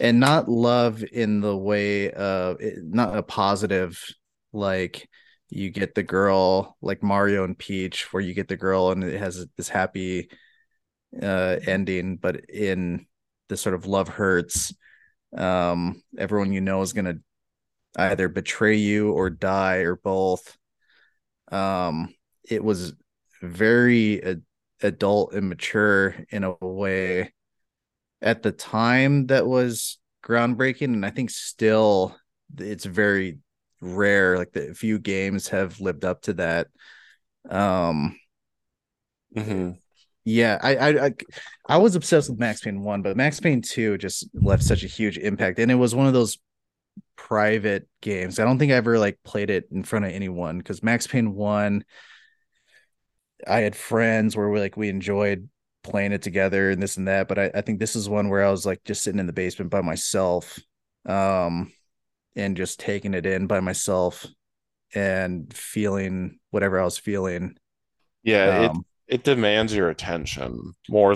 [0.00, 4.02] and not love in the way of not a positive
[4.54, 5.09] like
[5.50, 9.18] you get the girl like Mario and Peach where you get the girl and it
[9.18, 10.30] has this happy
[11.20, 13.06] uh ending but in
[13.48, 14.72] the sort of love hurts
[15.36, 17.18] um everyone you know is to
[17.96, 20.56] either betray you or die or both.
[21.50, 22.14] Um
[22.48, 22.94] it was
[23.42, 24.22] very
[24.82, 27.32] adult and mature in a way
[28.22, 32.16] at the time that was groundbreaking and i think still
[32.58, 33.38] it's very
[33.80, 36.68] rare like the few games have lived up to that.
[37.50, 38.16] Um
[39.36, 39.78] Mhm.
[40.24, 41.12] yeah I, I i
[41.68, 44.88] i was obsessed with max payne 1 but max payne 2 just left such a
[44.88, 46.38] huge impact and it was one of those
[47.16, 48.38] private games.
[48.40, 51.34] I don't think i ever like played it in front of anyone because max payne
[51.34, 51.84] 1
[53.46, 55.48] i had friends where we like we enjoyed
[55.82, 58.44] playing it together and this and that but I, I think this is one where
[58.44, 60.58] i was like just sitting in the basement by myself.
[61.06, 61.72] Um
[62.36, 64.26] and just taking it in by myself
[64.94, 67.56] and feeling whatever i was feeling
[68.22, 68.50] Yeah.
[68.50, 71.14] It um it demands your attention more.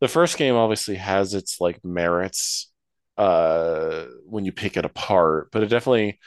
[0.00, 2.70] The first game obviously has its like merits
[3.16, 6.18] uh when you pick it apart, but it definitely,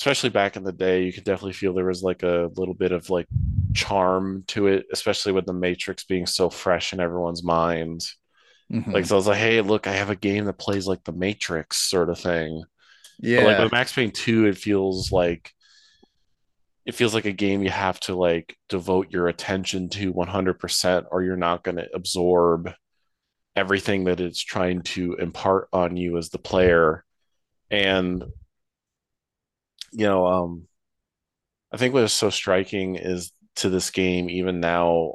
[0.00, 2.92] especially back in the day, you could definitely feel there was like a little bit
[2.92, 3.28] of like
[3.74, 8.02] charm to it, especially with the Matrix being so fresh in everyone's mind.
[8.68, 8.94] mhm.
[8.94, 11.12] Like so I was like, hey, look, I have a game that plays like the
[11.12, 12.64] Matrix sort of thing.
[13.34, 15.52] But like with Max Payne 2, it feels like
[16.86, 21.22] it feels like a game you have to like devote your attention to 100% or
[21.22, 22.70] you're not going to absorb
[23.54, 27.04] everything that it's trying to impart on you as the player.
[27.70, 28.24] And
[29.92, 30.66] you know, um
[31.72, 35.14] I think what is so striking is to this game even now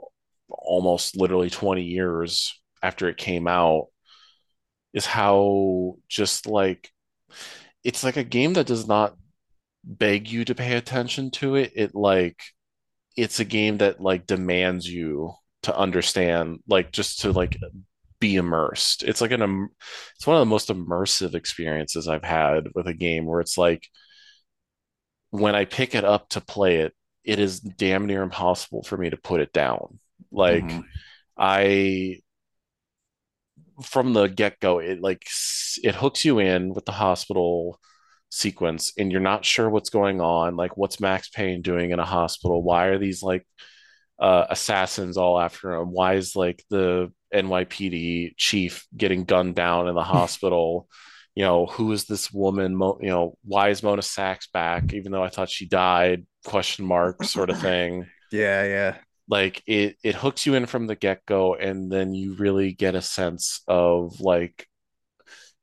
[0.50, 3.88] almost literally 20 years after it came out
[4.94, 6.92] is how just like
[7.86, 9.16] it's like a game that does not
[9.84, 11.74] beg you to pay attention to it.
[11.76, 12.42] It like
[13.18, 15.34] it's a game that like demands you
[15.64, 17.58] to understand, like just to like
[18.20, 19.04] be immersed.
[19.04, 19.70] It's like an
[20.18, 23.88] it's one of the most immersive experiences I've had with a game where it's like
[25.32, 26.94] when I pick it up to play it,
[27.24, 30.00] it is damn near impossible for me to put it down.
[30.32, 30.86] Like Mhm.
[31.38, 32.22] I
[33.84, 35.26] from the get-go it like
[35.84, 37.80] it hooks you in with the hospital
[38.30, 42.06] sequence and you're not sure what's going on like what's Max Payne doing in a
[42.06, 42.62] hospital?
[42.64, 43.46] Why are these like
[44.20, 45.92] uh assassins all after him?
[45.92, 50.90] Why is like the NYPD chief getting gunned down in the hospital?
[51.36, 52.76] You know who is this woman?
[52.76, 56.26] Mo- you know why is Mona Sax back even though I thought she died?
[56.46, 58.06] Question mark sort of thing.
[58.32, 58.98] Yeah yeah
[59.28, 63.02] like it it hooks you in from the get-go and then you really get a
[63.02, 64.68] sense of like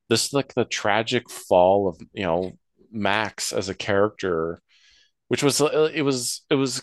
[0.09, 2.52] this like the tragic fall of you know
[2.90, 4.60] Max as a character
[5.28, 6.82] which was uh, it was it was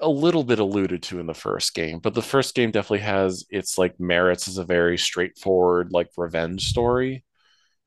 [0.00, 3.44] a little bit alluded to in the first game but the first game definitely has
[3.50, 7.24] its like merits as a very straightforward like revenge story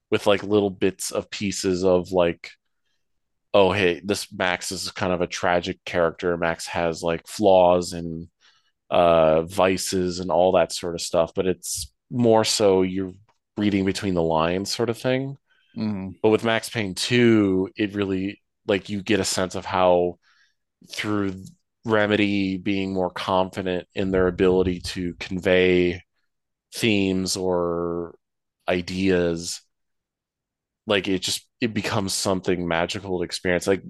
[0.10, 2.52] with like little bits of pieces of like
[3.54, 8.28] oh hey this Max is kind of a tragic character Max has like flaws and
[8.90, 13.14] uh vices and all that sort of stuff but it's more so you're
[13.58, 15.38] reading between the lines sort of thing
[15.78, 16.16] Mhm.
[16.24, 20.18] but with Max Payne 2 it really like you get a sense of how
[20.92, 21.44] through
[21.86, 26.02] Remedy being more confident in their ability to convey
[26.74, 28.16] themes or
[28.68, 29.62] ideas
[30.86, 33.84] like it just it becomes something magical to experience like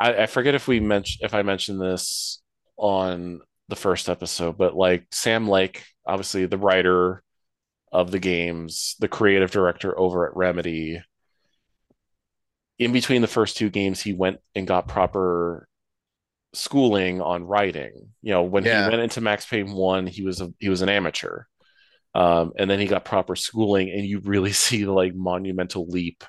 [0.00, 2.42] I, I forget if we mentioned if I mentioned this
[2.76, 7.22] on the first episode, but like Sam Lake, obviously the writer
[7.92, 11.02] of the games, the creative director over at Remedy.
[12.78, 15.66] In between the first two games, he went and got proper
[16.54, 18.10] schooling on writing.
[18.22, 18.84] You know, when Yeah.
[18.84, 21.44] he went into Max Payne one, he was a he was an amateur,
[22.14, 26.24] um, and then he got proper schooling, and you really see the like monumental leap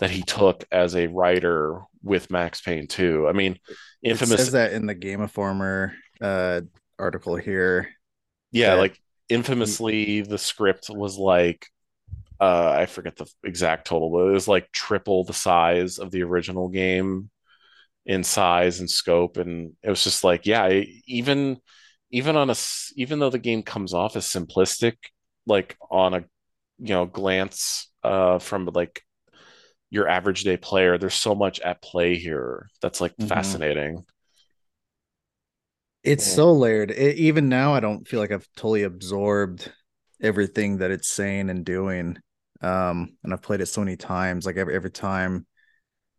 [0.00, 3.28] that he took as a writer with Max Payne two.
[3.28, 3.58] I mean,
[4.02, 6.62] infamous It says that in the Game Informer uh,
[6.98, 7.90] article here.
[8.52, 8.98] yeah, like
[9.28, 11.66] infamously, the script was like.
[12.40, 16.22] Uh, I forget the exact total, but it was like triple the size of the
[16.22, 17.30] original game
[18.06, 20.68] in size and scope and it was just like yeah
[21.06, 21.58] even
[22.10, 22.56] even on a
[22.96, 24.94] even though the game comes off as simplistic
[25.46, 26.20] like on a
[26.78, 29.02] you know glance uh from like
[29.90, 33.62] your average day player there's so much at play here that's like Mhm.
[33.62, 34.04] fascinating
[36.02, 36.34] It's Yeah.
[36.34, 36.90] so layered.
[36.90, 39.70] It, even now, I don't feel like I've totally absorbed
[40.22, 42.16] everything that it's saying and doing.
[42.62, 44.46] Um, and I've played it so many times.
[44.46, 45.46] Like every every time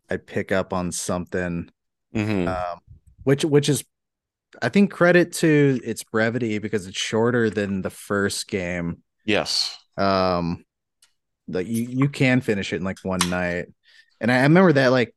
[0.10, 1.70] I pick up on something,
[2.14, 2.48] Mhm.
[2.48, 2.80] um,
[3.24, 3.84] which which is,
[4.62, 9.04] I think, credit to its brevity because it's shorter than the first game.
[9.26, 10.66] yes Um,
[11.48, 13.68] like you you can finish it in like one night,
[14.20, 15.16] and I, I remember that like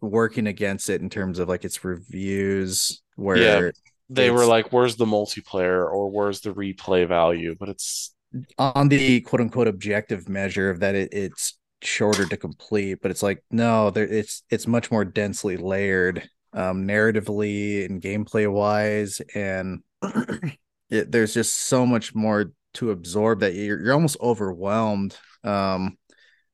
[0.00, 3.72] working against it in terms of like its reviews where Yeah.
[4.08, 7.54] they were like where's the multiplayer or where's the replay value?
[7.58, 8.14] But it's
[8.58, 13.22] on the quote unquote objective measure of that it, it's shorter to complete but it's
[13.22, 19.82] like no there it's it's much more densely layered um narratively and gameplay wise and
[20.90, 25.96] it, there's just so much more to absorb that you're, you're almost overwhelmed um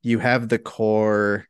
[0.03, 1.47] you have the core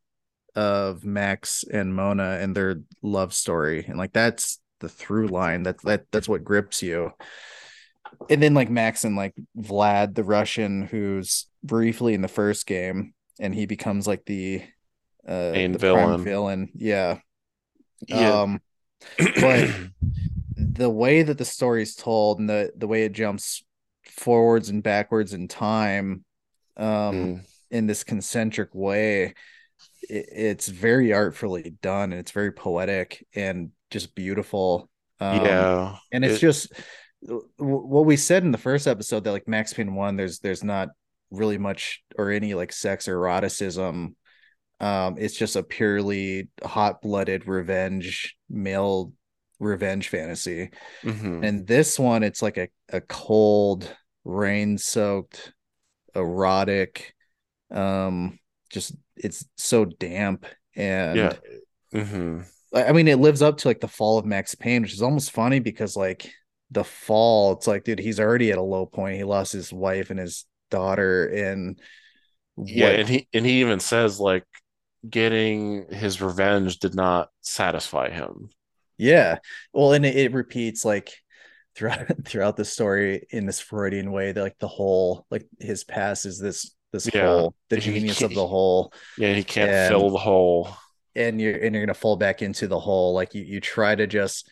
[0.55, 5.81] of max and mona and their love story and like that's the through line that
[5.83, 7.13] that that's what grips you
[8.29, 13.15] and then like Max and like Vlad, the Russian, who's briefly in the first game,
[13.41, 14.63] and he becomes like the
[15.27, 16.23] uh Main the villain.
[16.23, 16.71] villain.
[16.75, 17.19] Yeah.
[18.09, 18.61] yeah Um
[19.41, 19.71] but
[20.57, 23.65] the way that the story is told and the the way it jumps
[24.05, 26.25] forwards and backwards in time
[26.77, 27.47] um Mm.
[27.71, 29.35] in this concentric way
[30.09, 34.89] it, it's very artfully done and it's very poetic and just beautiful
[35.21, 36.73] um yeah and it's It- just
[37.27, 40.65] w- what we said in the first episode that like Max Payne one, there's there's
[40.65, 40.89] not
[41.31, 44.17] really much or any like sex or eroticism.
[44.81, 49.13] Um, it's just a purely hot blooded revenge male
[49.63, 50.71] revenge fantasy.
[51.05, 51.47] mhm.
[51.47, 53.95] And this one, it's like a a cold,
[54.25, 55.53] rain soaked,
[56.15, 57.15] erotic.
[57.71, 58.39] Um,
[58.71, 61.37] just it's so damp and yeah
[61.95, 62.47] Mhm.
[62.75, 65.03] I I mean, it lives up to like the fall of Max Payne, which is
[65.03, 66.31] almost funny because like
[66.71, 69.17] the fall, it's like, dude, he's already at a low point.
[69.17, 71.79] He lost his wife and his daughter, and
[72.57, 74.45] Yeah, what- and he and he even says like
[75.09, 78.51] getting his revenge did not satisfy him.
[79.03, 79.39] Yeah.
[79.73, 81.11] Well, and it, it repeats like
[81.75, 86.27] throughout throughout the story in this Freudian way that like the whole like his past
[86.27, 87.27] is this this Yeah.
[87.27, 90.69] whole the He genius of the whole, Yeah, he can't And- fill the hole.
[91.15, 93.15] and you're and you're gonna fall back into the hole.
[93.15, 94.49] Like you you try to just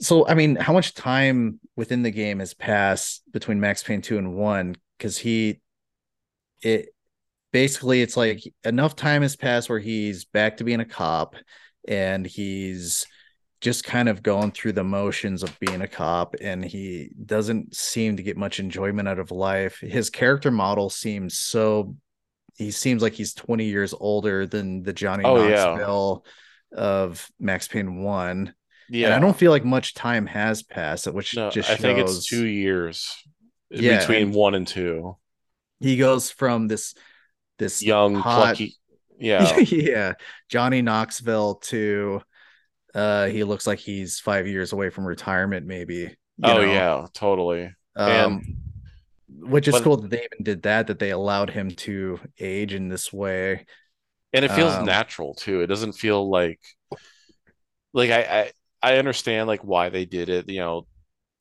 [0.00, 4.18] so I mean, how much time within the game has passed between Max Payne 2
[4.18, 4.76] and 1?
[4.98, 5.60] Because he
[6.62, 6.90] it
[7.52, 11.34] basically it's like enough time has passed where he's back to being a cop
[11.88, 13.06] and he's
[13.60, 18.16] just kind of going through the motions of being a cop and he doesn't seem
[18.16, 19.78] to get much enjoyment out of life.
[19.80, 21.96] His character model seems so
[22.58, 25.64] he seems like he's 20 years older than the Johnny Oh, yeah.
[25.64, 26.24] Knoxville
[26.74, 28.54] of Max Payne 1.
[28.88, 31.98] Yeah, And I don't feel like much time has passed, which no, just I think
[31.98, 33.14] it's two years
[33.70, 35.16] Yeah, between one and two.
[35.80, 36.94] he goes from this
[37.58, 38.76] this Young, hot- plucky.
[39.18, 40.12] Yeah, yeah
[40.50, 42.20] johnny knoxville to
[42.96, 46.14] uh he looks like he's five years away from retirement maybe you
[46.44, 46.62] oh know?
[46.62, 47.72] yeah, totally.
[47.96, 48.42] um
[49.28, 52.74] which is but- cool that they even did that that they allowed him to age
[52.74, 53.66] in this way
[54.32, 55.62] and it feels Um, natural too.
[55.62, 56.60] It doesn't feel like
[57.92, 58.52] like I,
[58.82, 60.48] I I understand like why they did it.
[60.48, 60.86] You know,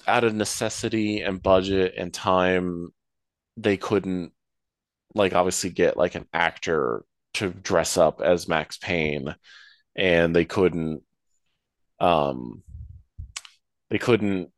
[0.07, 2.90] out of necessity and budget and time,
[3.57, 4.34] they couldn't
[5.15, 7.06] like obviously get like an actor
[7.36, 9.36] to dress up as Max Payne,
[9.95, 11.03] and they couldn't
[11.99, 12.63] um
[13.89, 14.49] they couldn't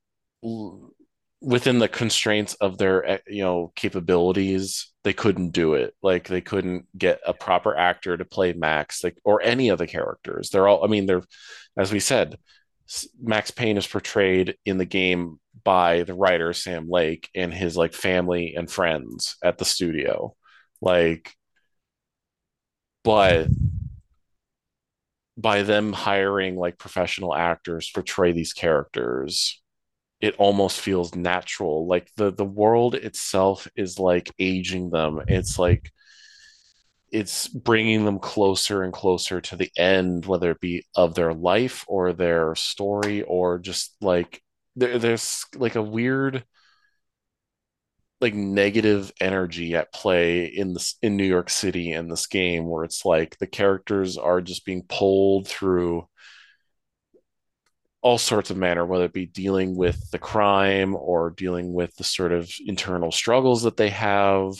[1.41, 5.93] within the constraints of their eh, you know capabilities they couldn't do it.
[6.01, 9.87] Like they couldn't get a proper actor to play max like or any of the
[9.87, 10.49] characters.
[10.49, 11.23] They're all i mean they're
[11.77, 12.37] as we said
[13.21, 17.93] max payne is portrayed in the game by the writer sam lake and his like
[17.93, 20.35] family and friends at the studio.
[20.81, 21.35] Like
[23.03, 23.47] but
[25.37, 29.61] by them hiring like professional actors to portray these characters
[30.19, 31.87] it almost feels natural.
[31.87, 35.21] Like the the world itself is like aging them.
[35.27, 35.91] It's like
[37.11, 41.85] it's bringing them closer and closer to the end whether it be of their life
[41.87, 44.41] or their story or just like
[44.75, 46.43] there, there's like a weird
[48.19, 52.83] like negative energy at play in this in New York City in this game where
[52.83, 56.07] it's like the characters are just being pulled through
[58.01, 62.03] all sorts of manner, whether it be dealing with the crime or dealing with the
[62.03, 64.53] sort of internal struggles that they have.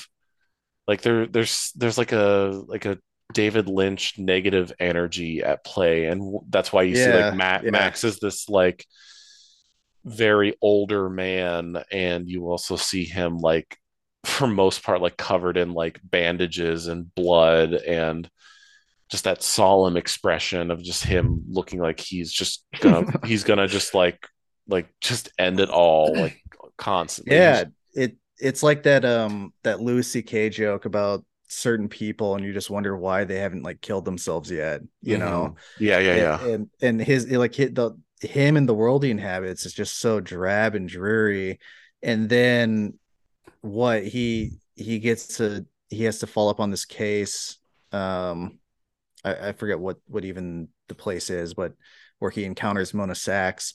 [0.88, 3.00] Like there, there's there's like a like a
[3.34, 7.72] David Lynch negative energy at play, and that's why you yeah, see like Matt, yeah.
[7.72, 8.86] Max is this like
[10.08, 13.78] very older man, and you also see him like
[14.24, 18.30] for most part like covered in like bandages and blood and
[19.10, 23.94] just that solemn expression of just him looking like he's just gonna he's gonna just
[23.94, 24.28] like
[24.68, 26.42] like just end it all like
[26.78, 27.36] constantly.
[27.36, 30.50] Yeah, it it's like that um that Louis C.K.
[30.50, 34.82] joke about certain people and you just wonder why they haven't like killed themselves yet
[35.02, 35.26] you mm-hmm.
[35.26, 39.12] know yeah yeah yeah and and his like hit the him and the world he
[39.12, 41.60] inhabits is just so drab and dreary
[42.02, 42.94] and then
[43.62, 47.58] what he he gets to he has to follow up on this case
[47.92, 48.60] um
[49.24, 51.74] I, I forget what what even the place is, but
[52.20, 53.74] where he encounters Mona Sax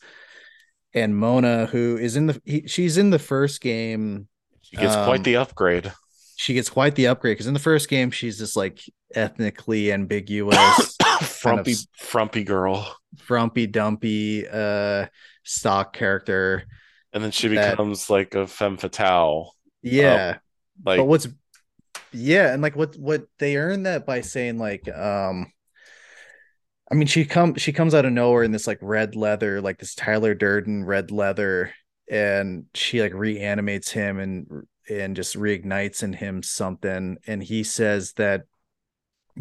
[0.94, 4.28] and Mona, who is in the he, she's in the first game.
[4.62, 5.92] She gets um, quite the upgrade.
[6.36, 8.82] She gets quite the upgrade because in the first game she's this like
[9.14, 15.06] ethnically ambiguous, frumpy, kind of frumpy girl, frumpy, dumpy, uh,
[15.44, 16.64] stock character,
[17.12, 19.54] and then she that, becomes like a femme fatale.
[19.82, 20.38] Yeah,
[20.84, 21.28] like but what's
[22.12, 25.50] yeah and like what what they earn that by saying like um
[26.90, 29.78] i mean she come she comes out of nowhere in this like red leather like
[29.78, 31.72] this tyler durden red leather
[32.10, 34.46] and she like reanimates him and
[34.90, 37.18] and just reignites in him something.
[37.26, 38.42] And he says that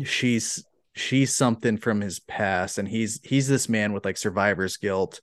[0.03, 0.63] she's
[0.93, 5.22] she's something from his past and he's he's this man with like survivor's guilt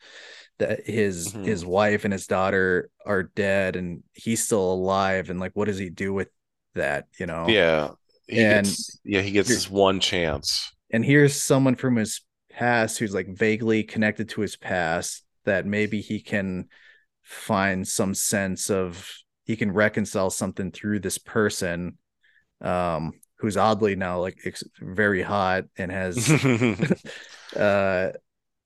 [0.58, 1.44] that his mm-hmm.
[1.44, 5.78] his wife and his daughter are dead and he's still alive and like what does
[5.78, 6.28] he do with
[6.74, 7.46] that, you know?
[7.48, 7.90] Yeah.
[8.26, 10.72] He and gets, yeah, he gets this one chance.
[10.90, 16.00] And here's someone from his past who's like vaguely connected to his past that maybe
[16.00, 16.68] he can
[17.22, 19.08] find some sense of
[19.44, 21.96] he can reconcile something through this person
[22.60, 26.30] um who's oddly now like ex- very hot and has
[27.56, 28.10] uh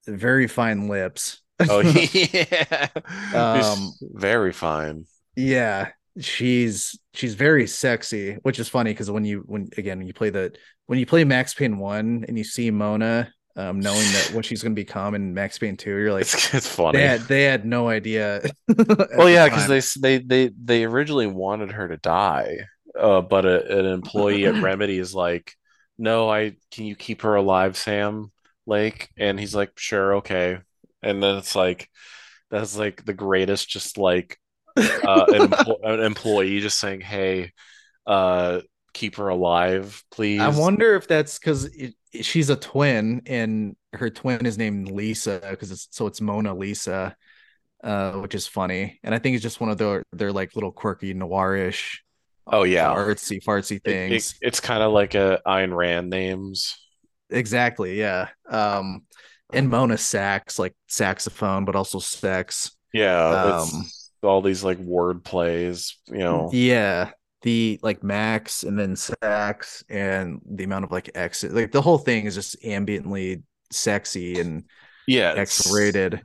[0.06, 1.80] very fine lips oh
[2.12, 2.88] yeah
[3.34, 5.04] um very fine
[5.36, 5.88] yeah
[6.20, 10.30] she's she's very sexy, which is funny because when you when again when you play
[10.30, 10.52] the
[10.86, 14.62] when you play Max Payne one and you see Mona um, knowing that what she's
[14.62, 16.98] going to become in Max Payne 2, you're like, it's, it's funny.
[16.98, 18.40] They had, they had no idea.
[19.14, 22.60] well, yeah, because they, they, they, they originally wanted her to die.
[22.98, 25.55] Uh, but a, an employee at Remedy is like,
[25.98, 28.32] no, I, can you keep her alive, Sam
[28.66, 29.09] Lake?
[29.16, 30.16] And he's like, sure.
[30.16, 30.59] Okay.
[31.02, 31.89] And then it's like,
[32.51, 34.39] that's like the greatest, just like
[34.77, 37.52] uh, an, empl- an, employee just saying, "Hey,
[38.06, 38.60] uh,
[38.93, 41.70] keep her alive, please." I wonder if that's because
[42.20, 47.16] she's a twin, and her twin is named Lisa because it's so it's Mona Lisa,
[47.82, 50.73] uh, which is funny, and I think it's just one of their their like little
[50.73, 51.98] quirky noirish.
[52.47, 54.12] Oh yeah, artsy fartsy things.
[54.12, 56.77] It, it, it's kind of like a Ayn Rand names.
[57.31, 57.98] Exactly.
[57.98, 58.28] Yeah.
[58.48, 59.02] Um,
[59.52, 62.77] and Mona sax like saxophone, but also sex.
[62.93, 63.62] Yeah.
[63.62, 63.69] Um,
[64.23, 66.51] all these like word plays, you know.
[66.52, 67.10] Yeah.
[67.43, 71.98] The like max and then sax and the amount of like exit like the whole
[71.98, 73.43] thing is just ambiently
[73.73, 74.62] sexy and
[75.09, 76.23] yeah X-rated.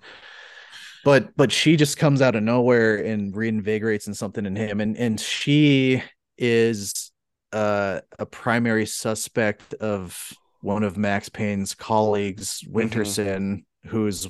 [1.07, 4.97] But but she just comes out of nowhere and reinvigorates in something in him and
[4.97, 6.03] and she
[6.37, 7.13] is
[7.53, 12.77] uh, a primary suspect of one of Max Payne's colleagues, mm-hmm.
[12.77, 13.87] Winterson, mm-hmm.
[13.87, 14.27] who's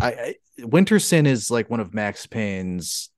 [0.00, 3.10] I, I Winterson is like one of Max Payne's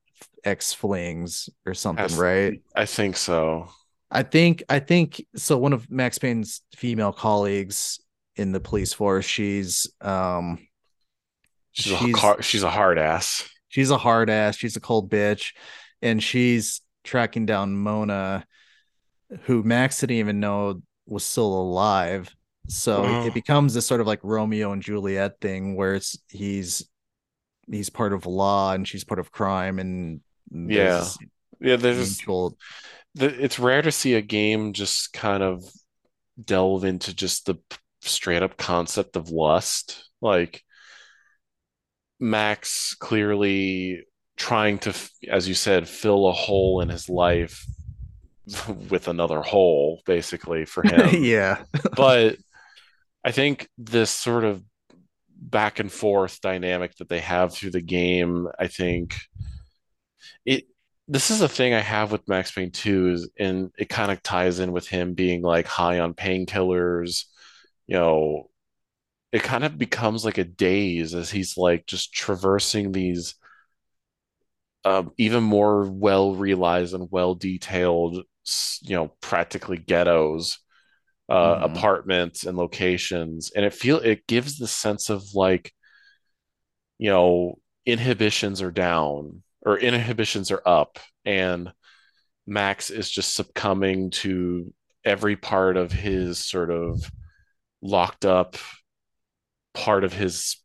[0.45, 2.61] ex flings or something, right?
[2.77, 3.71] I think so.
[4.11, 5.57] I think I think so.
[5.57, 7.99] One of Max Payne's female colleagues
[8.37, 10.68] in the police force, she's um,
[11.73, 13.49] she's she's a, car, she's a hard ass.
[13.69, 14.57] she's a hard ass.
[14.57, 15.53] She's a cold bitch,
[16.03, 18.45] and she's tracking down Mona,
[19.43, 22.35] who Max didn't even know was still alive.
[22.69, 23.27] So Oh.
[23.27, 26.87] it becomes this sort of like Romeo and Juliet thing where it's he's
[27.71, 30.21] he's part of law and she's part of crime and
[30.51, 31.07] Yeah.
[31.61, 32.57] Yeah, there's mutual
[33.15, 35.65] the, it's rare to see a game just kind of
[36.43, 37.57] delve into just the
[38.03, 40.09] straight up concept of lust.
[40.21, 40.63] Like
[42.21, 44.05] Max clearly
[44.37, 44.95] trying to,
[45.29, 47.65] as you said, fill a hole in his life
[48.91, 51.23] with another hole, basically, for him.
[51.23, 51.63] yeah.
[51.95, 52.37] But
[53.25, 54.63] I think this sort of
[55.41, 59.15] back and forth dynamic that they have through the game, I think
[60.45, 60.65] it
[61.07, 64.23] this is a thing I have with Max Payne 2 is and it kind of
[64.23, 67.25] ties in with him being like high on painkillers,
[67.87, 68.48] you know,
[69.33, 73.35] it kind of becomes like a daze as he's like just traversing these
[74.85, 78.25] um, even more well realized and well detailed,
[78.83, 80.59] you know, practically ghettos,
[81.29, 81.63] uh, Mhm.
[81.63, 85.73] apartments and locations, and it feel it gives the sense of like,
[86.99, 91.73] you know, inhibitions are down or inhibitions are up, and
[92.47, 94.73] Max is just succumbing to
[95.05, 97.11] every part of his sort of
[97.83, 98.57] locked up
[99.75, 100.57] part of his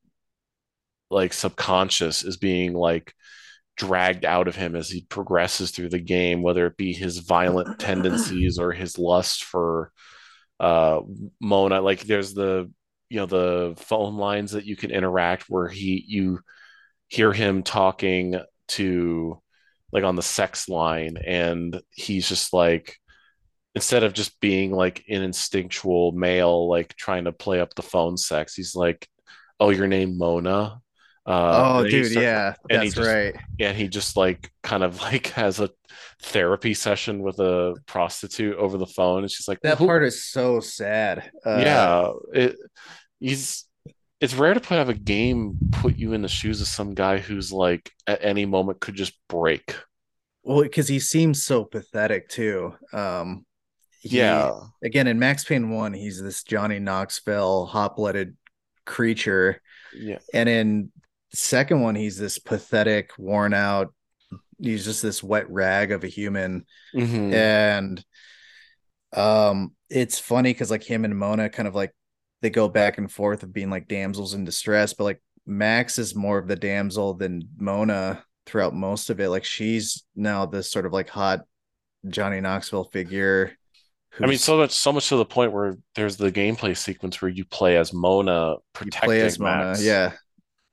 [1.09, 3.13] like subconscious is being like
[3.75, 7.79] dragged out of him as he progresses through the game, whether it be his violent
[7.79, 9.91] tendencies or his lust for
[10.59, 11.01] uh
[11.41, 11.81] Mona.
[11.81, 12.71] Like there's the
[13.09, 16.39] you know the phone lines that you can interact where he you
[17.07, 18.39] hear him talking
[18.69, 19.39] to
[19.91, 22.97] like on the sex line and he's just like
[23.75, 28.17] instead of just being like an instinctual male like trying to play up the phone
[28.17, 29.07] sex he's like
[29.59, 30.79] oh your name Mona
[31.25, 32.53] uh oh dude, starts- yeah.
[32.69, 33.35] and he That's just- right.
[33.59, 35.69] and he just like kind of like has a
[36.21, 40.25] therapy session with a prostitute over the phone and she's like That "Who- part is
[40.25, 41.31] so sad.
[41.45, 42.57] Uh, yeah it
[43.19, 43.65] he's
[44.19, 47.17] it's rare to put have a game put you in the shoes of some guy
[47.17, 49.75] who's like at any moment could just break
[50.43, 52.73] Well, because he seems so pathetic too.
[52.91, 53.45] Um,
[54.03, 54.51] he- yeah
[54.83, 58.35] Again, in Max Payne One, he's this Johnny Knoxville hot-blooded
[58.85, 59.61] creature,
[59.95, 60.91] yeah and in
[61.31, 63.93] the second one, he's this pathetic, worn out.
[64.59, 66.65] He's just this wet rag of a human,
[66.95, 67.33] Mhm.
[67.33, 68.05] and
[69.13, 71.91] um, it's funny because like him and Mona kind of like
[72.41, 76.15] they go back and forth of being like damsels in distress, but like Max is
[76.15, 79.29] more of the damsel than Mona throughout most of it.
[79.29, 81.41] Like she's now this sort of like hot
[82.07, 83.53] Johnny Knoxville figure.
[84.21, 87.31] I mean, so much, so much to the point where there's the gameplay sequence where
[87.31, 89.83] you play as Mona you protecting play as Mona, Max.
[89.83, 90.13] yeah.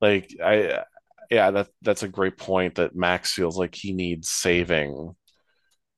[0.01, 0.85] Like I,
[1.31, 2.75] yeah, that that's a great point.
[2.75, 5.15] That Max feels like he needs saving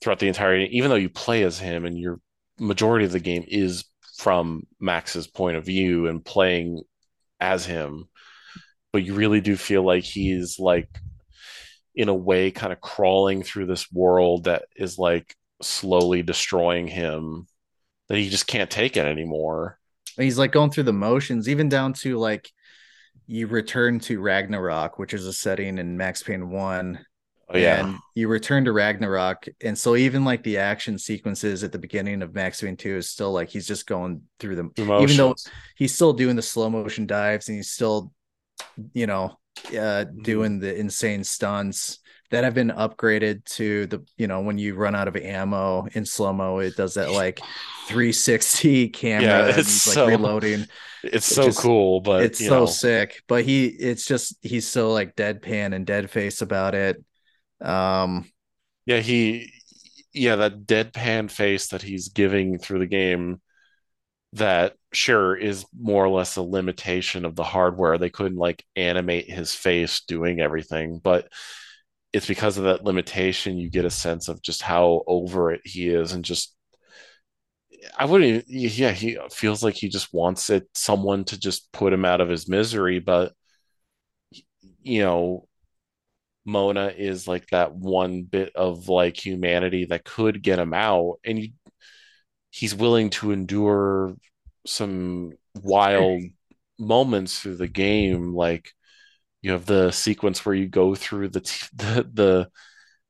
[0.00, 0.56] throughout the entire.
[0.56, 2.20] Even though you play as him, and your
[2.58, 3.84] majority of the game is
[4.18, 6.82] from Max's point of view and playing
[7.40, 8.08] as him,
[8.92, 10.88] but you really do feel like he's like,
[11.94, 17.46] in a way, kind of crawling through this world that is like slowly destroying him.
[18.08, 19.78] That he just can't take it anymore.
[20.16, 22.50] He's like going through the motions, even down to like
[23.26, 27.06] you return to Ragnarok, which is a setting in Max Payne 1.
[27.48, 27.86] Oh yeah.
[27.86, 29.46] And you return to Ragnarok.
[29.62, 33.08] And so even like the action sequences at the beginning of Max Payne 2 is
[33.08, 34.72] still like he's just going through them.
[34.76, 35.34] Even though
[35.76, 38.12] he's still doing the slow motion dives and he's still,
[38.92, 40.22] you know, uh Mm-hmm.
[40.22, 41.98] doing the insane stunts
[42.32, 46.06] that have been upgraded to the, you know, when you run out of ammo in
[46.06, 47.40] slow-mo, it does that like
[47.88, 50.66] 360 camera Yeah, and it's like reloading.
[51.04, 54.92] It's so is- cool, but it's so know, sick but he it's just he's so
[54.92, 57.04] like deadpan and dead face about it.
[57.60, 58.30] Um
[58.86, 59.52] yeah, he,
[60.12, 63.40] yeah, that deadpan face that he's giving through the game,
[64.34, 67.98] that sure is more or less a limitation of the hardware.
[67.98, 71.28] They couldn't like animate his face doing everything, but
[72.12, 75.88] it's because of that limitation you get a sense of just how over it he
[75.88, 76.54] is and just
[77.98, 82.04] I wouldn't yeah, he feels like he just wants it someone to just put him
[82.04, 83.32] out of his misery, but
[84.82, 85.48] you know,
[86.44, 91.38] Mona is like that one bit of like humanity that could get him out, and
[91.38, 91.50] you,
[92.50, 94.16] he's willing to endure
[94.66, 95.32] some
[95.62, 96.22] wild
[96.78, 98.34] moments through the game.
[98.34, 98.72] Like
[99.42, 102.08] you have the sequence where you go through the t- the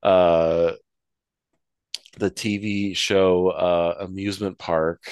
[0.03, 0.73] the uh
[2.19, 5.03] the TV show uh amusement park,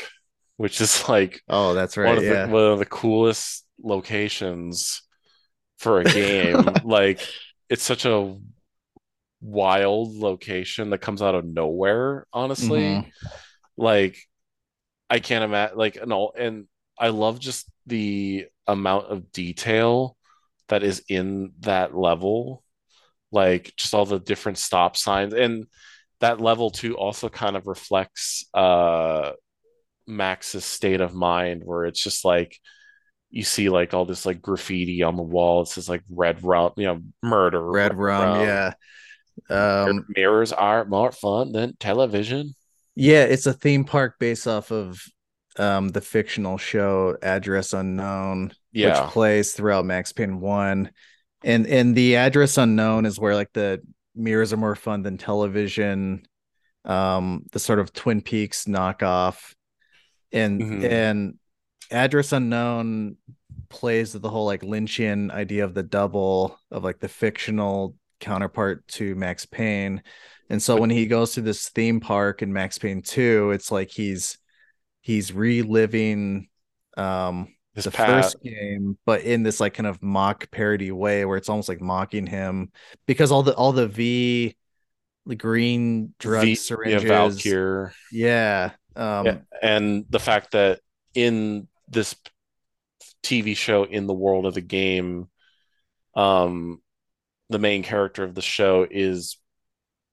[0.56, 5.02] which is like oh that's one right of yeah the one of the coolest locations
[5.78, 6.80] for a game.
[6.84, 7.28] like
[7.70, 8.36] it's such a
[9.40, 13.02] wild location that comes out of nowhere, honestly.
[13.02, 13.10] Mhm.
[13.76, 14.18] Like
[15.10, 16.66] I can't imagine like all and
[16.98, 20.16] I love just the amount of detail
[20.70, 22.64] that is in that level.
[23.30, 25.66] Like just all the different stop signs and
[26.18, 29.32] that level too also kind of reflects uh
[30.06, 32.58] Max's state of mind where it's just like
[33.30, 35.62] you see like all this like graffiti on the wall.
[35.62, 38.72] It says like red rum, you know, murder, Red rum, yeah.
[39.48, 42.54] Um, mirrors are more fun than television.
[42.96, 45.00] yeah, it's a theme park based off of
[45.58, 49.02] um the fictional show Address Unknown, Yeah.
[49.02, 50.90] which plays throughout Max Payne 1.
[51.42, 53.80] And and the Address Unknown is where like the
[54.14, 56.22] mirrors are more fun than television.
[56.84, 59.54] Um, the sort of Twin Peaks knockoff.
[60.32, 60.84] And Mhm.
[60.90, 61.38] and
[61.90, 63.16] Address Unknown
[63.68, 69.14] plays the whole like Lynchian idea of the double of like the fictional counterpart to
[69.14, 70.02] Max Payne.
[70.48, 73.90] And so when he goes to this theme park in Max Payne 2, it's like
[73.90, 74.36] he's
[75.00, 76.48] he's reliving
[76.96, 78.06] um His the pat.
[78.08, 81.80] first game, but in this like kind of mock parody way where it's almost like
[81.80, 82.70] mocking him
[83.06, 84.56] because all the all the V
[85.26, 86.98] the green drug V- yeah.
[86.98, 87.92] Valkyr.
[88.10, 88.72] Yeah.
[88.96, 90.80] Um Yeah, and the fact that
[91.14, 92.14] in this
[93.22, 95.28] TV show in the world of the game,
[96.14, 96.80] um,
[97.48, 99.36] the main character of the show is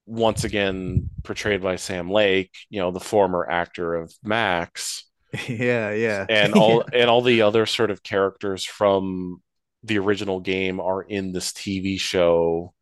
[0.08, 5.04] once again portrayed by Sam Lake, you know, the former actor of Max,
[5.48, 6.26] yeah, yeah.
[6.28, 9.42] and all and all the other sort of characters from
[9.84, 12.72] the original game are in this TV show.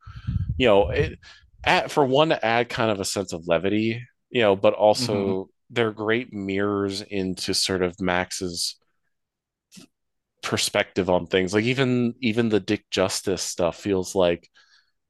[0.56, 1.18] You know, it,
[1.64, 5.14] at, for one to add kind of a sense of levity, you know, but also
[5.14, 5.50] mm-hmm.
[5.70, 8.76] they're great mirrors into sort of Max's
[10.42, 11.52] perspective on things.
[11.52, 14.48] Like even even the Dick Justice stuff feels like,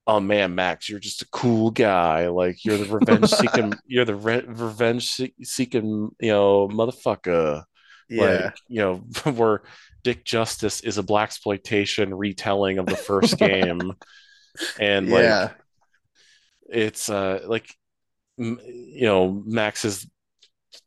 [0.07, 2.28] oh man, Max, you're just a cool guy.
[2.28, 7.65] Like you're the revenge seeking, you're the re- revenge seeking, you know, motherfucker.
[8.09, 8.23] yeah.
[8.23, 8.95] Like you know,
[9.33, 9.62] where
[10.05, 13.95] Dick Justice is a blaxploitation retelling of the first game,
[14.78, 15.51] and like yeah.
[16.69, 17.74] it's uh like
[18.39, 20.09] m- you know Max's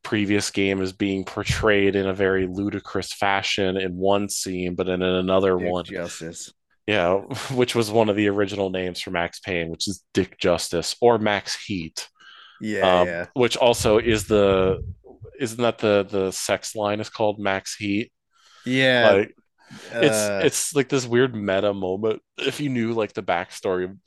[0.03, 5.01] previous game is being portrayed in a very ludicrous fashion in one scene, but in
[5.01, 6.53] another Dick one, Justice.
[6.89, 7.13] Yeah,
[7.53, 11.19] which was one of the original names for Max Payne, which is Dick Justice or
[11.19, 12.07] Max Heat,
[12.59, 13.25] Yeah, um, yeah.
[13.33, 14.81] which also is the
[15.39, 18.11] isn't that the the sex line is called Max Heat?
[18.65, 19.11] Yeah.
[19.11, 19.35] Like
[19.91, 22.21] it's uh, it's like this weird meta moment.
[22.39, 23.97] If you knew like the backstory of,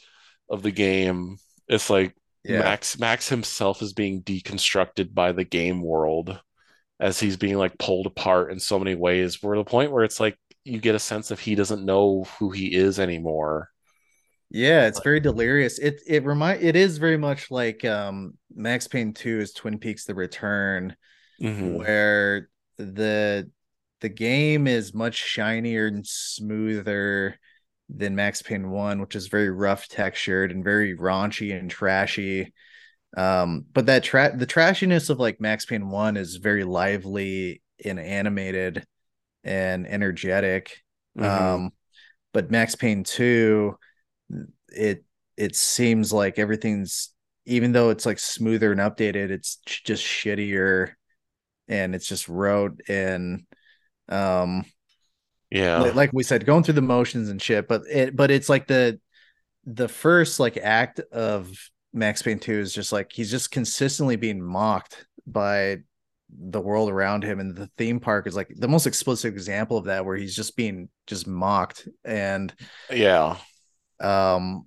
[0.51, 1.37] of the game,
[1.69, 2.59] it's like yeah.
[2.59, 6.37] Max Max himself is being deconstructed by the game world
[6.99, 9.41] as he's being like pulled apart in so many ways.
[9.41, 12.25] We're at the point where it's like you get a sense of he doesn't know
[12.39, 13.69] who he is anymore.
[14.51, 15.79] Yeah, it's very delirious.
[15.79, 20.05] It it remind it is very much like um Max Payne 2 is Twin Peaks
[20.05, 20.95] The Return,
[21.41, 21.79] Mhm.
[21.79, 23.51] where the
[24.01, 27.39] the game is much shinier and smoother
[27.89, 32.53] than Max Payne 1, which is very rough textured and very raunchy and trashy.
[33.17, 38.01] Um, but that tra- the trashiness of like Max Payne 1 is very lively and
[38.01, 38.87] animated
[39.45, 40.83] and energetic.
[41.19, 41.25] Mhm.
[41.25, 41.73] Um,
[42.33, 43.77] but Max Payne 2,
[44.69, 45.05] it
[45.37, 47.11] it seems like everything's
[47.45, 50.93] even though it's like smoother and updated, it's just shittier
[51.69, 53.45] and it's just rote and
[54.09, 54.65] um
[55.51, 55.81] yeah.
[55.81, 58.67] like, like we said, going through the motions and shit, but it but it's like
[58.67, 58.99] the
[59.65, 61.51] the first like act of
[61.93, 65.79] Max Payne 2 is just like he's just consistently being mocked by
[66.39, 69.85] the world around him and the theme park is like the most explicit example of
[69.85, 72.55] that where he's just being just mocked and
[72.91, 73.37] yeah.
[74.01, 74.67] um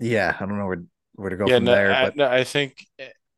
[0.00, 0.82] yeah i don't know where
[1.14, 2.86] where to go yeah, from no, there I, but no, I think,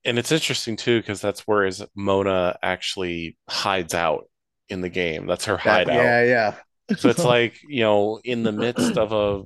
[0.04, 4.28] and it's interesting too because that's where is Mona actually hides out
[4.68, 5.26] in the game.
[5.26, 5.94] That's her that, hideout.
[5.94, 9.42] yeah yeah So it's like, you know, in the midst of a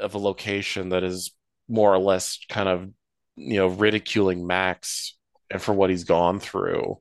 [0.00, 1.32] of a location that is
[1.68, 2.90] more or less kind of,
[3.36, 5.16] you know, ridiculing Max
[5.54, 6.98] and for what he's gone through.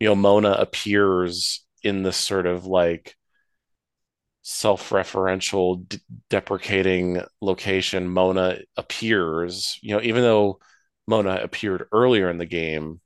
[0.00, 3.14] You know, Mona appears in this sort of like
[4.40, 6.00] self-referential d-
[6.30, 10.60] deprecating location Mona appears, you know, even though
[11.06, 13.02] Mona appeared earlier in the game,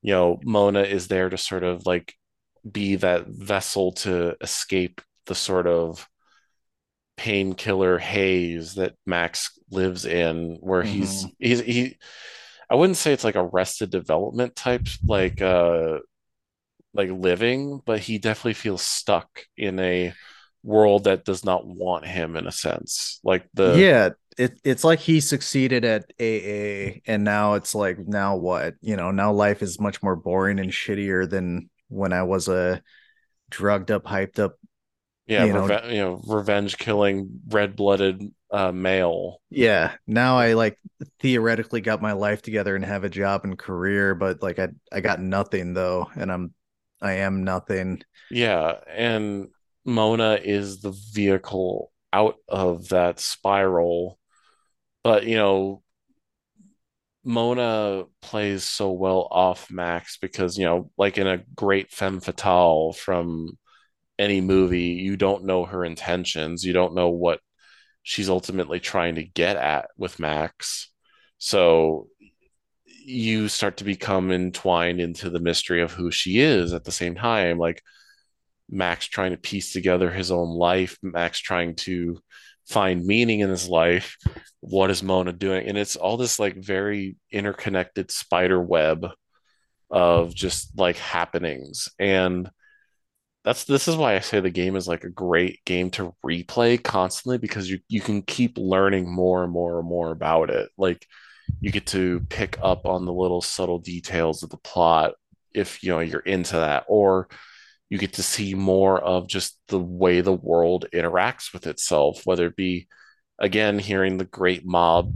[0.00, 2.14] you know, Mona is there to sort of like
[2.70, 6.08] be that vessel to escape the sort of
[7.16, 11.30] painkiller haze that Max lives in, where he's mm-hmm.
[11.40, 11.98] he's he.
[12.74, 15.98] I wouldn't say it's like a arrested development type, like uh,
[16.92, 20.12] like living, but he definitely feels stuck in a
[20.64, 23.20] world that does not want him in a sense.
[23.22, 28.34] Like the yeah, it, it's like he succeeded at AA and now it's like now
[28.34, 28.74] what?
[28.80, 32.82] You know, now life is much more boring and shittier than when I was a
[33.50, 34.56] drugged up, hyped up
[35.26, 39.40] yeah, you know- you know, revenge killing red blooded uh, male.
[39.50, 40.78] yeah now i like
[41.20, 45.00] theoretically got my life together and have a job and career but like i i
[45.00, 46.54] got nothing though and i'm
[47.02, 49.48] i am nothing Yeah, and
[49.84, 54.18] Mona is the vehicle out of that spiral.
[55.02, 55.82] But, you know,
[57.24, 62.92] Mona plays so well off Max because, you know, like in a great femme fatale
[62.92, 63.58] from
[64.18, 66.64] any movie, you don't know her intentions.
[66.64, 67.40] You don't know what
[68.02, 70.90] she's ultimately trying to get at with Max.
[71.38, 72.08] So
[72.86, 77.14] you start to become entwined into the mystery of who she is at the same
[77.14, 77.58] time.
[77.58, 77.82] Like
[78.70, 82.20] Max trying to piece together his own life, Max trying to
[82.66, 84.16] find meaning in his life.
[84.60, 85.68] What is Mona doing?
[85.68, 89.06] And it's all this like very interconnected spider web
[89.90, 91.88] of just like happenings.
[91.98, 92.50] And
[93.44, 96.82] that's this is why I say the game is like a great game to replay
[96.82, 100.70] constantly because you you can keep learning more and more and more about it.
[100.78, 101.06] Like
[101.60, 105.14] you get to pick up on the little subtle details of the plot
[105.54, 107.28] if you know you're into that or
[107.90, 112.46] you get to see more of just the way the world interacts with itself whether
[112.46, 112.88] it be
[113.38, 115.14] again hearing the great mob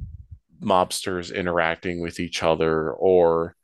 [0.63, 3.57] mobsters interacting with each other or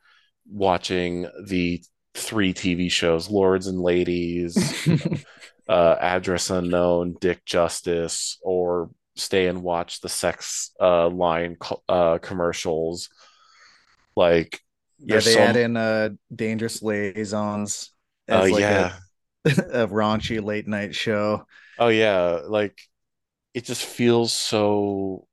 [0.50, 1.82] watching the
[2.14, 4.56] three TV shows Lords and Ladies
[5.68, 11.56] uh, Address Unknown, Dick Justice, or stay and watch the sex uh, line
[11.88, 13.08] uh, commercials.
[14.16, 14.60] Like,
[14.98, 17.90] yeah they so- add in uh dangerous liaisons
[18.30, 18.92] Oh as like yeah,
[19.44, 19.50] a,
[19.84, 21.44] a raunchy late night show
[21.78, 22.40] oh yeah.
[22.46, 22.78] Like,
[23.54, 25.26] it just feels so.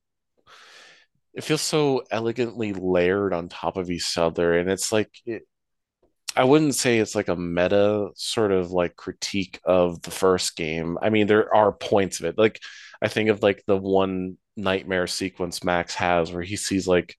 [1.33, 5.43] It feels so elegantly layered on top of each other, and it's like it,
[6.35, 10.97] I wouldn't say it's like a meta sort of like critique of the first game.
[11.01, 12.37] I mean, there are points of it.
[12.37, 12.59] Like
[13.01, 17.15] I think of like the one nightmare sequence Max has where he sees like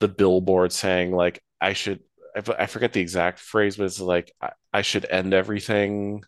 [0.00, 2.00] the billboard saying like I should
[2.36, 6.22] I, forget the exact phrase, but it's like I, I should end everything.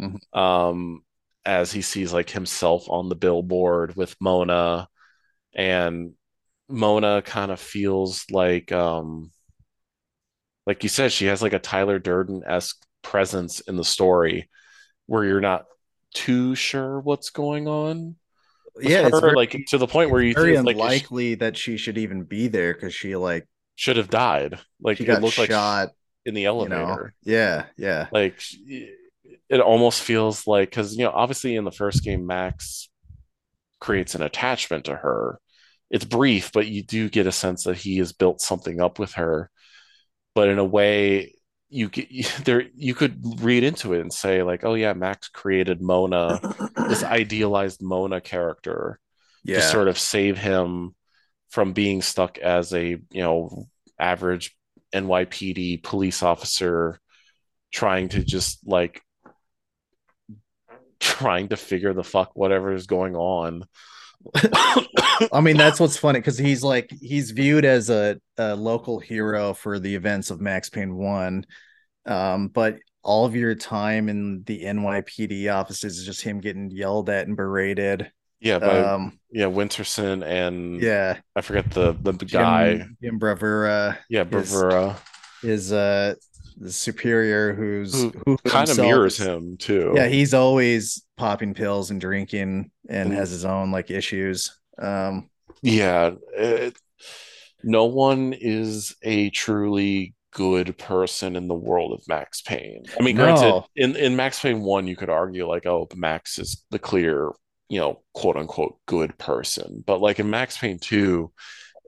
[0.00, 0.18] Mhm.
[0.36, 1.04] Um,
[1.44, 4.88] as he sees like himself on the billboard with Mona,
[5.54, 6.14] and
[6.68, 9.30] Mona kind of feels like um
[10.66, 14.48] like you said, she has like a Tyler Durden-esque presence in the story
[15.06, 15.66] where you're not
[16.14, 18.16] too sure what's going on.
[18.80, 21.34] yeah it's her, very, like to the point where you very think like she unlikely
[21.36, 23.46] that she should even be there because she like
[23.76, 24.58] should have died.
[24.80, 25.90] Like she it got looked like shot
[26.24, 27.14] in the you know elevator.
[27.24, 28.40] yeah yeah Like
[29.48, 32.88] it almost feels like because you know obviously in the first game Max
[33.80, 35.38] creates an attachment to her.
[35.90, 39.12] It's brief, but you do get a sense that he has built something up with
[39.14, 39.50] her.
[40.34, 41.34] But in a way,
[41.68, 42.08] you get
[42.44, 46.40] there you could read into it and say like, oh yeah, Max created Mona,
[46.88, 48.98] this idealized Mona character
[49.46, 50.94] to sort of save him
[51.50, 53.66] from being stuck as a you know
[53.98, 54.56] average
[54.94, 57.00] NYPD police officer
[57.72, 59.02] trying to just like
[61.00, 63.64] trying to figure the fuck whatever is going on.
[65.32, 69.54] I mean, that's what's funny because he's like he's viewed as a, a local hero
[69.54, 71.46] for the events of Max Payne One,
[72.06, 77.10] um, but all of your time in the NYPD offices is just him getting yelled
[77.10, 78.10] at and berated.
[78.40, 82.86] yeah, by Um, yeah, Winterson and yeah, I forget the the Jim, guy.
[83.02, 84.54] Jim Bravura Yeah, is-
[85.42, 86.14] is uh
[86.56, 89.92] the superior who's Who who kind of mirrors is- him too.
[89.96, 93.14] Yeah, he's always popping pills and drinking and Mhm.
[93.16, 94.56] has his own like issues.
[94.78, 95.30] Um,
[95.62, 96.76] Yeah, it,
[97.62, 102.84] no one is a truly good person in the world of Max Payne.
[102.98, 103.66] I mean, granted, No.
[103.76, 107.30] in in Max Payne 1, you could argue like, oh, Max is the clear,
[107.68, 109.82] you know, quote unquote good person.
[109.86, 111.32] But like in Max Payne 2,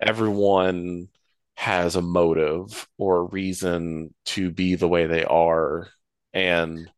[0.01, 1.09] everyone
[1.57, 5.89] has a motive or a reason to be the way they are.
[6.35, 6.91] And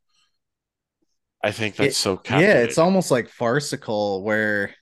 [1.43, 4.74] I think that's It- so yeah it's almost like farcical where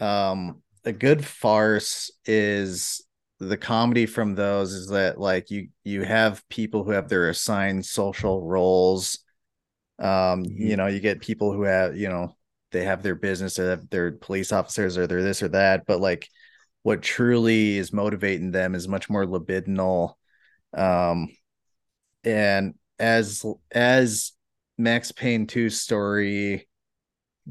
[0.00, 3.02] um a good farce is
[3.40, 7.86] the comedy from those is that like you you have people who have their assigned
[7.86, 9.18] social roles.
[9.98, 12.36] Um you know you get people who have you know
[12.72, 16.00] they have their business they have their police officers or they're this or that but
[16.00, 16.28] like
[16.82, 20.14] what truly is motivating them is much more libidinal
[20.74, 21.28] um
[22.24, 24.32] and as as
[24.78, 26.68] Max Payne 2 story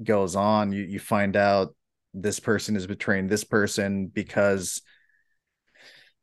[0.01, 1.75] goes on, you you find out
[2.13, 4.81] this person is betraying this person because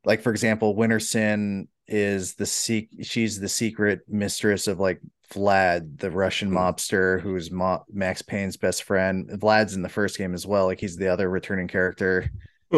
[0.05, 5.01] like for example, Winterson is the sec- she's the secret mistress of like
[5.33, 6.55] Vlad, the Russian Mhm.
[6.55, 9.29] mobster who's Mo- Max Payne's best friend.
[9.29, 12.29] Vlad's in the first game as well, like he's the other returning character.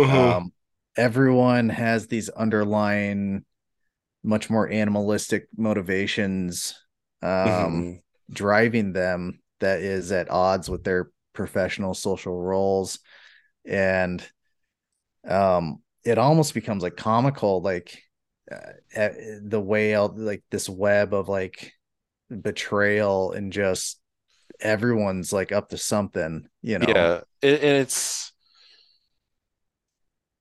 [0.02, 0.54] Um,
[0.96, 3.46] everyone has these underlying,
[4.24, 6.76] much more animalistic motivations
[7.22, 8.02] um, Mhm.
[8.32, 13.00] driving them that is at odds with their professional social roles,
[13.66, 14.28] and
[15.28, 18.02] um, it almost becomes like comical, like
[18.52, 18.56] uh,
[19.00, 19.10] uh,
[19.44, 21.74] the way like this web of like
[22.30, 24.00] betrayal and just
[24.62, 26.88] everyone's like up to something, you know.
[26.88, 28.32] Yeah, it, and it's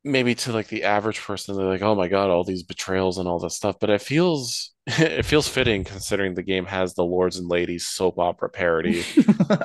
[0.05, 3.29] maybe to like the average person, they're like, "Oh my God, all these betrayals and
[3.29, 7.37] all that stuff." But it feels it feels fitting considering the game has the lords
[7.39, 9.05] and ladies soap opera parody.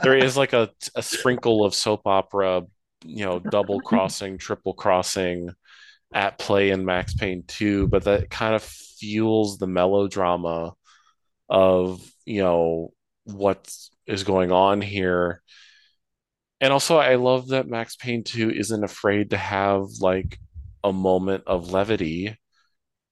[0.04, 2.64] There is like a a sprinkle of soap opera,
[3.06, 5.50] you know, double crossing, triple crossing
[6.14, 10.74] at play in Max Payne 2, but that kind of fuels the melodrama
[11.50, 12.94] of, you know,
[13.26, 13.74] what
[14.08, 15.42] is going on here.
[16.64, 20.40] And also, I love that Max Payne 2 isn't afraid to have like
[20.84, 22.38] a moment of levity,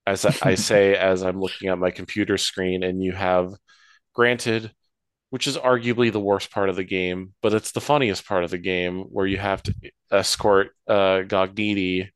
[0.07, 3.53] as I say, as I'm looking at my computer screen, and you have,
[4.15, 4.71] granted,
[5.31, 8.51] which is arguably the worst part of the game, but it's the funniest part of
[8.51, 9.75] the game where you have to
[10.11, 12.09] escort uh, Gognitti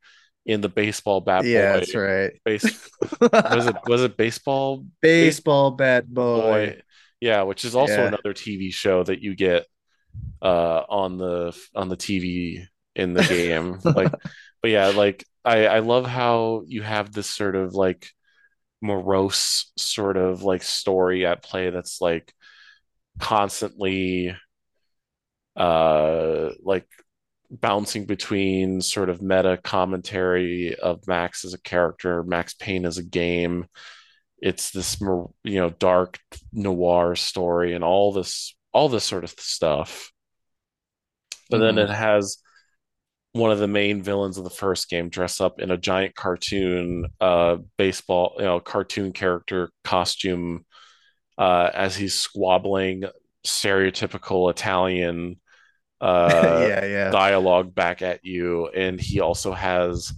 [0.46, 1.50] in the baseball bat boy.
[1.50, 1.80] yeah, boy.
[1.80, 2.34] that's right.
[2.46, 2.90] Base,
[3.50, 6.76] was it was it baseball Baseball bat boy.
[6.76, 6.82] boy?
[7.22, 8.08] Yeah, which is also Yeah.
[8.08, 9.66] another TV show that you get
[10.42, 12.66] uh on the on the TV
[12.96, 13.80] in the game.
[13.86, 14.14] Like,
[14.62, 18.08] but yeah, like I I love how you have this sort of like
[18.82, 22.34] morose sort of like story at play that's like
[23.20, 24.36] constantly
[25.56, 26.88] uh like
[27.50, 33.04] bouncing between sort of meta commentary of Max as a character, Max Payne as a
[33.04, 33.68] game.
[34.40, 36.20] It's this you know, dark
[36.52, 40.12] noir story and all this all this sort of stuff.
[41.50, 41.80] But then Mhm.
[41.80, 42.38] it has
[43.34, 47.08] one of the main villains of the first game dress up in a giant cartoon
[47.22, 50.66] uh baseball, you know, cartoon character costume
[51.38, 53.06] uh as he's squabbling
[53.46, 55.40] stereotypical Italian
[56.02, 57.12] uh yeah, yeah.
[57.12, 60.14] dialogue back at you and he also has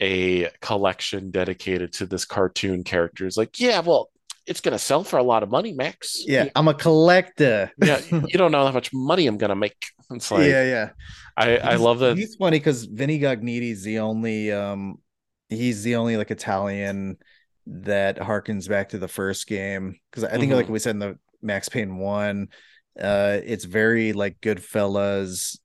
[0.00, 4.10] a collection dedicated to this cartoon character it's like yeah well
[4.48, 7.70] it's gonna sell for a lot of money max Yeah, I'm a collector.
[7.84, 9.76] yeah you don't know how much money i'm gonna make
[10.10, 10.90] it's like yeah, yeah.
[11.36, 14.98] i i love that He's funny because Vinny Gognitti's the only um
[15.48, 17.18] he's the only like Italian
[17.66, 19.98] that harkens back to the first game.
[20.10, 20.70] Because I think like Mhm.
[20.70, 22.48] we said in the Max Payne one,
[22.98, 25.58] uh it's very like Goodfellas,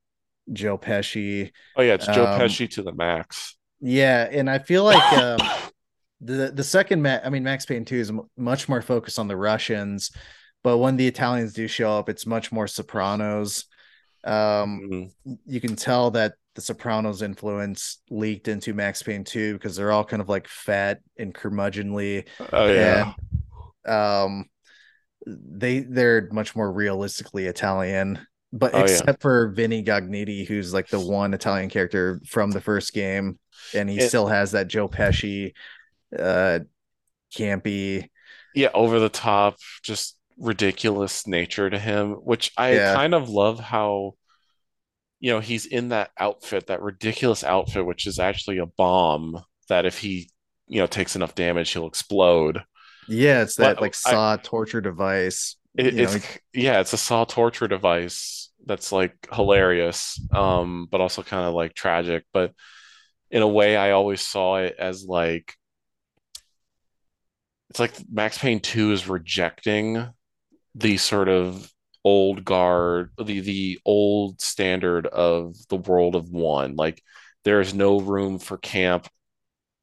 [0.51, 1.51] Joe Pesci.
[1.77, 5.39] oh yeah it's joe um, pesci to the max Yeah, and I feel like um
[6.23, 10.11] the the second I mean Max Payne 2 is much more focused on the Russians,
[10.63, 13.65] but when the Italians do show up, it's much more Sopranos.
[14.23, 14.81] Um
[15.27, 15.37] Mhm.
[15.45, 20.05] you can tell that the Sopranos influence leaked into Max Payne 2 because they're all
[20.05, 22.27] kind of like fat and curmudgeonly.
[22.53, 23.13] oh yeah
[23.85, 24.45] Um
[25.25, 28.19] they they're much more realistically Italian.
[28.55, 28.83] But Oh, yeah.
[28.83, 33.39] except for Vinny Gognitti, who's like the one Italian character from the first game,
[33.73, 35.53] and he It- still has that Joe Pesci
[36.17, 36.59] uh
[37.35, 38.09] campy.
[38.53, 42.93] yeah, over the top, just ridiculous nature to him, which I Yeah.
[42.93, 44.15] kind of love how,
[45.19, 49.85] you know, he's in that outfit, that ridiculous outfit, which is actually a bomb that
[49.85, 50.29] if he,
[50.67, 52.63] you know, takes enough damage, he'll explode.
[53.07, 55.57] Yeah, it's that But like I- saw torture device.
[55.75, 61.01] It, You know, it's yeah, it's a saw torture device that's like hilarious, um, but
[61.01, 62.25] also kind of like tragic.
[62.31, 62.53] But
[63.31, 65.55] in a way, I always saw it as like
[67.73, 70.07] it's like Max Payne 2 is rejecting
[70.75, 71.67] the sort of
[72.03, 76.75] old guard, the the old standard of the world of one.
[76.75, 77.01] Like
[77.45, 79.07] there is no room for camp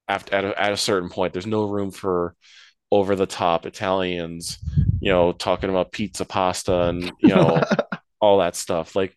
[0.06, 1.32] after at a, at a certain point.
[1.32, 2.36] There's no room for
[2.92, 4.58] over the top Italians,
[5.00, 7.60] you know, talking about pizza, pasta, and you know
[8.20, 8.94] all that stuff.
[8.94, 9.16] Like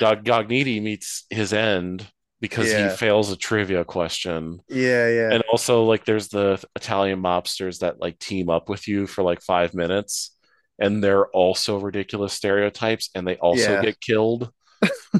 [0.00, 2.10] Gog- Gognitti meets his end
[2.40, 2.90] because Yeah.
[2.90, 4.60] he fails a trivia question.
[4.68, 5.30] yeah, yeah.
[5.32, 9.42] And also like there's the Italian mobsters that like team up with you for like
[9.42, 10.36] five minutes
[10.78, 13.82] and they're also ridiculous stereotypes and they also Yeah.
[13.82, 14.50] get killed.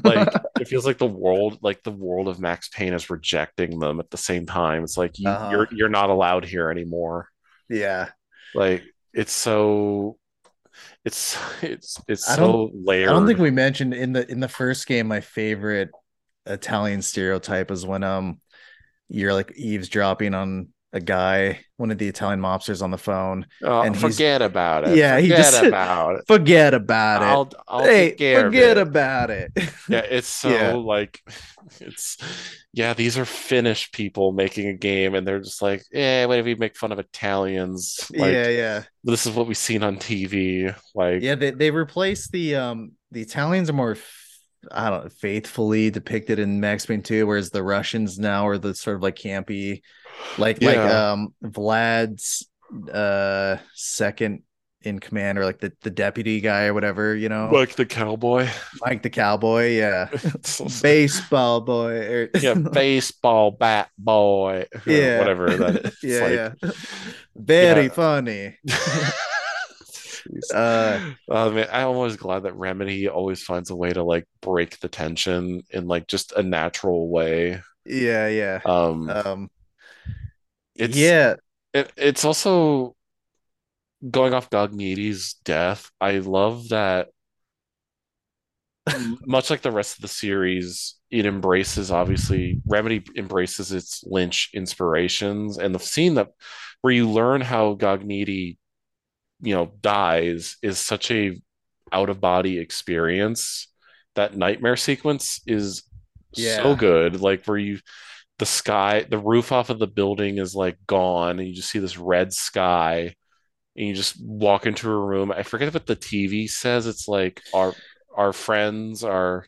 [0.03, 0.27] Like
[0.59, 4.09] it feels like the world like the world of Max Payne is rejecting them at
[4.09, 4.83] the same time.
[4.83, 5.49] It's like you, Uh-huh.
[5.51, 7.27] you're you're not allowed here anymore.
[7.69, 8.09] yeah.
[8.55, 8.83] Like
[9.13, 10.17] it's so
[11.05, 13.09] it's it's it's so don't- layered.
[13.09, 15.89] I don't think we mentioned in the in the first game my favorite
[16.45, 18.39] Italian stereotype is when um
[19.09, 23.45] you're like eavesdropping on a guy, one of the Italian mobsters on the phone.
[23.63, 24.97] Oh, and forget about it.
[24.97, 26.23] Yeah, he forget just- about it.
[26.27, 27.25] Forget about it.
[27.25, 28.89] I'll, I'll hey, take care forget of it.
[28.89, 29.51] about it.
[29.89, 30.73] yeah, it's so Yeah.
[30.73, 31.21] like
[31.79, 32.17] it's
[32.73, 36.45] yeah, these are Finnish people making a game and they're just like, yeah, what if
[36.45, 37.99] we make fun of Italians?
[38.13, 38.83] Like yeah, yeah.
[39.03, 40.75] this is what we've seen on TV.
[40.93, 43.95] Like Yeah, they they replaced the um the Italians are more
[44.69, 48.75] I don't know, faithfully depicted in Max Payne 2, whereas the Russians now are the
[48.75, 49.81] sort of like campy,
[50.37, 52.47] like like um Vlad's
[52.93, 54.43] uh second
[54.83, 58.47] in command or like the, the deputy guy or whatever, you know, like the cowboy.
[58.81, 60.09] Like the cowboy, yeah.
[60.81, 61.93] Baseball boy.
[61.93, 64.65] Or, yeah, baseball bat boy.
[64.85, 65.19] Yeah.
[65.19, 65.97] Whatever that is.
[66.03, 66.71] yeah, Like, yeah.
[67.35, 67.89] Very Yeah.
[67.91, 68.57] funny.
[70.53, 74.79] Uh oh man, I'm always glad that Remedy always finds a way to like break
[74.79, 77.61] the tension in like just a natural way.
[77.85, 78.61] yeah, yeah.
[78.65, 79.49] Um, Um
[80.75, 81.35] it's yeah,
[81.73, 82.95] it, it's also
[84.09, 85.91] going off Gognitti's death.
[85.99, 87.09] I love that
[89.25, 95.57] much like the rest of the series, it embraces obviously Remedy embraces its Lynch inspirations
[95.57, 96.29] and the scene that
[96.81, 98.57] where you learn how Gognitti,
[99.41, 101.39] you know, dies is such a
[101.91, 103.67] out of body experience.
[104.15, 105.83] That nightmare sequence is
[106.33, 107.21] so good.
[107.21, 107.79] Like where you
[108.39, 111.79] the sky, the roof off of the building is like gone, and you just see
[111.79, 113.15] this red sky,
[113.75, 115.31] and you just walk into a room.
[115.31, 116.87] I forget what the TV says.
[116.87, 117.73] It's like our
[118.15, 119.45] our friends are.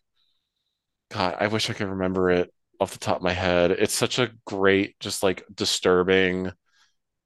[1.12, 3.72] God, I wish I could remember it off the top of my head.
[3.72, 6.52] It's such a great, just like disturbing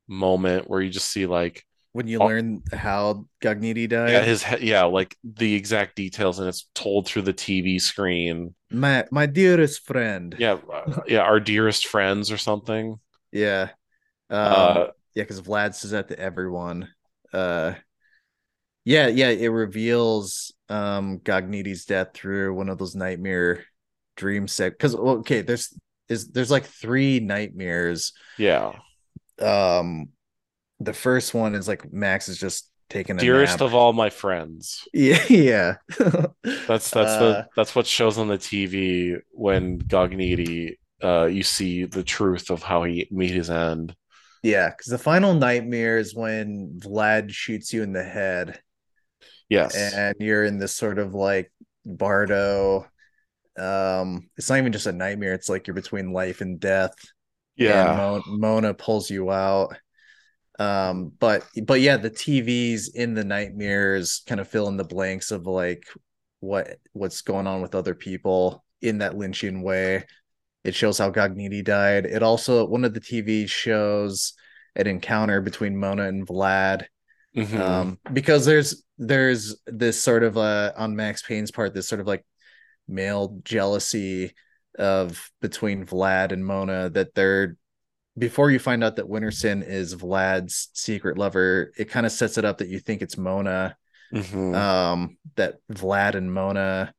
[0.08, 1.66] moment where you just see like
[1.98, 2.28] when you Oh.
[2.28, 4.12] learn how Gognitti died.
[4.12, 8.54] yeah his he- yeah like the exact details and it's told through the TV screen.
[8.72, 10.36] my my dearest friend.
[10.38, 13.00] Yeah, uh, yeah, our dearest friends or something.
[13.32, 13.70] Yeah.
[14.30, 16.90] Um, Uh, yeah, because Vlad says that to everyone.
[17.34, 17.74] Uh
[18.86, 23.66] yeah, yeah, it reveals um Gognitti's death through one of those nightmare
[24.16, 25.74] dream set because okay, there's
[26.10, 28.14] is there's like three nightmares.
[28.38, 28.74] yeah.
[29.40, 30.10] Um
[30.80, 33.62] the first one is like Max is just taking a dearest nap.
[33.62, 35.76] of all my friends yeah, yeah.
[36.68, 41.86] that's that's Uh, the that's what shows on the tv when gognitti uh you see
[41.86, 43.96] the truth of how he meet his end
[44.44, 48.60] Yeah, because the final nightmare is when Vlad shoots you in the head,
[49.50, 51.52] yes and you're in this sort of like
[51.86, 52.88] Bardo.
[53.58, 56.96] Um, it's not even just a nightmare; it's like you're between life and death.
[57.58, 59.78] yeah and Mo- Mona pulls you out.
[60.60, 65.32] Um, but but yeah, the TVs in the nightmares kind of fill in the blanks
[65.32, 65.84] of like
[66.40, 70.06] what what's going on with other people in that Lynchian way.
[70.64, 72.06] It shows how Gognitti died.
[72.06, 74.34] It also one of the TV shows
[74.76, 76.86] an encounter between Mona and Vlad.
[77.36, 77.60] Mhm.
[77.60, 82.08] Um, because there's there's this sort of uh on Max Payne's part, this sort of
[82.08, 82.26] like
[82.88, 84.34] male jealousy
[84.78, 87.58] of between Vlad and Mona that they're
[88.18, 92.46] before you find out that Winterson is Vlad's secret lover, it kind of sets it
[92.46, 93.78] up that you think it's Mona.
[94.14, 94.56] Mhm.
[94.56, 96.94] Um, that Vlad and Mona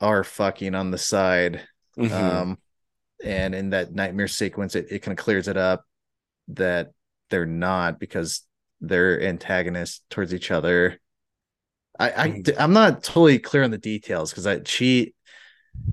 [0.00, 1.66] are fucking on the side.
[1.96, 2.10] Mhm.
[2.12, 2.58] Um,
[3.24, 5.84] and in that nightmare sequence, it, it kind of clears it up
[6.48, 6.90] that
[7.30, 8.42] they're not because
[8.80, 10.98] they're antagonists towards each other.
[11.98, 12.54] I, I Mhm.
[12.58, 15.14] I'm not totally clear on the details because I she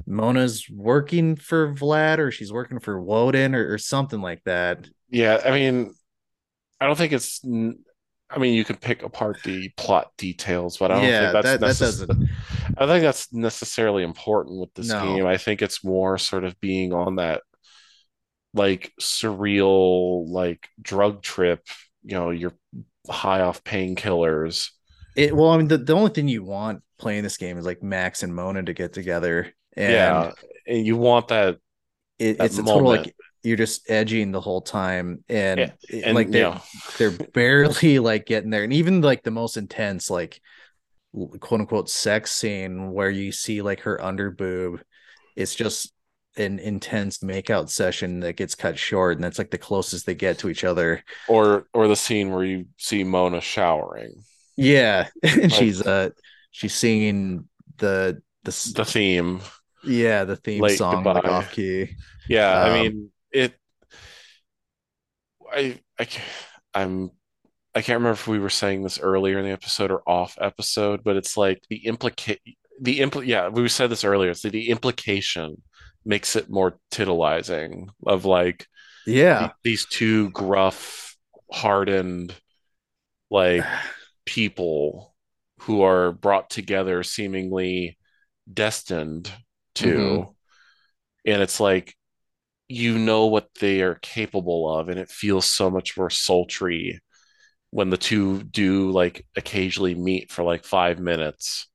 [0.07, 4.87] Mona's working for Vlad or she's working for Woden or, or something like that.
[5.09, 5.93] yeah i mean
[6.81, 7.79] i don't think it's n-
[8.29, 11.59] i mean you can pick apart the plot details but i don't yeah, think that,
[11.59, 12.29] that's that necess- doesn't.
[12.77, 15.01] I don't think that's necessarily important with this No.
[15.01, 15.25] game.
[15.27, 17.41] I think it's more sort of being on that
[18.53, 21.61] like surreal like drug trip,
[22.03, 22.53] you know, you're
[23.09, 24.69] high off painkillers.
[25.15, 27.83] It well, I mean, the, the only thing you want playing this game is like
[27.83, 29.53] Max and Mona to get together.
[29.75, 30.31] And yeah.
[30.67, 31.57] And you want that
[32.19, 35.23] it, that it's a total like you're just edging the whole time.
[35.29, 35.71] And, Yeah,
[36.03, 36.61] and like they're, know,
[36.97, 38.63] they're barely like getting there.
[38.63, 40.41] And even like the most intense like
[41.39, 44.81] quote unquote sex scene where you see like her under boob
[45.37, 45.93] it's just
[46.37, 50.37] an intense makeout session that gets cut short and that's like the closest they get
[50.39, 51.01] to each other.
[51.29, 54.23] Or or the scene where you see Mona showering.
[54.57, 55.07] yeah.
[55.23, 56.09] And Like- she's uh
[56.51, 57.47] she's singing
[57.77, 59.39] the the, The theme.
[59.85, 61.29] Yeah the theme song like Goodbye.
[61.29, 61.95] off key
[62.27, 63.55] Yeah, I Um, mean it
[65.51, 66.21] I I ca-
[66.73, 67.11] I'm
[67.75, 71.03] I can't remember if we were saying this earlier in the episode or off episode,
[71.03, 72.41] but it's like the implicate
[72.81, 74.33] the impl yeah, we said this earlier.
[74.33, 75.61] So the implication
[76.05, 78.67] makes it more titillizing of like
[79.05, 79.53] Yeah.
[79.63, 81.15] these two gruff,
[81.51, 82.35] hardened
[83.29, 83.65] like
[84.25, 85.15] people
[85.61, 87.97] who are brought together seemingly
[88.51, 89.31] destined
[89.75, 90.35] to Mhm.
[91.25, 91.95] and it's like
[92.69, 96.99] you know what they are capable of and it feels so much more sultry
[97.71, 101.67] when the two do like occasionally meet for like five minutes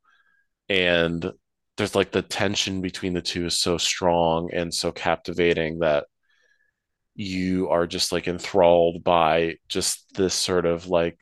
[0.68, 1.32] and
[1.76, 6.06] there's like the tension between the two is so strong and so captivating that
[7.14, 11.18] you are just like enthralled by just this sort of like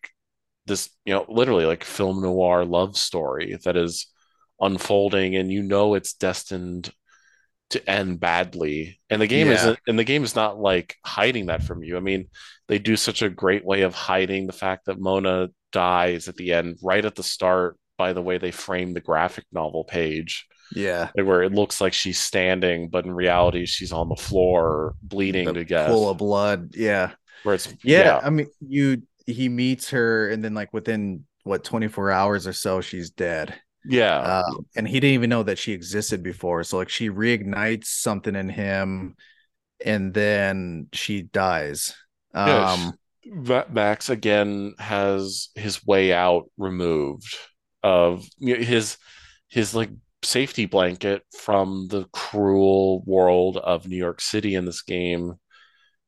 [0.67, 4.07] this you know literally like film noir love story that is
[4.61, 6.91] unfolding and you know it's destined
[7.71, 9.55] to end badly and the game Yeah.
[9.55, 12.29] isn't and the game is not like hiding that from you i mean
[12.67, 16.53] they do such a great way of hiding the fact that mona dies at the
[16.55, 21.11] end right at the start by the way they frame the graphic novel page Yeah.
[21.15, 25.53] where it looks like she's standing but in reality she's on the floor bleeding The
[25.55, 26.75] to death full of blood.
[26.75, 27.11] Yeah.
[27.43, 28.05] where it's Yeah.
[28.05, 32.53] yeah I mean, you he meets her and then like within what 24 hours or
[32.55, 33.55] so, she's dead.
[33.89, 36.65] Yeah Um, and he didn't even know that she existed before.
[36.65, 39.17] So like she reignites something in him
[39.85, 41.95] and then she dies.
[42.35, 47.37] Um Ma- Max again has his way out removed
[47.83, 48.97] of his
[49.49, 49.91] his like
[50.25, 55.35] safety blanket from the cruel world of New York City in this game.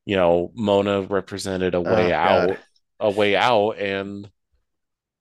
[0.06, 2.58] You know, Mona represented a way Oh, out, God.
[3.00, 4.30] a way out, and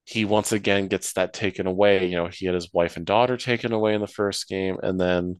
[0.09, 2.07] he once again gets that taken away.
[2.07, 4.99] You know, he had his wife and daughter taken away in the first game, and
[4.99, 5.39] then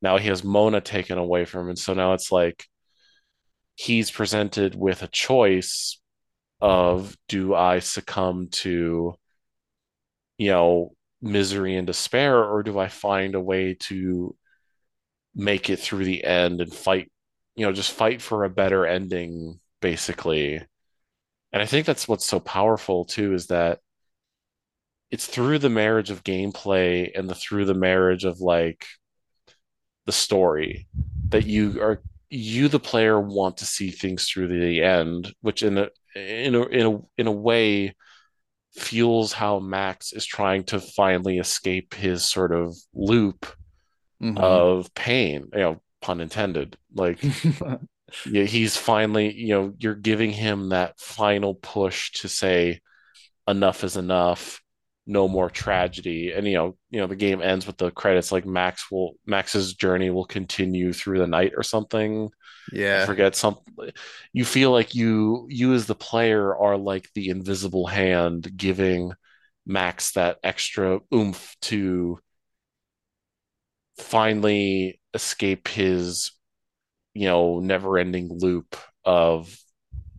[0.00, 1.70] now he has Mona taken away from him.
[1.70, 2.64] And so now it's like
[3.74, 6.00] he's presented with a choice
[6.60, 9.14] of do I succumb to,
[10.38, 14.36] you know, misery and despair, or do I find a way to
[15.34, 17.10] make it through the end and fight,
[17.56, 20.62] you know, just fight for a better ending, basically.
[21.52, 23.80] And I think that's what's so powerful too, is that
[25.14, 28.84] it's through the marriage of gameplay and the through the marriage of like
[30.06, 30.88] the story
[31.28, 35.62] that you are you the player want to see things through to the end, which
[35.62, 37.94] in a in a in a in a way
[38.72, 43.46] fuels how Max is trying to finally escape his sort of loop
[44.20, 44.36] mhm.
[44.36, 46.76] of pain, you know, pun intended.
[46.92, 47.22] Like
[48.26, 52.80] yeah, he's finally, you know, you're giving him that final push to say
[53.46, 54.60] enough is enough,
[55.06, 56.32] no more tragedy.
[56.32, 59.74] And you know, you know, the game ends with the credits like Max will Max's
[59.74, 62.30] journey will continue through the night or something.
[62.70, 63.04] I yeah.
[63.04, 63.58] forget some
[64.32, 69.12] you feel like you you as the player are like the invisible hand giving
[69.66, 72.18] Max that extra oomph to
[73.98, 76.32] finally escape his
[77.14, 79.56] you know never-ending loop of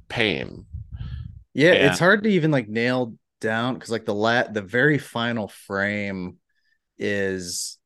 [0.10, 0.66] pain.
[1.54, 1.90] Yeah, Yeah.
[1.90, 3.16] it's hard to even like nail
[3.46, 6.38] down because like the lat the very final frame
[6.98, 7.78] is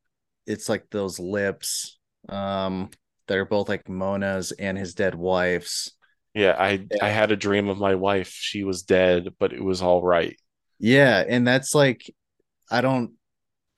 [0.47, 2.89] it's like those lips um
[3.27, 5.91] that are both like Mona's and his dead wife's.
[6.33, 8.29] Yeah, I I had a dream of my wife.
[8.29, 10.35] She was dead, but it was all right.
[10.79, 12.09] Yeah, and that's like
[12.71, 13.11] I don't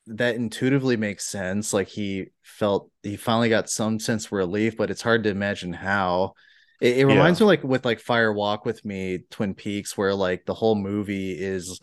[0.08, 1.74] that intuitively makes sense.
[1.74, 5.74] Like he felt he finally got some sense of relief, but it's hard to imagine
[5.74, 6.34] how.
[6.82, 7.42] It, it reminds Yeah.
[7.42, 11.34] me like with like Fire Walk with Me, Twin Peaks, where like the whole movie
[11.34, 11.80] is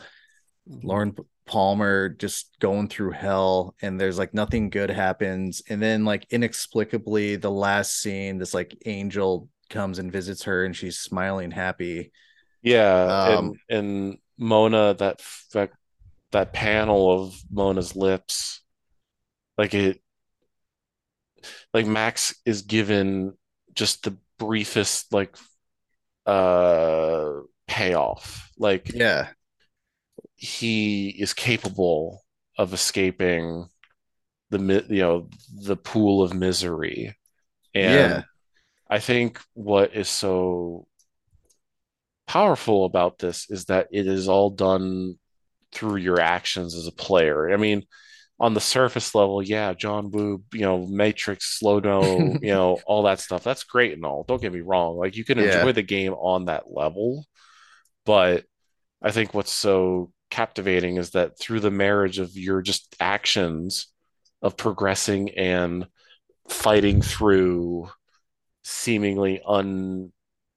[0.66, 6.26] Lauren Palmer just going through hell and there's like nothing good happens and then like
[6.30, 12.12] inexplicably the last scene this like angel comes and visits her and she's smiling happy
[12.62, 15.72] Yeah, Um, and and Mona that that
[16.32, 18.62] that panel of Mona's lips,
[19.58, 20.02] like it,
[21.74, 23.36] like Max is given
[23.74, 25.36] just the briefest like
[26.26, 27.32] uh
[27.66, 28.50] payoff.
[28.58, 29.28] Like yeah
[30.34, 32.22] he is capable
[32.56, 33.68] of escaping
[34.50, 35.28] the you know
[35.62, 37.16] the pool of misery,
[37.74, 38.22] and yeah
[38.88, 40.86] I think what is so
[42.26, 45.16] powerful about this is that it is all done
[45.72, 47.50] through your actions as a player.
[47.52, 47.82] I mean,
[48.40, 53.02] on the surface level, yeah, John Woo, you know, Matrix, slow dough, you know, all
[53.04, 53.42] that stuff.
[53.42, 54.24] That's great and all.
[54.24, 54.96] Don't get me wrong.
[54.96, 55.56] Like you can Yeah.
[55.58, 57.24] enjoy the game on that level,
[58.06, 58.44] but
[59.02, 63.88] I think what's so captivating is that through the marriage of your just actions
[64.42, 65.86] of progressing and
[66.48, 67.88] fighting through
[68.62, 69.40] seemingly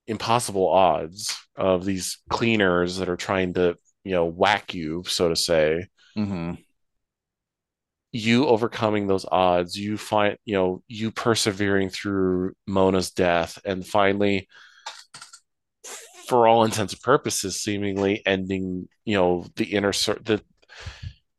[0.07, 5.35] impossible odds of these cleaners that are trying to, you know, whack you, so to
[5.35, 5.87] say.
[6.17, 6.53] Mm-hmm.
[8.11, 14.47] You overcoming those odds, you find, you know, you persevering through Mona's death, and finally,
[16.27, 20.41] for all intents and purposes, seemingly ending, you know, the inner the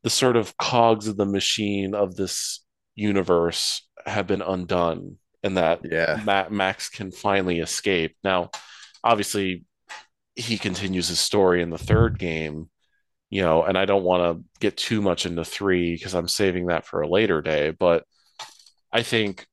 [0.02, 5.80] the sort of cogs of the machine of this universe have been undone and that
[5.84, 6.20] Yeah.
[6.24, 8.16] Ma- Max can finally escape.
[8.24, 8.50] Now,
[9.02, 9.64] obviously,
[10.34, 12.68] he continues his story in the third game,
[13.32, 16.66] you know, and I don't want to get too much into three because I'm saving
[16.66, 17.70] that for a later day.
[17.70, 18.04] But
[18.92, 19.46] I think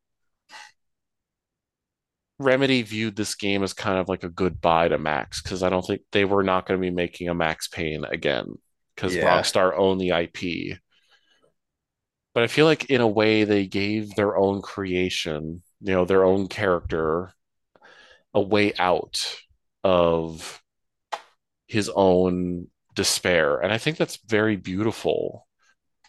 [2.40, 5.82] Remedy viewed this game as kind of like a goodbye to Max because I don't
[5.82, 8.54] think they were not going to be making a Max Payne again
[8.96, 9.24] because Yeah.
[9.24, 10.78] Rockstar owned the IP.
[12.34, 16.26] But I feel like in a way they gave their own creation, you know, their
[16.26, 17.32] own character
[18.34, 19.38] a way out
[19.86, 20.62] of
[21.68, 22.68] his own
[23.00, 23.60] despair.
[23.60, 25.48] And I think that's very beautiful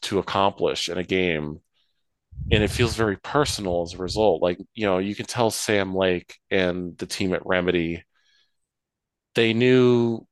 [0.03, 1.61] to accomplish in a game.
[2.51, 4.43] And it feels very personal as a result.
[4.43, 8.03] Like, you know, you can tell Sam Lake and the team at Remedy,
[9.37, 10.27] they knew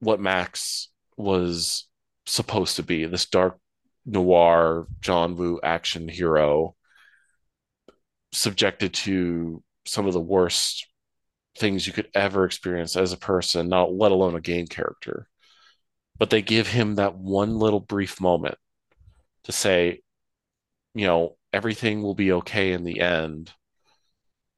[0.00, 1.88] what Max was
[2.26, 3.58] supposed to be this dark
[4.04, 6.76] noir John Woo action hero
[8.32, 10.86] subjected to some of the worst
[11.56, 15.26] things you could ever experience as a person, not let alone a game character.
[16.18, 18.56] But they give him that one little brief moment
[19.44, 20.02] to say,
[20.94, 23.52] you know, everything will be okay in the end.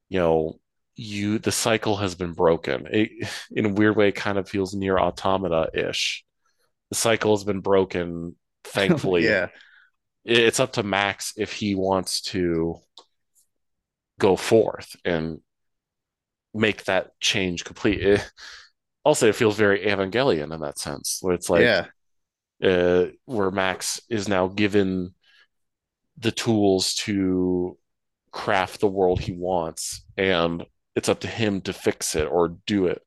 [0.09, 0.61] You know,
[0.97, 2.87] you the cycle has been broken.
[2.91, 6.25] It, in a weird way, it kind of feels NieR Automata-ish.
[6.91, 9.49] The cycle has been broken, oh, thankfully yeah.
[10.25, 12.77] it's up to Max if he wants to
[14.19, 15.41] go forth and
[16.53, 18.01] make that change complete.
[18.01, 18.31] It,
[19.05, 21.87] also, it feels very Evangelion in that sense, where it's like yeah.
[22.63, 25.15] uh, where Max is now given
[26.19, 27.79] the tools to
[28.31, 32.87] craft the world he wants, and it's up to him to fix it or do
[32.87, 33.03] it.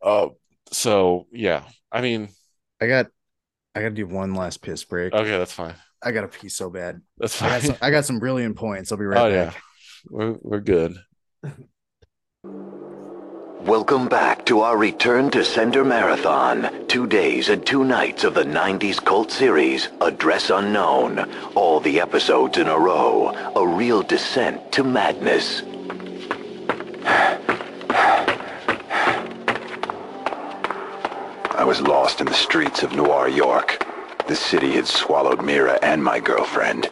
[0.00, 0.28] Uh,
[0.70, 2.28] so yeah, I mean,
[2.80, 3.06] I got
[3.74, 5.12] I gotta do one last piss break.
[5.12, 5.74] okay, that's fine.
[6.00, 7.00] I gotta pee so bad.
[7.18, 7.70] That's I got fine.
[7.70, 8.92] some I got some brilliant points.
[8.92, 9.54] I'll be right oh back.
[9.54, 9.60] yeah,
[10.08, 10.96] we're we're good.
[13.68, 16.86] Welcome back to our return to Sender Marathon.
[16.88, 21.30] Two days and two nights of the 90s cult series, Address Unknown.
[21.54, 23.28] All the episodes in a row.
[23.54, 25.60] A real descent to madness.
[31.52, 33.86] I was lost in the streets of Noir York.
[34.28, 36.88] The city had swallowed Mira and my girlfriend.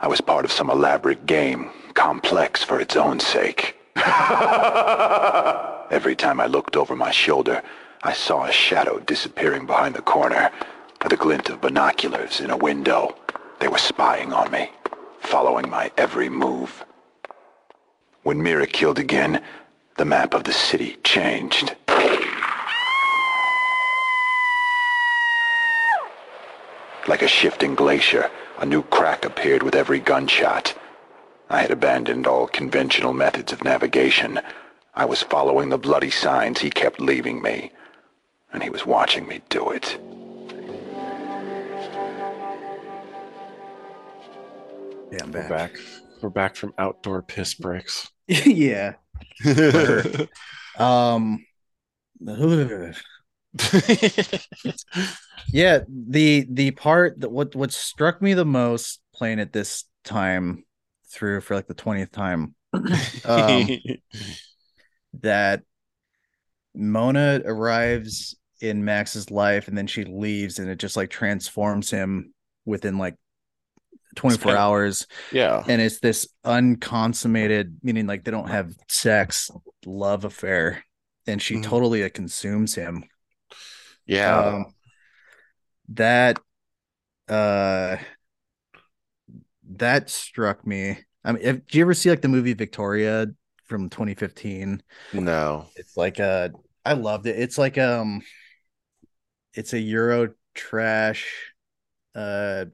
[0.00, 3.76] I was part of some elaborate game, complex for its own sake.
[5.88, 7.62] Every time I looked over my shoulder,
[8.02, 10.50] I saw a shadow disappearing behind the corner,
[11.00, 13.16] or the glint of binoculars in a window.
[13.60, 14.70] They were spying on me,
[15.20, 16.84] following my every move.
[18.24, 19.40] When Mira killed again,
[19.96, 21.76] the map of the city changed.
[27.06, 30.74] Like a shifting glacier, a new crack appeared with every gunshot.
[31.48, 34.40] I had abandoned all conventional methods of navigation.
[34.96, 37.70] I was following the bloody signs he kept leaving me,
[38.50, 39.98] and he was watching me do it.
[45.12, 45.48] Yeah, I'm We're back.
[45.50, 45.72] back.
[46.22, 48.10] We're back from outdoor piss breaks.
[48.26, 48.94] yeah.
[50.78, 51.46] Um
[55.50, 60.66] yeah, the the part that what what struck me the most playing it this time
[61.08, 62.54] through for like the 20th time
[63.24, 63.68] um
[65.22, 65.62] that
[66.74, 72.32] Mona arrives in Max's life and then she leaves and it just like transforms him
[72.64, 73.14] within like
[74.16, 75.62] 24 kinda- hours yeah.
[75.68, 79.50] and it's this unconsummated meaning like they don't have sex
[79.84, 80.82] love affair
[81.26, 81.62] and she Mhm.
[81.64, 83.04] totally uh, consumes him
[84.06, 84.38] Yeah.
[84.38, 84.74] um,
[85.90, 86.38] that
[87.28, 87.96] uh
[89.68, 93.26] that struck me i mean if, do you ever see like the movie victoria
[93.66, 95.66] from 2015 no.
[95.76, 96.50] it's like a
[96.84, 98.22] i loved it it's like um
[99.54, 101.52] it's a euro trash
[102.14, 102.66] uh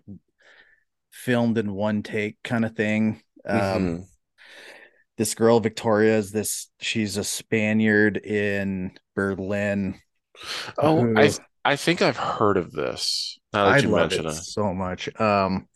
[1.11, 4.07] filmed in one take kind of thing um Mhm.
[5.19, 10.01] this girl victoria is this she's a spaniard in berlin
[10.79, 11.31] Oh, who- I
[11.65, 13.39] I think I've heard of this.
[13.53, 14.33] I you love it it.
[14.33, 15.09] so much.
[15.21, 15.69] Um,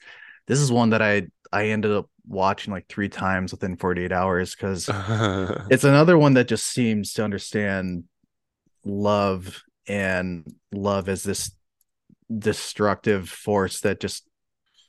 [0.49, 4.55] this is one that I I ended up watching like three times within 48 hours
[4.55, 4.89] because
[5.71, 8.05] it's another one that just seems to understand
[8.85, 11.53] love and love as this
[12.37, 14.29] destructive force that just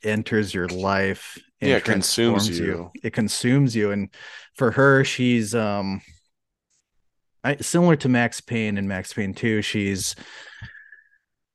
[0.02, 2.90] enters your life and Yeah, it consumes transforms you.
[3.02, 3.90] It consumes you.
[3.90, 4.10] And
[4.54, 6.00] for her, she's um
[7.44, 10.16] I, similar to Max Payne and Max Payne 2, she's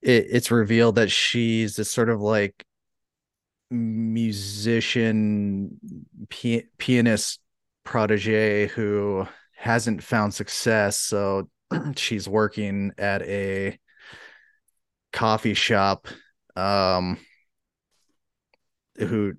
[0.01, 2.65] it, it's revealed that she's this sort of like
[3.73, 5.79] musician
[6.29, 7.39] pi- pianist
[7.83, 11.49] protege who hasn't found success so
[11.95, 13.77] she's working at a
[15.11, 16.07] coffee shop
[16.55, 17.17] um
[18.97, 19.33] who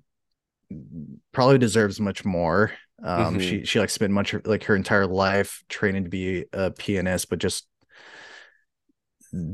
[1.31, 2.71] probably deserves much more
[3.03, 3.41] um Mhm.
[3.41, 7.39] she she like spent much like her entire life training to be a pianist but
[7.39, 7.67] just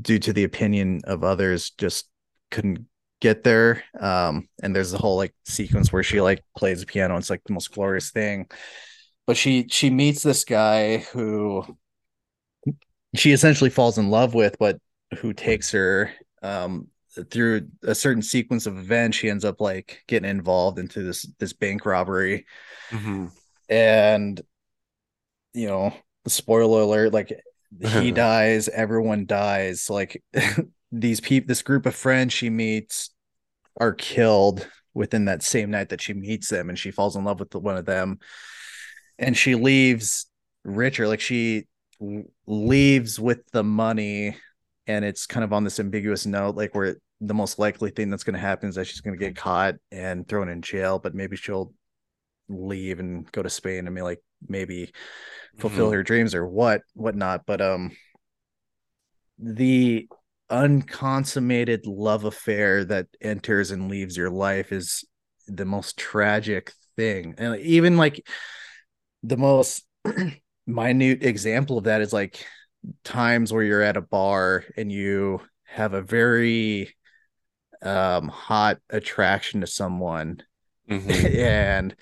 [0.02, 2.08] due to the opinion of others just
[2.52, 2.86] couldn't
[3.22, 7.18] get there um and there's the whole like sequence where she like plays the piano
[7.18, 8.48] it's like the most glorious thing
[9.28, 11.64] but she she meets this guy who
[13.16, 14.80] she essentially falls in love with but
[15.20, 16.88] who takes her um
[17.30, 21.54] through a certain sequence of events she ends up like getting involved into this this
[21.54, 22.46] bank robbery
[22.92, 23.32] Mhm.
[23.70, 24.42] and
[25.54, 25.94] you know
[26.28, 27.42] spoiler alert like
[27.82, 30.24] he dies everyone dies so, like
[30.92, 33.12] these people this group of friends she meets
[33.80, 37.40] are killed within that same night that she meets them and she falls in love
[37.40, 38.20] with one of them
[39.18, 40.28] and she leaves
[40.66, 41.66] richer like she
[42.46, 44.36] leaves with the money
[44.88, 48.24] and it's kind of on this ambiguous note like where the most likely thing that's
[48.24, 51.16] going to happen is that she's going to get caught and thrown in jail but
[51.16, 51.72] maybe she'll
[52.50, 54.92] leave and go to spain and be like maybe
[55.58, 55.94] fulfill Mhm.
[55.94, 57.92] her dreams or what whatnot but um
[59.38, 60.08] the
[60.52, 65.06] unconsummated love affair that enters and leaves your life is
[65.48, 68.28] the most tragic thing and even like
[69.24, 69.84] the most
[70.68, 72.46] minute example of that is like
[73.04, 76.96] times where you're at a bar and you have a very
[77.82, 80.42] um hot attraction to someone
[80.90, 81.36] Mhm.
[81.40, 81.96] and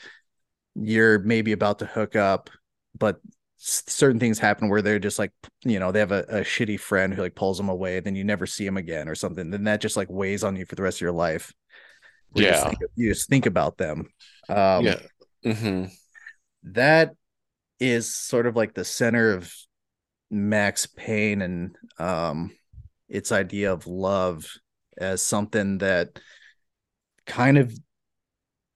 [0.76, 2.50] you're maybe about to hook up
[2.98, 3.20] but
[3.62, 5.32] certain things happen where they're just like
[5.66, 8.24] you know they have a, a shitty friend who like pulls them away then you
[8.24, 10.84] never see them again or something then that just like weighs on you for the
[10.84, 11.54] rest of your life
[12.36, 12.68] you just Yeah.
[12.68, 14.08] think, you just think about them
[14.50, 15.00] um yeah.
[15.44, 15.86] hmm
[16.64, 17.14] that
[17.80, 19.54] is sort of like the center of
[20.32, 22.52] Max Payne and um
[23.10, 24.48] its idea of love
[24.98, 26.20] as something that
[27.26, 27.74] kind of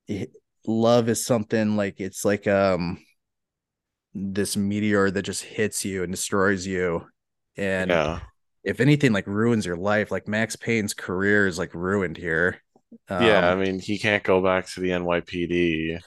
[0.08, 0.32] it-
[0.66, 2.98] love is something like it's like um
[4.14, 7.06] this meteor that just hits you and destroys you
[7.58, 8.19] and Yeah.
[8.64, 12.61] if anything like ruins your life like Max Payne's career is like ruined here
[13.09, 13.50] yeah.
[13.50, 16.00] I Um, mean, he can't go back to the NYPD.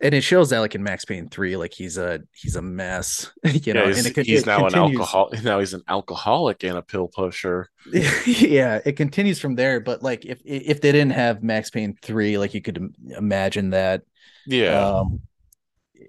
[0.00, 3.30] and it shows that like in Max Payne 3 like he's a he's a mess
[3.44, 5.30] you know yeah, he's, and it, he's it now an alcohol.
[5.44, 7.68] Now he's an alcoholic and a pill pusher.
[8.26, 12.38] yeah it continues from there but like if if they didn't have max payne 3
[12.38, 14.02] like you could imagine that
[14.46, 14.98] Yeah.
[14.98, 15.20] um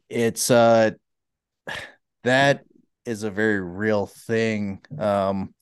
[0.09, 0.91] it's uh
[2.23, 2.63] that
[3.05, 5.53] is a very real thing um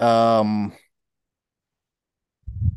[0.00, 0.72] um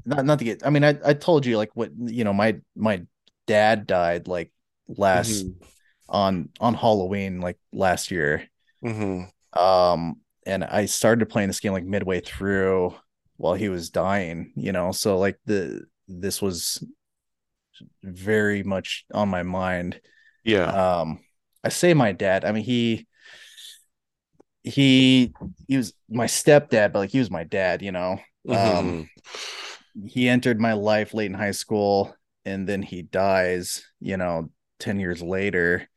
[0.06, 2.58] not not to get i mean i i told you like what you know my
[2.76, 3.02] my
[3.45, 4.52] dad died like
[4.88, 5.56] last Mhm.
[6.10, 8.48] on on halloween like last year
[8.84, 9.30] Mhm.
[9.53, 12.95] um and i started playing this game like midway through
[13.38, 16.84] while he was dying you know so like the this was
[18.03, 20.00] very much on my mind
[20.48, 21.00] Yeah.
[21.01, 21.19] um
[21.64, 23.06] i say my dad i mean he
[24.64, 25.34] he
[25.67, 28.19] he was my stepdad but like he was my dad you know
[28.50, 29.08] um
[29.95, 30.08] Mhm.
[30.08, 35.00] he entered my life late in high school and then he dies you know 10
[35.00, 35.88] years later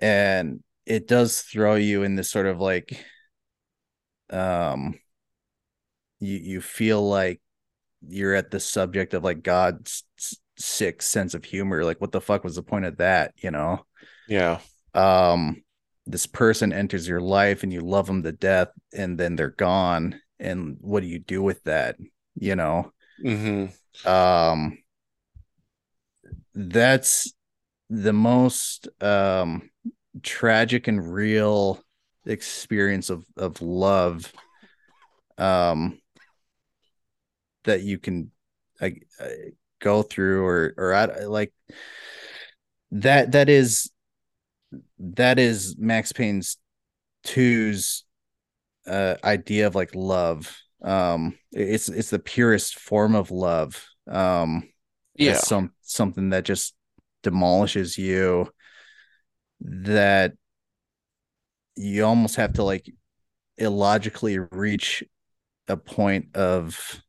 [0.00, 3.04] and it does throw you in this sort of like
[4.30, 4.94] um
[6.20, 7.40] you you feel like
[8.06, 10.04] you're at the subject of like god's
[10.60, 11.84] sick sense of humor.
[11.84, 13.84] Like what the fuck was the point of that you know?
[14.28, 14.60] Yeah.
[14.94, 15.62] um
[16.06, 20.20] this person enters your life and you love them to death and then they're gone.
[20.38, 21.96] And what do you do with that
[22.34, 22.92] you know?
[23.22, 23.66] Hmm
[24.04, 24.78] um
[26.54, 27.32] that's
[27.88, 29.70] the most um
[30.22, 31.82] tragic and real
[32.26, 34.32] experience of of love
[35.38, 35.98] um
[37.64, 38.30] that you can
[38.80, 39.26] like uh,
[39.80, 41.52] go through or or I, like
[42.92, 43.90] that that is
[44.98, 46.56] that is Max Payne's
[47.24, 48.04] two's
[48.86, 54.68] uh idea of like love um it's it's the purest form of love um
[55.14, 55.34] Yeah.
[55.34, 56.74] some something that just
[57.22, 58.50] demolishes you
[59.60, 60.32] that
[61.76, 62.90] you almost have to like
[63.58, 65.04] illogically reach
[65.68, 67.02] a point of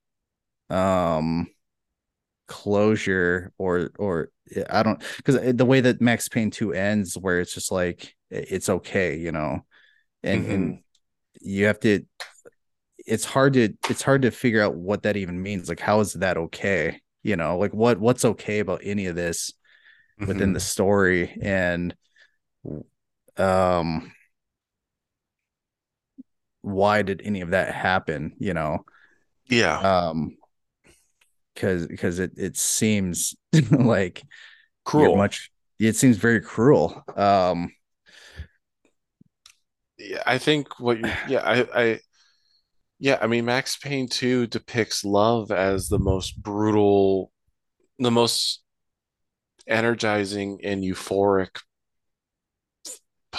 [0.69, 1.47] um
[2.51, 4.29] closure or or
[4.69, 8.67] I don't because the way that Max Payne 2 ends where it's just like it's
[8.67, 9.65] okay, you know.
[10.21, 10.79] And and
[11.39, 12.05] you have to
[12.97, 15.69] it's hard to it's hard to figure out what that even means.
[15.69, 16.99] Like how is that okay?
[17.23, 19.53] You know, like what what's okay about any of this
[20.19, 21.95] within the story and
[23.37, 24.11] um
[26.61, 28.85] why did any of that happen, you know?
[29.47, 30.07] yeah.
[30.07, 30.37] um
[31.53, 33.35] because because it it seems
[33.71, 34.23] like
[34.85, 35.15] Cruel.
[35.15, 37.71] much it seems very cruel um
[40.01, 41.99] yeah, I think what you yeah, I I
[42.99, 47.31] yeah, I mean Max Payne 2 depicts love as the most brutal,
[47.99, 48.61] the most
[49.67, 51.61] energizing and euphoric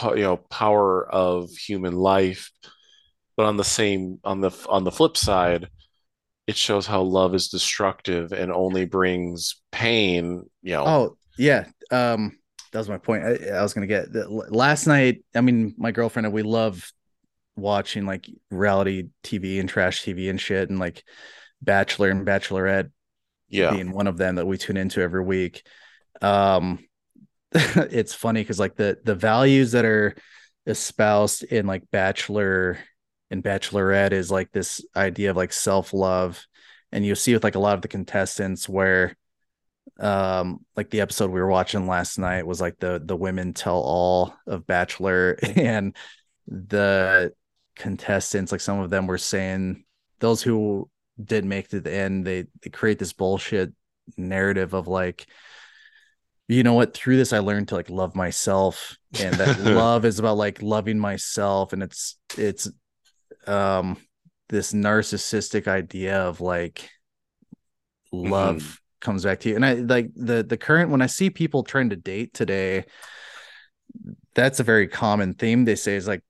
[0.04, 2.50] you know power of human life.
[3.36, 5.68] But on the same on the on the flip side,
[6.46, 10.84] it shows how love is destructive and only brings pain, you know.
[10.84, 12.38] oh yeah um
[12.72, 15.92] that was my point i, I was gonna get the, last night i mean my
[15.92, 16.92] girlfriend and we love
[17.56, 21.02] watching like reality tv and trash tv and shit and like
[21.62, 22.90] bachelor and bachelorette
[23.52, 23.70] yeah.
[23.70, 25.64] being one of them that we tune into every week.
[26.20, 26.80] Um,
[27.52, 30.16] it's funny because like the the values that are
[30.66, 32.78] espoused in like Bachelor
[33.32, 36.46] and Bachelorette is like this idea of like self love,
[36.92, 39.16] and you'll see with like a lot of the contestants where,
[39.98, 43.78] um, like the episode we were watching last night was like the the women tell
[43.78, 45.96] all of Bachelor, and
[46.46, 47.32] the
[47.74, 49.82] contestants like some of them were saying
[50.20, 50.90] those who
[51.22, 53.72] did make it to the end they, they create this bullshit
[54.18, 55.26] narrative of like
[56.48, 56.94] you know what?
[56.94, 58.98] Through this i learned to like love myself.
[59.18, 61.72] And that love is about like loving myself.
[61.72, 62.68] And it's it's
[63.46, 63.96] um
[64.48, 66.90] this narcissistic idea of like
[68.12, 71.62] love comes back to you and i like the the current when i see people
[71.62, 72.84] trying to date today
[74.34, 76.22] that's a very common theme they say is like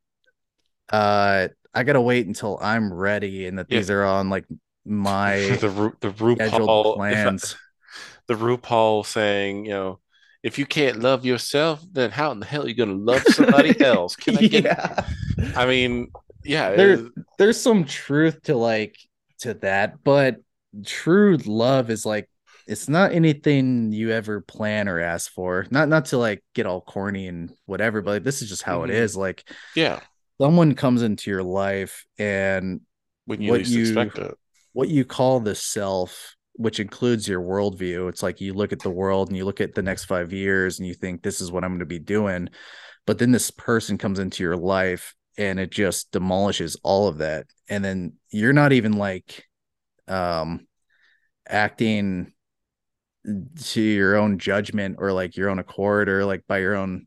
[0.91, 3.79] uh i gotta wait until i'm ready and that Yeah.
[3.79, 4.47] these are on like
[4.85, 7.57] my the Ru- the RuPaul plans
[8.27, 10.01] the RuPaul saying, you know,
[10.43, 13.81] if you can't love yourself, then how in the hell are you gonna love somebody
[13.81, 14.17] else?
[14.17, 14.65] Can I get?
[14.65, 15.05] yeah
[15.57, 16.11] I mean,
[16.45, 18.97] yeah, There- it- there's some truth to like
[19.41, 20.37] to that but
[20.87, 22.29] true love is like
[22.69, 26.81] it's not anything you ever plan or ask for not not to like get all
[26.81, 28.95] corny and whatever but like, this is just how it Mhm.
[28.95, 29.43] is like
[29.75, 30.01] yeah.
[30.41, 32.81] someone comes into your life and
[33.27, 34.35] When you What least you- expect it.
[34.73, 38.09] what you call the self, which includes your worldview.
[38.09, 40.79] It's like you look at the world and you look at the next five years
[40.81, 42.49] and you think this is what I'm going to be doing.
[43.07, 47.47] But then this person comes into your life and it just demolishes all of that.
[47.69, 49.45] And then you're not even like
[50.09, 50.67] um
[51.49, 52.33] acting
[53.61, 57.07] to your own judgment or like your own accord or like by your own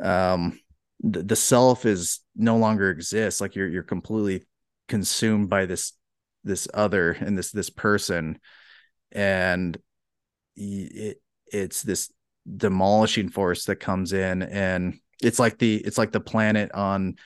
[0.00, 0.58] um
[1.00, 4.44] the, the self is no longer exists like you're you're completely
[4.88, 5.92] consumed by this
[6.42, 8.38] this other and this this person
[9.12, 9.78] and
[10.56, 11.20] it
[11.52, 12.10] it's this
[12.56, 17.16] demolishing force that comes in and it's like the it's like the planet on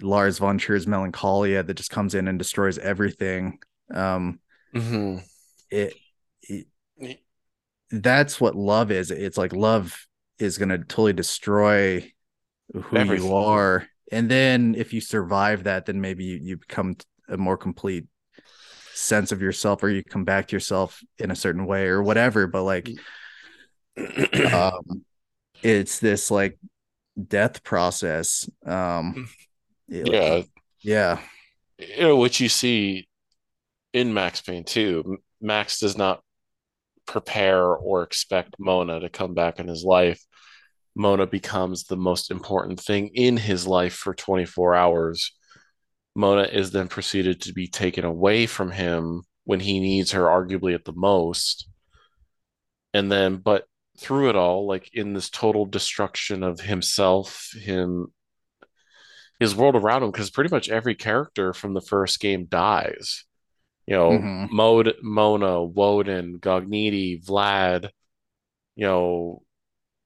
[0.00, 3.58] Lars von Trier's Melancholia that just comes in and destroys everything.
[3.92, 4.40] Um
[4.74, 5.18] hmm
[5.70, 5.94] it,
[6.42, 6.66] it
[7.90, 9.10] that's what love is.
[9.10, 10.06] It's like love
[10.38, 12.10] is going to totally destroy
[12.74, 13.28] who Everything.
[13.28, 13.86] you are.
[14.12, 16.96] And then if you survive that then maybe you, you become
[17.28, 18.06] a more complete
[18.94, 22.46] sense of yourself or you come back to yourself in a certain way or whatever.
[22.46, 22.92] But like
[24.52, 25.04] um
[25.62, 26.58] it's this like
[27.28, 29.28] death process um
[29.88, 30.42] yeah.
[30.82, 31.18] yeah
[31.78, 33.08] You know, what you see
[33.92, 35.18] in Max Payne too.
[35.40, 36.22] Max does not
[37.06, 40.20] prepare or expect Mona to come back in his life.
[40.94, 45.32] Mona becomes the most important thing in his life for 24 hours.
[46.14, 50.74] Mona is then proceeded to be taken away from him when he needs her, arguably
[50.74, 51.68] at the most.
[52.92, 53.64] And then, but
[53.98, 58.12] through it all, like in this total destruction of himself, him,
[59.40, 63.24] his world around him, because pretty much every character from the first game dies.
[63.86, 64.50] You know, Mhm.
[64.50, 67.90] Mod, Mona, Woden, Gognitti, Vlad,
[68.76, 69.42] you know,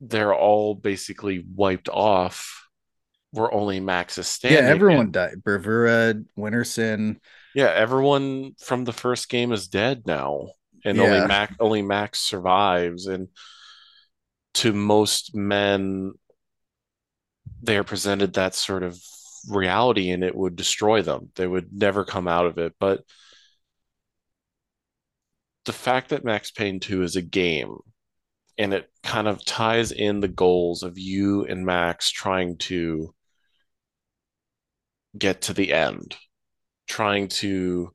[0.00, 2.55] they're all basically wiped off.
[3.31, 4.65] Where only Max is standing.
[4.65, 7.20] yeah everyone died bravura winterson
[7.55, 10.49] Yeah, everyone from the first game is dead now.
[10.84, 11.05] and Yeah.
[11.05, 13.07] only Max only Max survives.
[13.07, 13.28] And
[14.55, 16.12] to most men,
[17.62, 19.01] they are presented that sort of
[19.49, 21.31] reality, and it would destroy them.
[21.36, 22.75] They would never come out of it.
[22.78, 23.05] But
[25.65, 27.77] the fact that Max Payne 2 is a game
[28.57, 33.15] and it kind of ties in the goals of you and Max trying to
[35.17, 36.17] get to the end,
[36.89, 37.94] trying to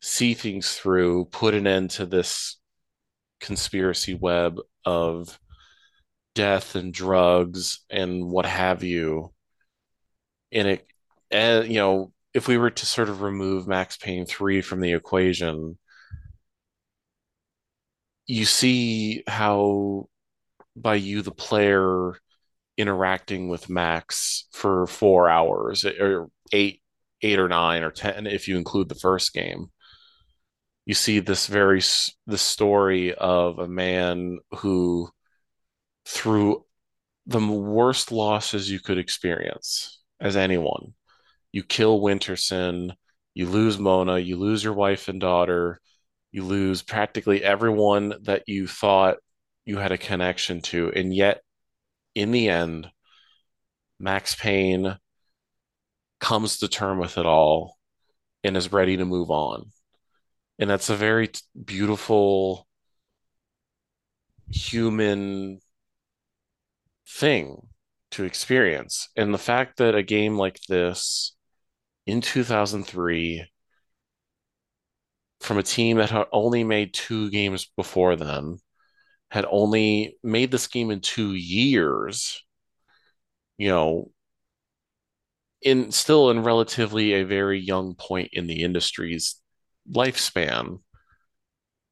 [0.00, 2.58] see things through, put an end to this
[3.40, 5.38] conspiracy web of
[6.34, 9.32] death and drugs and what have you.
[10.52, 10.86] And it,
[11.30, 14.92] and you know, if we were to sort of remove Max Payne 3 from the
[14.92, 15.78] equation,
[18.26, 20.08] you see how
[20.76, 22.14] by you, the player,
[22.76, 26.82] interacting with Max for four hours or eight,
[27.22, 29.70] eight or nine or ten, if you include the first game,
[30.86, 31.80] you see this very
[32.26, 35.08] the story of a man who,
[36.06, 36.64] through
[37.26, 40.94] the worst losses you could experience as anyone,
[41.52, 42.92] you kill Winterson,
[43.34, 45.80] you lose Mona, you lose your wife and daughter,
[46.32, 49.16] you lose practically everyone that you thought
[49.64, 51.40] you had a connection to, and yet
[52.14, 52.90] in the end,
[53.98, 54.98] Max Payne
[56.20, 57.76] comes to term with it all
[58.42, 59.70] and is ready to move on.
[60.58, 61.30] And that's a very
[61.64, 62.66] beautiful
[64.50, 65.60] human
[67.08, 67.68] thing
[68.12, 69.08] to experience.
[69.16, 71.34] And the fact that a game like this
[72.06, 73.46] in 2003
[75.40, 78.58] from a team that had only made two games before then
[79.30, 82.44] had only made this game in two years,
[83.58, 84.10] you know,
[85.60, 89.40] in still in relatively a very young point in the industry's
[89.90, 90.80] lifespan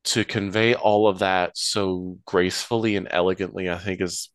[0.04, 4.30] to convey all of that so gracefully and elegantly, I think is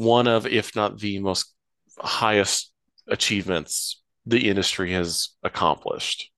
[0.00, 1.52] one of, if not the most
[1.98, 2.72] highest
[3.06, 6.30] achievements the industry has accomplished.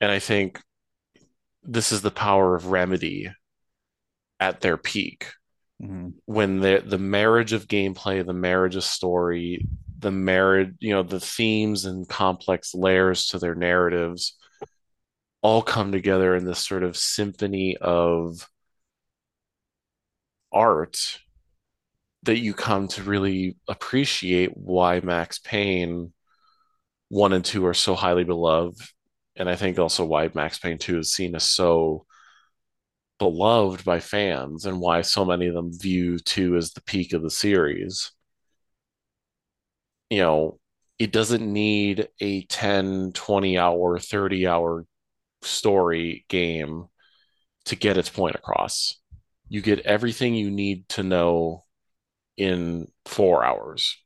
[0.00, 0.58] And I think
[1.62, 3.30] this is the power of Remedy
[4.40, 5.28] at their peak
[5.82, 6.10] Mm-hmm.
[6.26, 9.66] when the the marriage of gameplay, the marriage of story,
[9.98, 14.38] the marriage, you know, the themes and complex layers to their narratives
[15.40, 18.48] all come together in this sort of symphony of
[20.52, 21.18] art
[22.24, 26.12] that you come to really appreciate why Max Payne
[27.08, 28.80] 1 and 2 are so highly beloved.
[29.36, 32.06] And I think also why Max Payne 2 is seen as so
[33.18, 37.22] beloved by fans and why so many of them view 2 as the peak of
[37.22, 38.12] the series.
[40.10, 40.58] You know,
[40.98, 44.86] it doesn't need a 10, 20 hour, 30 hour
[45.42, 46.86] story game
[47.64, 49.00] to get its point across.
[49.48, 51.64] You get everything you need to know
[52.36, 53.96] in four hours.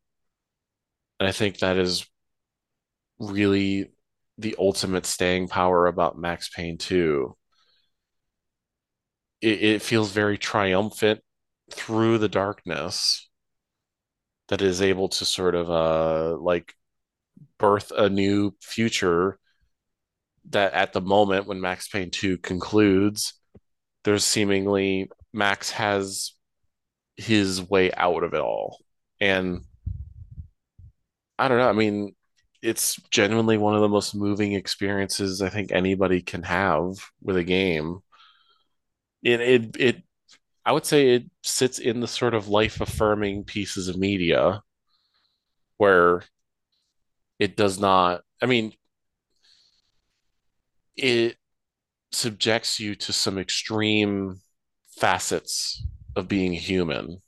[1.19, 2.07] And I think that is
[3.19, 3.91] really
[4.39, 7.37] the ultimate staying power about Max Payne 2.
[9.41, 11.21] It, it feels very triumphant
[11.73, 13.29] through the darkness
[14.49, 16.73] that is able to sort of uh like
[17.59, 19.39] birth a new future
[20.51, 23.35] that at the moment when Max Payne 2 concludes,
[24.05, 26.36] there's seemingly Max has
[27.17, 28.79] his way out of it all.
[29.21, 29.63] And
[31.39, 31.69] I don't know.
[31.69, 32.15] I mean,
[32.63, 37.45] it's genuinely one of the most moving experiences I think anybody can have with a
[37.45, 38.01] game.
[39.23, 40.03] It it it
[40.65, 44.63] I would say it sits in the sort of life affirming pieces of media
[45.79, 46.23] where
[47.39, 48.73] it does not I mean
[50.97, 51.37] it
[52.13, 54.41] subjects you to some extreme
[54.89, 55.85] facets
[56.17, 57.23] of being human,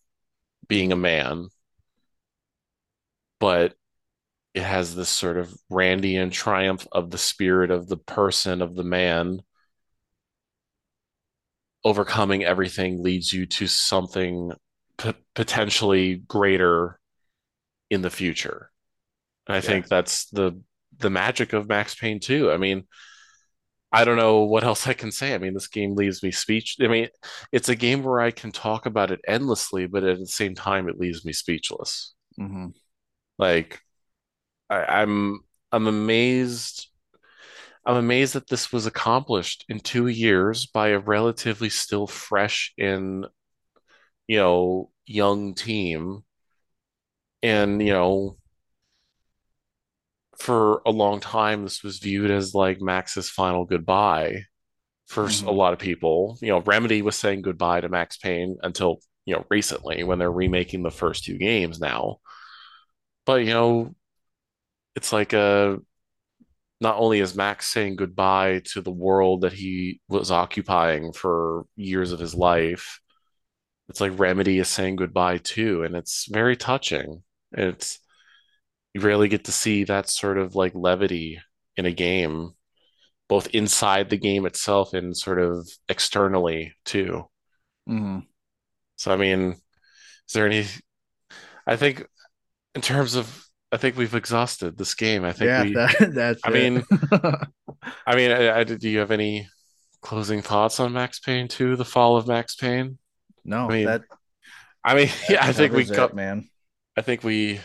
[0.69, 1.49] being a man,
[3.41, 3.75] but
[4.55, 8.85] it has this sort of Randian triumph of the spirit of the person, of the
[8.85, 9.43] man.
[11.85, 14.53] Overcoming everything leads you to something
[14.99, 16.99] p- potentially greater
[17.91, 18.71] in the future.
[19.47, 19.79] And I Yeah.
[19.79, 20.61] think that's the
[20.99, 22.53] the magic of Max Payne too.
[22.53, 22.85] I mean,
[23.91, 25.35] I don't know what else I can say.
[25.35, 26.77] I mean, this game leaves me speech.
[26.81, 27.09] I mean,
[27.53, 30.89] it's a game where I can talk about it endlessly, but at the same time,
[30.89, 32.15] it leaves me speechless.
[32.39, 32.69] Mm-hmm.
[33.39, 33.81] Like,
[34.69, 35.41] I, I'm
[35.73, 36.89] I'm amazed.
[37.87, 43.25] I'm amazed that this was accomplished in two years by a relatively still fresh in,
[44.27, 46.25] you know young team,
[47.43, 48.37] and you know
[50.39, 54.45] for a long time this was viewed as like Max's final goodbye
[55.07, 55.57] for s- a mm-hmm.
[55.57, 56.39] lot of people.
[56.41, 60.31] You know, Remedy was saying goodbye to Max Payne until, you know, recently when they're
[60.31, 62.19] remaking the first two games now.
[63.27, 63.95] But, you know,
[64.95, 65.79] it's like a
[66.81, 72.13] not only is Max saying goodbye to the world that he was occupying for years
[72.13, 73.01] of his life,
[73.89, 77.23] it's like Remedy is saying goodbye too, and it's very touching.
[77.53, 77.99] It's
[79.01, 81.41] you rarely get to see that sort of like levity
[81.77, 82.53] in a game,
[83.29, 87.25] both inside the game itself and sort of externally too.
[87.87, 88.29] Mhm.
[88.97, 90.67] So I mean, is there any?
[91.67, 92.07] I think
[92.75, 95.25] in terms of, I think we've exhausted this game.
[95.25, 95.75] I think Yeah, we.
[95.75, 96.85] that, that's I mean,
[98.07, 99.49] I mean, I, I, do you have any
[100.03, 102.99] closing thoughts on Max Payne 2, The Fall of Max Payne?
[103.45, 104.03] no, I mean, that,
[104.85, 106.49] I mean, yeah, I think we it, got, man.
[106.97, 107.61] I think we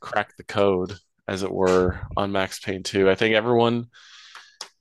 [0.00, 0.96] cracked the code,
[1.28, 3.08] as it were, on Max Payne 2.
[3.10, 3.86] I think everyone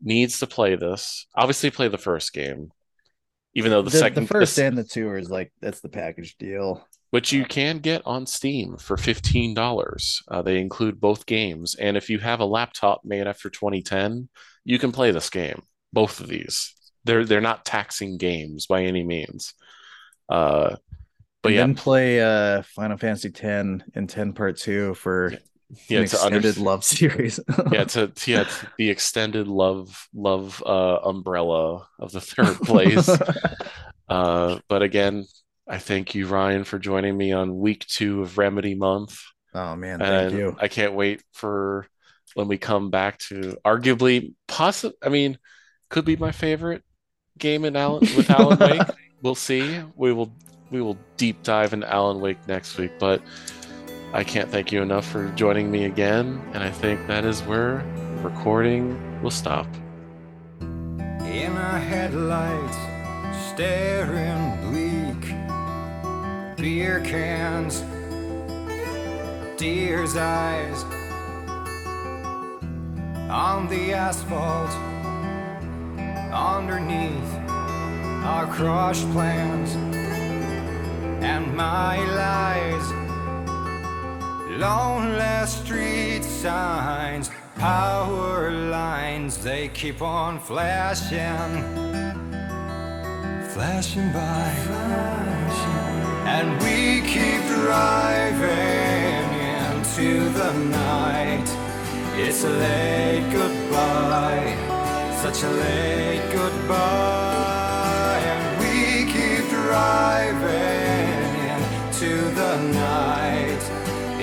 [0.02, 1.28] needs to play this.
[1.36, 2.72] Obviously, play the first game,
[3.54, 5.90] even though the, The, second, the first the- and the two is like that's the
[5.90, 6.86] package deal.
[7.12, 10.22] which you can get on Steam for $15.
[10.28, 11.76] Uh, they include both games.
[11.76, 14.30] And if you have a laptop made after 2010,
[14.64, 16.74] you can play this game, both of these.
[17.06, 19.54] They're they're not taxing games by any means.
[20.30, 20.76] Uh,
[21.42, 25.34] but and yeah, then play uh Final Fantasy X and 10 Part 2 for
[25.88, 27.40] yeah, an to under, extended love series.
[27.72, 33.10] yeah, to yeah, to the extended love love uh, umbrella of the third place.
[34.10, 35.26] uh, but again,
[35.68, 39.22] I thank you, Ryan, for joining me on week two of Remedy Month.
[39.54, 40.58] oh man, thank and you.
[40.60, 41.88] I can't wait for
[42.34, 44.96] when we come back to arguably possible.
[45.04, 45.38] I mean,
[45.90, 46.84] could be my favorite
[47.38, 48.82] game in Alan with Alan Wake.
[49.22, 49.82] We'll see.
[49.96, 50.32] We will
[50.72, 53.22] we will deep dive into Alan Wake next week, but
[54.14, 57.84] I can't thank you enough for joining me again, and I think that is where
[58.22, 59.68] recording will stop.
[60.62, 61.56] In
[63.54, 65.36] staring bleak.
[66.58, 67.84] Beer cans,
[69.58, 70.84] deer's eyes.
[73.30, 74.72] On the asphalt,
[76.34, 77.34] underneath
[78.26, 79.76] our crushed plans
[81.22, 82.92] and my lies.
[84.58, 91.64] Lonely street signs, power lines, they keep on flashing,
[93.54, 95.00] flashing by.
[96.26, 98.50] And we keep driving
[99.72, 101.50] into the night.
[102.16, 104.56] It's a late goodbye,
[105.22, 108.22] such a late goodbye.
[108.34, 110.79] And we keep driving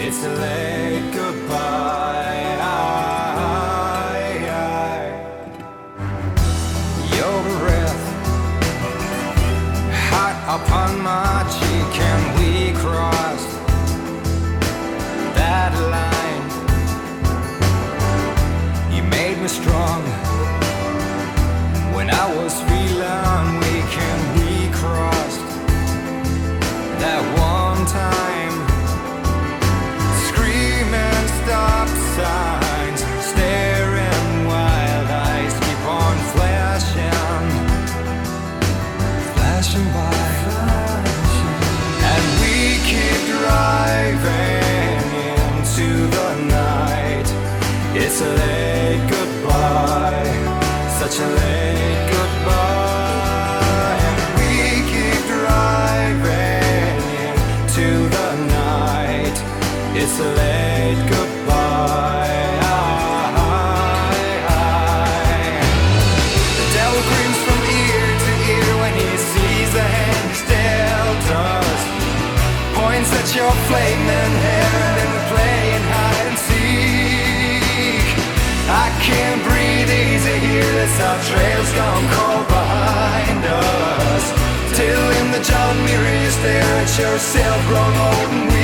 [0.08, 2.54] It's a late goodbye.
[7.16, 8.04] Your breath
[10.12, 13.52] hot upon my cheek, and we crossed
[15.34, 16.46] that line.
[18.94, 20.02] You made me strong
[21.92, 22.54] when I was
[51.08, 52.75] such a late goodbye.
[86.46, 88.55] Stare at yourself grown old